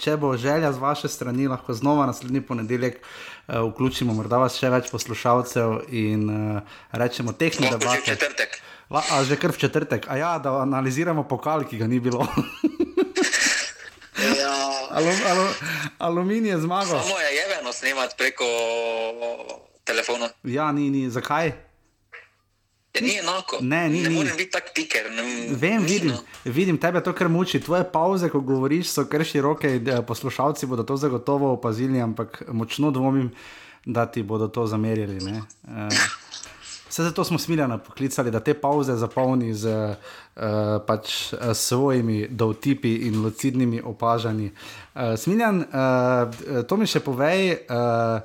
[0.00, 4.70] če bo želja z vaše strani, lahko znova naslednji ponedeljek uh, vključimo, morda vas še
[4.72, 6.24] več poslušalcev in
[6.56, 6.62] uh,
[6.92, 8.16] rečemo tehnično Lahko že v debate.
[8.16, 8.60] četrtek.
[8.90, 12.24] La, a že kar v četrtek, a ja, da analiziramo pokal, ki ga ni bilo.
[14.16, 14.52] Ja,
[14.90, 15.46] Alu, alu,
[15.98, 17.02] aluminij je zmagal.
[17.02, 18.44] Samo je jeveno snemati preko
[19.84, 20.28] telefona.
[20.42, 21.46] Ja, ni, ni, zakaj?
[22.94, 23.58] Ja, ni enako.
[23.60, 24.14] Ne, ni, ne ni.
[24.14, 25.10] morem biti tak piker.
[25.10, 26.22] Ne, Vem, ni, vidim, no.
[26.44, 27.60] vidim, tebe to kar muči.
[27.60, 29.68] Tvoje pauze, ko govoriš, so kar široke.
[29.76, 33.30] eh, Poslušalci bodo to zagotovo opazili, ampak močno dvomim,
[33.84, 35.20] da ti bodo to zamerili.
[35.22, 35.42] ne.
[35.68, 35.88] Eh,
[36.96, 40.44] Vse zato smo smiljeno poklicali, da te pauze zapolni z uh,
[40.86, 44.48] pač, uh, svojimi dovtipi in lucidnimi opažanji.
[44.94, 48.24] Uh, Smiljan, uh, to mi še povej, uh,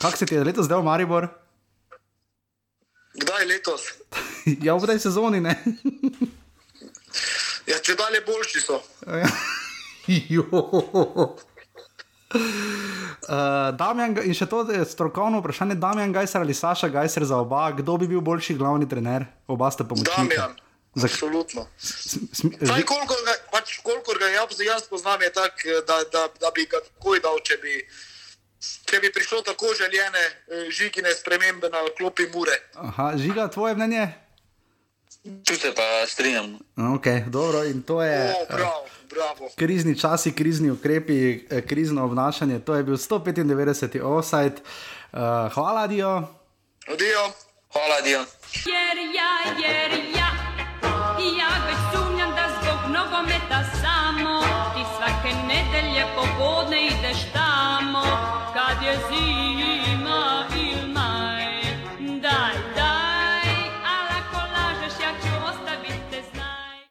[0.00, 1.28] kako se ti je letos zdel Maribor?
[3.20, 3.82] kdaj letos?
[4.66, 5.52] ja, v tej sezoni ne.
[7.66, 8.80] Ja, če dalje boljši so.
[10.32, 10.46] Jo.
[12.36, 13.34] Uh,
[13.72, 17.96] Damjan, in še to je strokovno vprašanje, Damjan Gajser ali Saša Gajser za oba, kdo
[17.96, 19.24] bi bil boljši glavni trener?
[19.46, 20.22] Oba sta pomočnika.
[20.22, 20.52] Damjan,
[20.94, 21.66] Zak- absolutno.
[21.76, 25.52] Sm- Saj, ži- koliko ga, pač, kolikor ga jaz, jaz poznam, je tak,
[25.82, 27.74] da, da, da bi ga takoj dal, če bi,
[28.84, 32.54] če bi prišlo tako željene eh, žigine spremembe na klopi mure.
[32.76, 34.06] Aha, žiga, tvoje mnenje?
[35.42, 36.54] Tu se pa strinjam.
[36.94, 38.14] Ok, dobro, in to je.
[38.30, 39.50] O, eh, prav, Bravo.
[39.56, 42.58] Krizni časi, krizni ukrepi, eh, krizno obnašanje.
[42.58, 44.00] To je bil 195.
[44.02, 44.56] offside.
[45.12, 45.18] Uh,
[45.52, 46.22] hvala, Dio.
[46.92, 47.24] Odijo.
[47.72, 48.18] Hvala, Dio.
[48.66, 49.32] Jer ja,
[49.68, 50.30] jer ja,
[51.40, 54.40] ja već sumnjam da zbog nogometa samo
[54.74, 58.04] ti svake nedelje popodne ideš tamo,
[58.54, 59.45] kad je zima.